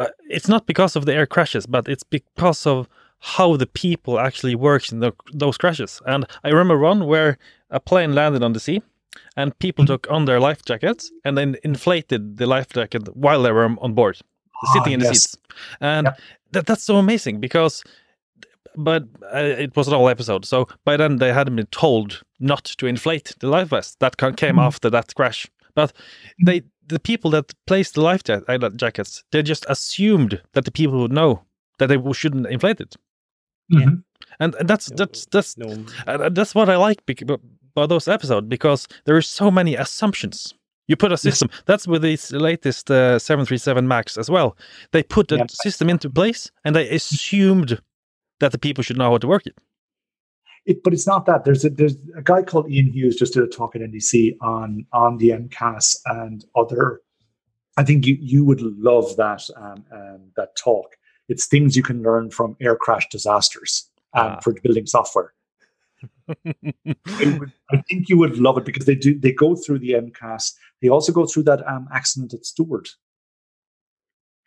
[0.00, 2.88] uh, it's not because of the air crashes, but it's because of
[3.20, 6.02] how the people actually works in the, those crashes.
[6.06, 7.38] And I remember one where
[7.70, 8.82] a plane landed on the sea,
[9.36, 9.88] and people Mhm.
[9.88, 13.94] took on their life jackets and then inflated the life jacket while they were on
[13.94, 14.18] board,
[14.72, 15.22] sitting Ah, in the yes.
[15.22, 15.36] seats.
[15.80, 16.20] And Yep.
[16.52, 17.82] that that's so amazing because
[18.78, 19.04] but
[19.34, 20.44] uh, it was an whole episode.
[20.44, 23.98] So by then they hadn't been told not to inflate the life vest.
[24.00, 24.66] That ca- came Mhm.
[24.66, 25.46] after that crash.
[25.74, 25.92] But
[26.44, 30.70] they, the people that placed the life ja- uh, jackets, they just assumed that the
[30.70, 31.42] people would know
[31.78, 32.96] that they shouldn't inflate it,
[33.72, 34.02] Mhm.
[34.40, 35.68] and, and that's No, that's that's no
[36.06, 37.40] and and that's what I like bec- about
[37.74, 40.54] about those episodes because there is so many assumptions.
[40.88, 41.50] You put a system.
[41.66, 44.56] That's with this latest uh, 737 Max as well.
[44.92, 45.46] They put a Yeah.
[45.50, 47.80] system into place and they assumed
[48.40, 49.56] that the people should know how to work it.
[50.64, 51.44] It, but it's not that.
[51.44, 54.84] There's a there's a guy called Ian Hughes just did a talk at NDC on
[54.92, 57.00] on the MCAS and other.
[57.76, 60.96] I think you you would love that um, um, that talk.
[61.28, 64.40] It's things you can learn from air crash disasters um, Ah.
[64.40, 65.32] for building software.
[66.28, 69.92] I, would, I think you would love it because they do they go through the
[69.92, 70.52] MCAS.
[70.82, 72.86] They also go through that um, accident at Stord.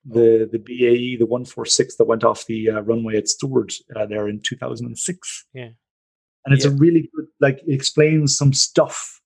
[0.06, 3.74] The the BAE the one four six that went off the uh, runway at Stord
[3.96, 5.46] uh, there in two thousand and six.
[5.54, 5.70] Yeah.
[6.46, 6.72] and it's Yeah.
[6.72, 9.20] a really good like it explains some stuff.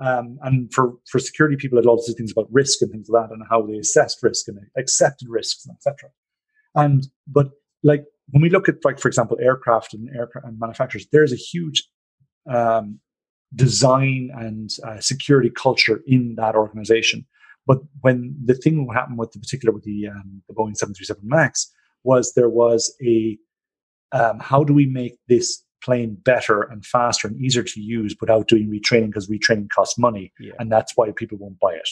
[0.00, 3.34] Um, and for for security people, it also things about risk and things like that,
[3.34, 6.10] and how they assessed risk and accepted risks, etc.
[6.74, 7.50] And but
[7.82, 11.36] like when we look at like for example aircraft and aircraft and manufacturers, there's a
[11.36, 11.88] huge
[12.48, 13.00] um,
[13.54, 17.26] design and uh, security culture in that organization.
[17.66, 21.70] But when the thing happened with the particular with the um, the Boeing 737 Max
[22.02, 23.38] was there was a
[24.12, 28.48] um, how do we make this plane better and faster and easier to use without
[28.48, 30.52] doing retraining because retraining costs money Yeah.
[30.58, 31.88] and that's why people won't buy it.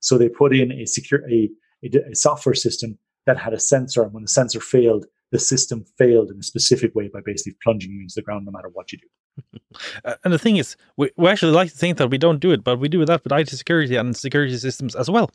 [0.00, 1.50] So they put in a secure a,
[1.84, 5.84] a, a software system that had a sensor, and when the sensor failed, the system
[5.98, 8.92] failed in a specific way by basically plunging you into the ground no matter what
[8.92, 9.06] you do.
[10.04, 12.52] Uh, and the thing is, we, we actually like to think that we don't do
[12.52, 15.30] it, but we do that with IT security and security systems as well.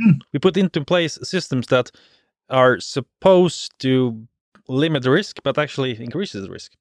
[0.00, 0.12] Hmm.
[0.32, 1.90] We put into place systems that
[2.48, 4.26] are supposed to
[4.68, 6.72] limit the risk, but actually increases the risk.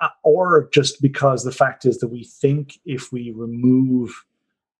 [0.00, 4.24] uh, or just because the fact is that we think if we remove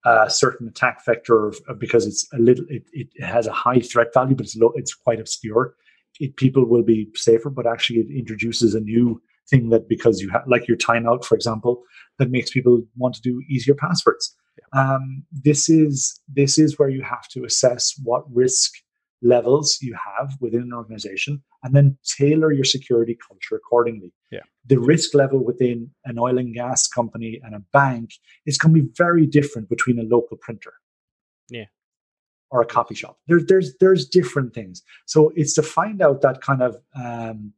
[0.04, 4.12] a certain attack vector of- because it's a little, it, it has a high threat
[4.14, 5.74] value, but it's low, it's quite obscure.
[6.20, 10.30] It, people will be safer, but actually it introduces a new thing that because you
[10.30, 11.82] have like your timeout, for example,
[12.18, 14.34] that makes people want to do easier passwords.
[14.72, 18.72] Um, this is this is where you have to assess what risk
[19.22, 24.12] levels you have within an organization and then tailor your security culture accordingly.
[24.30, 24.40] Yeah.
[24.66, 28.10] The risk level within an oil and gas company and a bank
[28.44, 30.74] is going to be very different between a local printer.
[31.48, 31.64] Yeah.
[32.50, 33.18] Or a coffee shop.
[33.26, 34.82] There's there's there's different things.
[35.06, 37.52] So it's to find out that kind of um,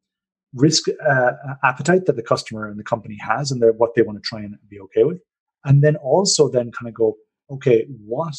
[0.54, 1.32] risk uh,
[1.64, 4.56] appetite that the customer and the company has and what they want to try and
[4.68, 5.18] be okay with.
[5.64, 7.16] And then also then kind of go,
[7.50, 8.34] okay, what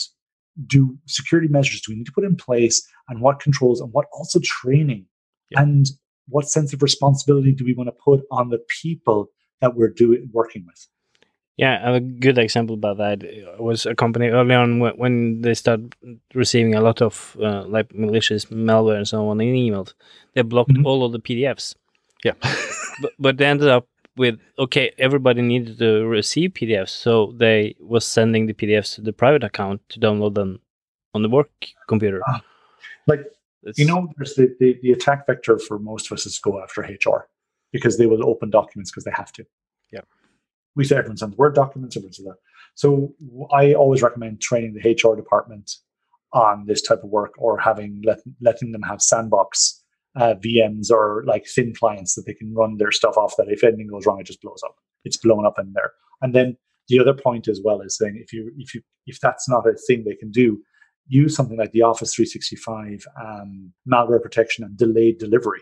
[0.65, 4.05] do security measures do we need to put in place and what controls and what
[4.13, 5.05] also training
[5.51, 5.61] Yeah.
[5.61, 5.85] and
[6.27, 9.29] what sense of responsibility do we want to put on the people
[9.61, 10.87] that we're doing working with
[11.57, 13.17] Yeah, a good example about that
[13.59, 15.95] was a company early on when, they started
[16.33, 19.93] receiving a lot of uh, like malicious malware and so on in emails.
[20.33, 20.85] They blocked Mhm.
[20.85, 21.75] all of the PDFs,
[22.23, 22.33] Yeah.
[23.01, 23.87] but, but they ended up
[24.17, 29.13] with okay, everybody needed to receive PDFs, so they was sending the PDFs to the
[29.13, 30.59] private account to download them
[31.13, 31.51] on the work
[31.87, 32.21] computer.
[32.27, 32.41] Ah,
[33.07, 33.21] like,
[33.63, 36.61] It's- you know there's the, the, the attack vector for most of us is go
[36.61, 37.27] after hr
[37.71, 39.45] because they will open documents because they have to
[39.91, 40.01] Yeah.
[40.75, 42.37] we say everyone sends word documents everyone says that
[42.75, 43.13] so
[43.53, 45.71] I always recommend training the hr department
[46.31, 49.83] on this type of work or having let, letting them have sandbox
[50.19, 53.63] uh, vms or like thin clients that they can run their stuff off that if
[53.63, 54.75] anything goes wrong it just blows up
[55.05, 55.91] it's blown up in there
[56.21, 56.55] and then
[56.89, 59.73] the other point as well is saying if you if you if that's not a
[59.87, 60.59] thing they can do
[61.09, 65.61] use something like the Office 365 um, malware protection and delayed delivery.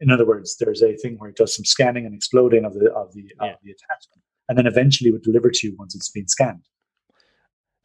[0.00, 2.90] In other words, there's a thing where it does some scanning and exploding of the
[2.92, 3.52] of the Yeah.
[3.52, 6.64] of the attachment, and then eventually would deliver to you once it's been scanned.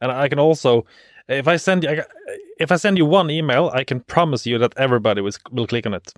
[0.00, 0.86] And I can also,
[1.28, 2.04] if I send you, I
[2.58, 5.86] if I send you one email, I can promise you that everybody will, will click
[5.86, 6.12] on it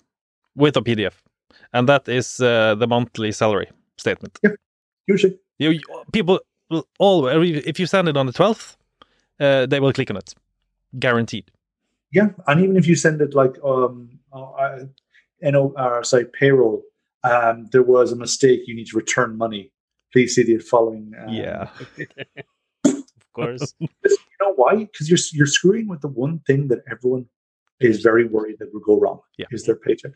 [0.54, 1.14] with a PDF,
[1.72, 4.38] and that is uh, the monthly salary statement.
[5.06, 5.80] Usually, You,
[6.12, 6.40] people
[6.70, 8.76] will all if you send it on the twelfth,
[9.40, 10.34] uh, they will click on it,
[10.98, 11.50] guaranteed.
[12.12, 14.80] yeah, and even if you send it like um, uh,
[15.42, 16.82] uh, sorry, payroll,
[17.24, 18.60] um, there was a mistake.
[18.66, 19.72] You need to return money.
[20.12, 21.12] Please see the following.
[21.20, 21.68] Um, Yeah.
[23.36, 23.74] of course.
[23.80, 23.88] you
[24.40, 24.76] know why?
[24.76, 27.26] Because you're you're screwing with the one thing that everyone
[27.80, 29.20] is very worried that will go wrong.
[29.38, 29.46] Yeah.
[29.50, 30.12] Is their paycheck.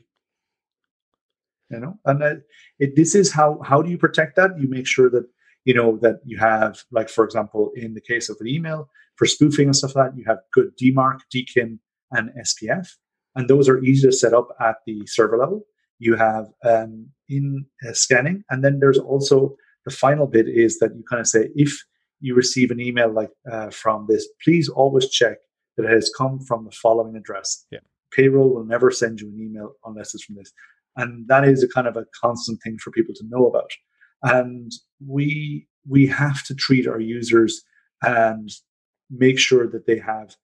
[1.71, 2.35] You know, and uh,
[2.79, 4.59] it, this is how how do you protect that?
[4.59, 5.27] You make sure that
[5.65, 9.27] you know that you have, like for example, in the case of an email for
[9.27, 11.79] spoofing and stuff like that, you have good DMARC, DKIM,
[12.11, 12.89] and SPF,
[13.37, 15.65] and those are easy to set up at the server level.
[16.01, 20.95] You have um, in uh, scanning, and then there's also the final bit is that
[20.97, 21.85] you kind of say if
[22.21, 25.39] you receive an email like uh, from this, please always check
[25.77, 27.67] that it has come from the following address.
[27.71, 27.81] Yeah.
[28.13, 30.53] Payroll will never send you an email unless it's from this.
[30.97, 33.71] And that is a kind of a constant thing for people to know about.
[34.23, 34.73] And
[35.07, 37.63] we we have to treat our users
[38.03, 38.51] and
[39.11, 40.37] make sure that they have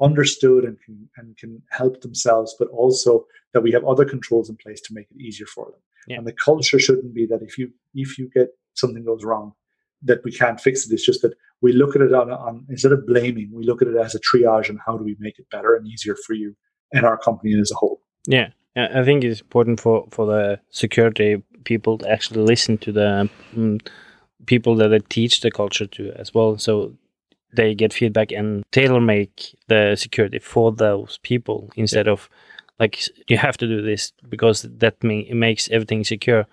[0.00, 4.56] understood and can and can help themselves, but also that we have other controls in
[4.56, 5.80] place to make it easier for them.
[6.06, 6.18] Yeah.
[6.18, 9.54] And the culture shouldn't be that if you if you get something goes wrong,
[10.06, 10.92] that we can't fix it.
[10.92, 13.88] It's just that we look at it on, on instead of blaming, we look at
[13.88, 16.54] it as a triage and how do we make it better and easier for you
[16.92, 18.00] and our company as a whole.
[18.26, 23.28] Yeah, I think it's important for for the security people to actually listen to the
[23.54, 23.86] mm,
[24.46, 26.94] people that they teach the culture to as well, so
[27.54, 32.28] they get feedback and tailor make the security for those people instead of
[32.78, 36.46] like you have to do this because that ma- makes everything secure.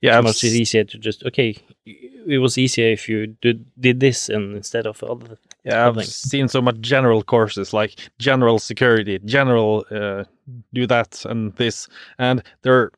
[0.00, 1.56] Yeah, it's much I've easier to just okay.
[1.84, 5.38] It was easier if you did did this and instead of other.
[5.64, 6.04] Yeah, I've thing.
[6.04, 10.24] seen so much general courses like general security, general uh,
[10.72, 11.88] do that and this,
[12.18, 12.90] and they're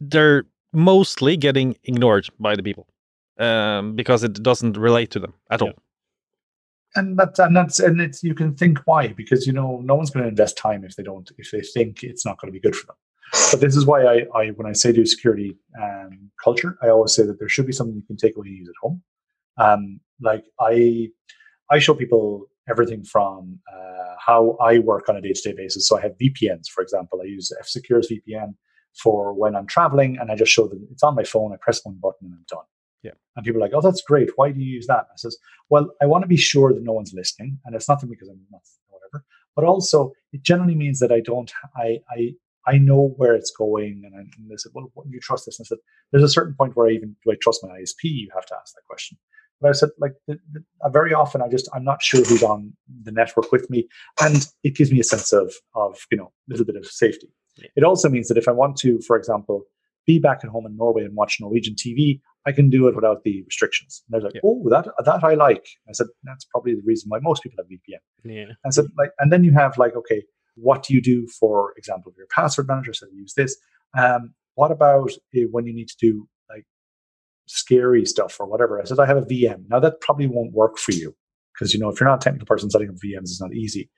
[0.00, 2.86] they're mostly getting ignored by the people
[3.38, 5.72] um, because it doesn't relate to them at all.
[6.96, 10.10] And that's and that's and it's you can think why because you know no one's
[10.10, 12.60] going to invest time if they don't if they think it's not going to be
[12.60, 12.96] good for them.
[13.50, 17.14] But this is why I, I when I say do security um, culture, I always
[17.14, 19.02] say that there should be something you can take away and use at home.
[19.56, 21.08] Um, like I
[21.70, 25.88] I show people everything from uh, how I work on a day to day basis.
[25.88, 27.20] So I have VPNs, for example.
[27.22, 28.54] I use F Secure's VPN
[29.02, 31.52] for when I'm traveling, and I just show them it's on my phone.
[31.52, 32.66] I press one button and I'm done.
[33.02, 33.12] Yeah.
[33.36, 34.30] And people are like, "Oh, that's great.
[34.36, 35.36] Why do you use that?" I says,
[35.70, 38.40] "Well, I want to be sure that no one's listening, and it's nothing because I'm
[38.50, 39.24] not whatever,
[39.56, 41.52] but also it generally means that I don't.
[41.76, 42.34] I I
[42.66, 44.02] I know where it's going.
[44.04, 45.58] And, I, and they said, well, what, do you trust this?
[45.58, 45.78] And I said,
[46.12, 48.04] there's a certain point where I even, do I trust my ISP?
[48.04, 49.18] You have to ask that question.
[49.60, 52.42] But I said, like, the, the, uh, very often I just, I'm not sure who's
[52.42, 52.72] on
[53.02, 53.88] the network with me.
[54.20, 57.28] And it gives me a sense of, of you know, a little bit of safety.
[57.56, 57.68] Yeah.
[57.76, 59.62] It also means that if I want to, for example,
[60.06, 63.22] be back at home in Norway and watch Norwegian TV, I can do it without
[63.24, 64.02] the restrictions.
[64.06, 64.40] And they're like, Yeah.
[64.44, 65.66] oh, that that I like.
[65.88, 68.00] I said, that's probably the reason why most people have VPN.
[68.24, 68.52] Yeah.
[68.66, 70.22] I said, like, and then you have like, okay,
[70.56, 72.92] what do you do for example, your password manager?
[72.92, 73.56] So use this.
[73.96, 76.64] Um, what about uh, when you need to do like
[77.46, 78.80] scary stuff or whatever?
[78.80, 79.64] I said, I have a VM.
[79.68, 81.14] Now that probably won't work for you
[81.52, 83.90] because you know if you're not a technical person, setting up VMs is not easy.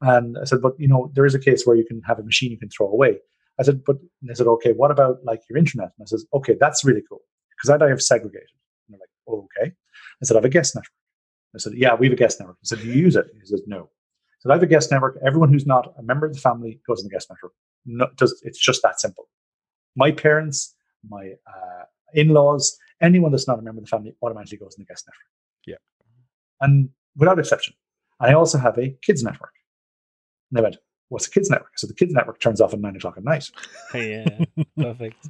[0.00, 2.22] And I said, but you know, there is a case where you can have a
[2.22, 3.18] machine you can throw away.
[3.58, 5.90] I said, but they said, okay, what about like your internet?
[5.98, 7.20] And I said, okay, that's really cool
[7.50, 8.48] because that I have segregated.
[8.88, 9.70] And they're like, oh, okay.
[9.70, 10.90] I said, I have a guest network.
[11.54, 12.56] I said, yeah, we have a guest network.
[12.56, 13.26] I said, do you use it?
[13.32, 13.90] He said, no.
[14.44, 15.18] So I have a guest network.
[15.26, 17.52] Everyone who's not a member of the family goes in the guest network.
[17.86, 19.28] No, does it's just that simple.
[19.96, 20.74] My parents,
[21.08, 24.86] my uh, in-laws, anyone that's not a member of the family automatically goes in the
[24.86, 25.26] guest network.
[25.66, 25.76] Yeah.
[26.60, 27.74] And without exception.
[28.20, 29.52] I also have a kids network.
[30.50, 30.76] And they went,
[31.08, 31.78] what's a kids network?
[31.78, 33.50] So the kids network turns off at nine o'clock at night.
[33.94, 34.44] yeah.
[34.76, 35.28] Perfect.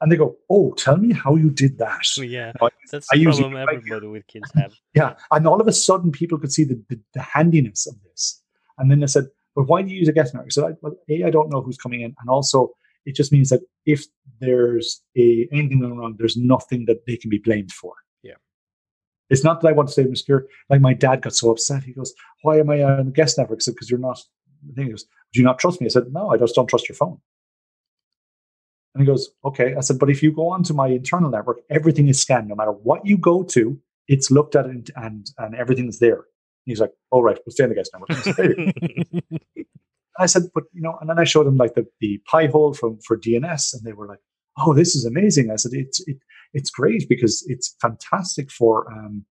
[0.00, 2.06] And they go, oh, tell me how you did that.
[2.18, 2.52] Oh, yeah.
[2.60, 4.74] Now, I- That's I the use it problem everybody with kids have.
[4.94, 5.14] Yeah.
[5.30, 8.42] And all of a sudden, people could see the, the, the handiness of this.
[8.78, 10.50] And then they said, but why do you use a guest network?
[10.58, 12.14] I, well, A, I don't know who's coming in.
[12.20, 12.70] And also,
[13.06, 14.04] it just means that if
[14.40, 17.94] there's a, anything going wrong, there's nothing that they can be blamed for.
[18.22, 18.34] Yeah.
[19.30, 20.46] It's not that I want to stay obscure.
[20.68, 21.84] Like my dad got so upset.
[21.84, 22.12] He goes,
[22.42, 23.60] why am I on the guest network?
[23.60, 24.20] I said, because you're not.
[24.66, 25.86] The thing He goes, do you not trust me?
[25.86, 27.20] I said, no, I just don't trust your phone.
[28.94, 29.74] And he goes, okay.
[29.76, 32.48] I said, but if you go onto my internal network, everything is scanned.
[32.48, 36.24] No matter what you go to, it's looked at and and, and everything's there.
[36.64, 38.10] He's like, all right, we'll stay in the guest network.
[38.10, 38.52] I said, "There.
[38.52, 39.66] And
[40.18, 42.98] I said, but you know, and then I showed them like the, the Pi-hole from
[43.00, 44.20] for DNS, and they were like,
[44.58, 45.50] oh, this is amazing.
[45.50, 46.18] I said, it's it,
[46.52, 49.24] it's great because it's fantastic for um,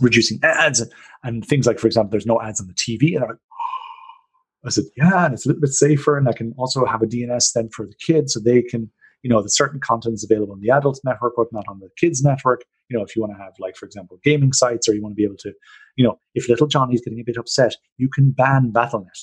[0.00, 0.92] reducing ads and,
[1.24, 3.16] and things like, for example, there's no ads on the TV.
[3.16, 3.30] And like,
[4.66, 7.06] I said, yeah, and it's a little bit safer, and I can also have a
[7.06, 8.90] DNS then for the kids, so they can,
[9.26, 11.88] you know, the certain content is available on the adult network, but not on the
[11.98, 12.62] kids network.
[12.88, 15.14] You know, if you want to have, like, for example, gaming sites, or you want
[15.14, 15.52] to be able to,
[15.96, 19.18] you know, if little Johnny's getting a bit upset, you can ban Battle.net.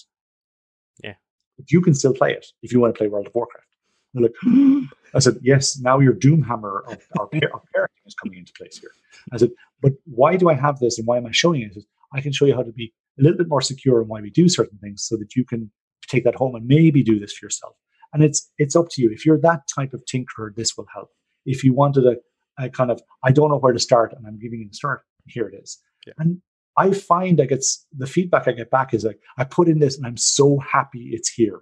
[1.02, 1.14] Yeah.
[1.58, 3.66] But you can still play it if you want to play World of Warcraft.
[4.14, 8.52] They're like, I said, yes, now your Doomhammer of our, our parenting is coming into
[8.58, 8.92] place here.
[9.32, 9.52] I said,
[9.82, 11.72] but why do I have this and why am I showing it?
[11.72, 14.10] I said, I can show you how to be a little bit more secure and
[14.10, 15.72] why we do certain things so that you can
[16.10, 17.78] take that home and maybe do this for yourself.
[18.14, 19.11] And it's it's up to you.
[19.11, 21.10] If you're that type of tinkerer, this will help.
[21.45, 22.15] If you wanted a,
[22.64, 25.02] a kind of, I don't know where to start and I'm giving you the start,
[25.27, 25.80] here it is.
[26.06, 26.14] Yeah.
[26.19, 26.41] And
[26.77, 27.64] I find I get
[27.98, 31.10] the feedback I get back is like, I put in this and I'm so happy
[31.11, 31.61] it's here.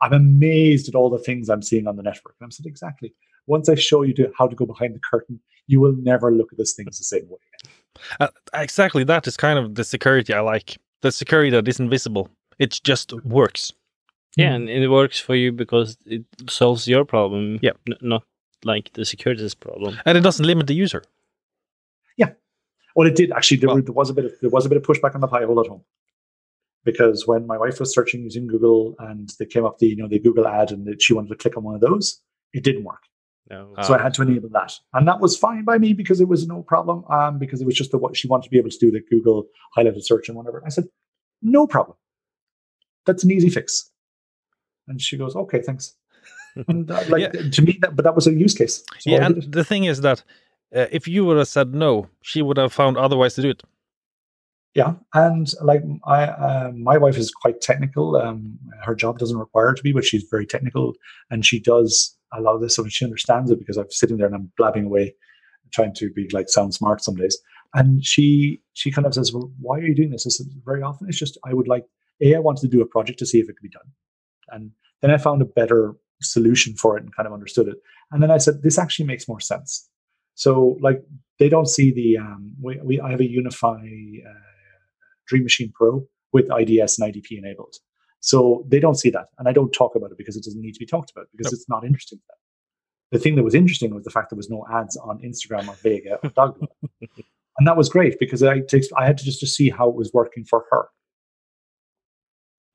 [0.00, 2.36] I'm amazed at all the things I'm seeing on the network.
[2.40, 3.14] And I'm said, exactly.
[3.46, 6.52] Once I show you to, how to go behind the curtain, you will never look
[6.52, 7.38] at these things the same way.
[8.20, 9.04] Uh, exactly.
[9.04, 10.78] That is kind of the security I like.
[11.02, 12.28] The security that isn't visible.
[12.58, 13.72] It just works.
[14.36, 17.58] Yeah, and it works for you because it solves your problem.
[17.62, 18.24] Yeah, n- not
[18.64, 19.98] like the security's problem.
[20.06, 21.02] And it doesn't limit the user.
[22.16, 22.30] Yeah,
[22.96, 23.58] well, it did actually.
[23.58, 25.28] There, Well- there was a bit of there was a bit of pushback on the
[25.28, 25.82] Pi-hole at home
[26.84, 30.08] because when my wife was searching using Google and they came up the you know
[30.08, 32.20] the Google ad and that she wanted to click on one of those,
[32.52, 33.02] it didn't work.
[33.50, 33.74] No.
[33.76, 33.82] Ah.
[33.82, 36.46] So I had to enable that, and that was fine by me because it was
[36.46, 37.04] no problem.
[37.10, 39.02] Um, because it was just the what she wanted to be able to do the
[39.10, 39.46] Google
[39.76, 40.62] highlighted search and whatever.
[40.64, 40.84] I said,
[41.42, 41.98] no problem.
[43.04, 43.90] That's an easy fix.
[44.88, 45.94] And she goes, okay, thanks.
[46.68, 47.50] And uh, like Yeah.
[47.50, 48.84] to me, that but that was a use case.
[48.98, 50.22] So yeah, and the thing is that
[50.76, 53.50] uh, if you would have said no, she would have found other ways to do
[53.50, 53.62] it.
[54.74, 58.16] Yeah, and like I, uh, my wife is quite technical.
[58.16, 60.94] Um, her job doesn't require her to be, but she's very technical,
[61.30, 64.26] and she does a lot of this, so she understands it because I'm sitting there
[64.26, 65.14] and I'm blabbing away,
[65.72, 67.38] trying to be like sound smart some days.
[67.74, 70.82] And she she kind of says, "Well, why are you doing this?" I said, "Very
[70.82, 71.84] often it's just I would like
[72.22, 73.90] a I wanted to do a project to see if it could be done,
[74.52, 74.70] and
[75.00, 77.76] then I found a better solution for it and kind of understood it.
[78.10, 79.88] And then I said, this actually makes more sense.
[80.34, 81.02] So like
[81.38, 84.32] they don't see the um, we, we I have a UniFi uh,
[85.26, 87.74] Dream Machine Pro with IDS and IDP enabled.
[88.20, 89.26] So they don't see that.
[89.38, 91.52] And I don't talk about it because it doesn't need to be talked about because
[91.52, 92.38] it's not interesting to them.
[93.10, 95.74] The thing that was interesting was the fact there was no ads on Instagram or
[95.82, 96.68] Vega or Dogma.
[97.58, 98.62] and that was great because I,
[98.96, 100.88] I had to just to see how it was working for her.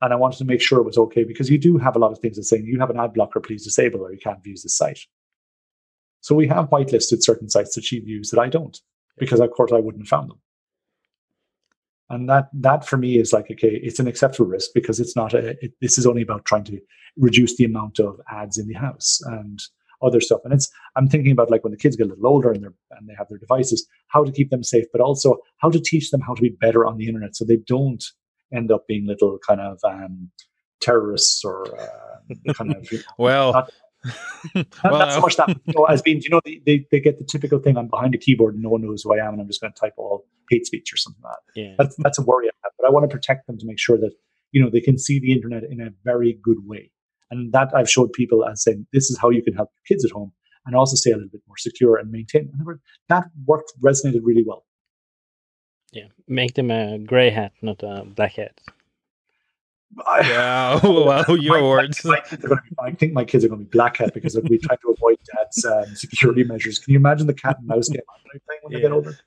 [0.00, 2.12] And I wanted to make sure it was okay because you do have a lot
[2.12, 4.54] of things that saying you have an ad blocker, please disable or you can't view
[4.62, 5.00] the site.
[6.20, 8.78] So we have whitelisted certain sites that she views that I don't
[9.18, 10.40] because of course I wouldn't have found them.
[12.10, 15.34] and that that for me is like okay it's an acceptable risk because it's not
[15.34, 16.80] a it, this is only about trying to
[17.16, 19.60] reduce the amount of ads in the house and
[20.02, 22.52] other stuff and it's i'm thinking about like when the kids get a little older
[22.52, 25.70] and they're and they have their devices how to keep them safe but also how
[25.70, 28.04] to teach them how to be better on the internet so they don't
[28.52, 30.30] end up being little kind of um,
[30.80, 32.88] terrorists or uh, kind of
[33.18, 33.70] Well, Not-
[34.54, 37.00] not, well, not so much that you know, as being you know they, they, they
[37.00, 39.32] get the typical thing i'm behind a keyboard and no one knows who i am
[39.32, 41.74] and i'm just going to type all hate speech or something like that Yeah.
[41.76, 42.72] that's that's a worry I have.
[42.78, 44.12] But I want to protect them to make sure that
[44.52, 46.92] you know they can see the internet in a very good way,
[47.32, 50.04] and that I've showed people as saying this is how you can help your kids
[50.04, 50.30] at home
[50.64, 52.42] and also stay a little bit more secure and maintain.
[52.42, 54.64] In other words, that worked resonated really well.
[55.92, 56.06] Yeah.
[56.26, 58.60] Make them a gray hat, not a black hat.
[60.06, 62.04] I, yeah, well, your my- words.
[62.04, 63.96] My, kids are going to be, I think my kids are going to be black
[63.96, 66.78] hat because we try to avoid dad's um, security measures.
[66.78, 68.94] Can you imagine the cat and mouse game I'm playing when they get Yeah.
[68.94, 69.18] older?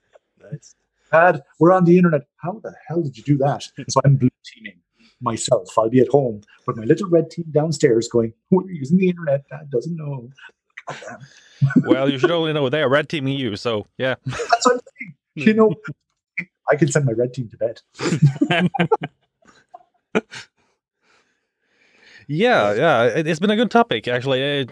[1.10, 2.22] Dad, we're on the internet.
[2.36, 3.64] How the hell did you do that?
[3.88, 4.78] So I'm blue teaming
[5.20, 5.68] myself.
[5.76, 9.46] I'll be at home, but my little red team downstairs going, We're using the internet.
[9.50, 10.30] Dad doesn't know.
[11.84, 14.14] Well, you should only know they are red teaming you, so yeah.
[14.26, 15.14] That's what I'm saying.
[15.48, 15.74] You know,
[16.72, 18.70] I can send my red team to bed.
[22.28, 24.68] Yeah, yeah, it, it's been a good topic actually.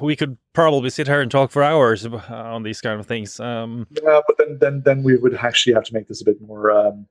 [0.00, 3.38] We could probably sit here and talk for hours on these kind of things.
[3.38, 6.40] Um, Yeah, but then then then we would actually have to make this a bit
[6.42, 7.06] more um,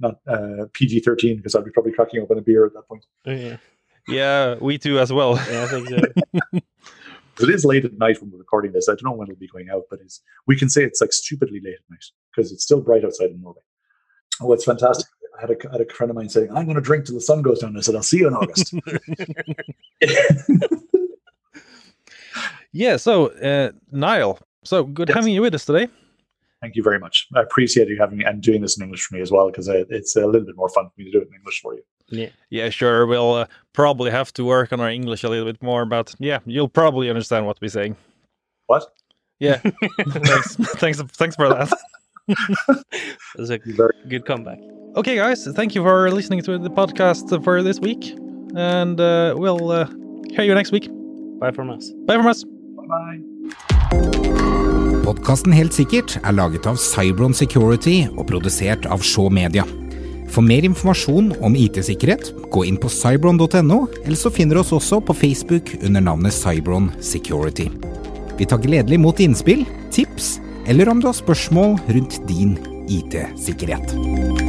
[0.00, 3.06] not uh, PG thirteen because I'd be probably cracking open a beer at that point.
[3.24, 3.56] Yeah.
[4.08, 5.36] yeah, we too as well.
[5.36, 6.60] Yeah, I think so.
[7.40, 8.88] It is late at night when we're recording this.
[8.88, 11.12] I don't know when it'll be going out, but it's we can say it's like
[11.12, 12.04] stupidly late at night
[12.34, 13.60] because it's still bright outside in Norway.
[14.40, 15.06] Oh, it's fantastic.
[15.36, 17.14] I had a, I had a friend of mine saying, I'm going to drink till
[17.14, 17.76] the sun goes down.
[17.76, 18.74] I said, I'll see you in August.
[22.72, 25.16] Yeah, so uh, Niall, so good Yes.
[25.16, 25.88] having you with us today.
[26.60, 27.26] Thank you very much.
[27.34, 29.68] I appreciate you having me and doing this in English for me as well because
[29.68, 31.82] it's a little bit more fun for me to do it in English for you.
[32.08, 32.28] Yeah.
[32.50, 33.06] Yeah, sure.
[33.06, 36.40] We'll uh, probably have to work on our English a little bit more, but yeah,
[36.44, 37.96] you'll probably understand what we're saying.
[38.66, 38.84] What?
[39.38, 39.58] Yeah,
[40.08, 41.72] thanks, thanks, thanks for that.
[43.36, 43.58] That's a
[44.08, 44.58] good comeback.
[44.96, 48.14] Okay, guys, thank you for listening to the podcast for this week,
[48.56, 49.86] and uh, we'll uh,
[50.30, 50.88] hear you next week.
[51.38, 51.92] Bye from us.
[52.06, 52.44] Bye from us.
[52.88, 53.20] bye.
[55.04, 59.64] Podkasten Helt sikkert er laget av Cybron Security og produsert av Shaw Media.
[60.28, 65.00] For mer informasjon om IT-sikkerhet, gå inn på cybron.no, eller så finner du oss også
[65.00, 67.70] på Facebook under navnet Cybron Security.
[68.36, 69.64] Vi tar gledelig imot innspill,
[69.94, 70.36] tips,
[70.68, 72.58] eller om du har spørsmål rundt din
[72.88, 74.47] IT-sikkerhet.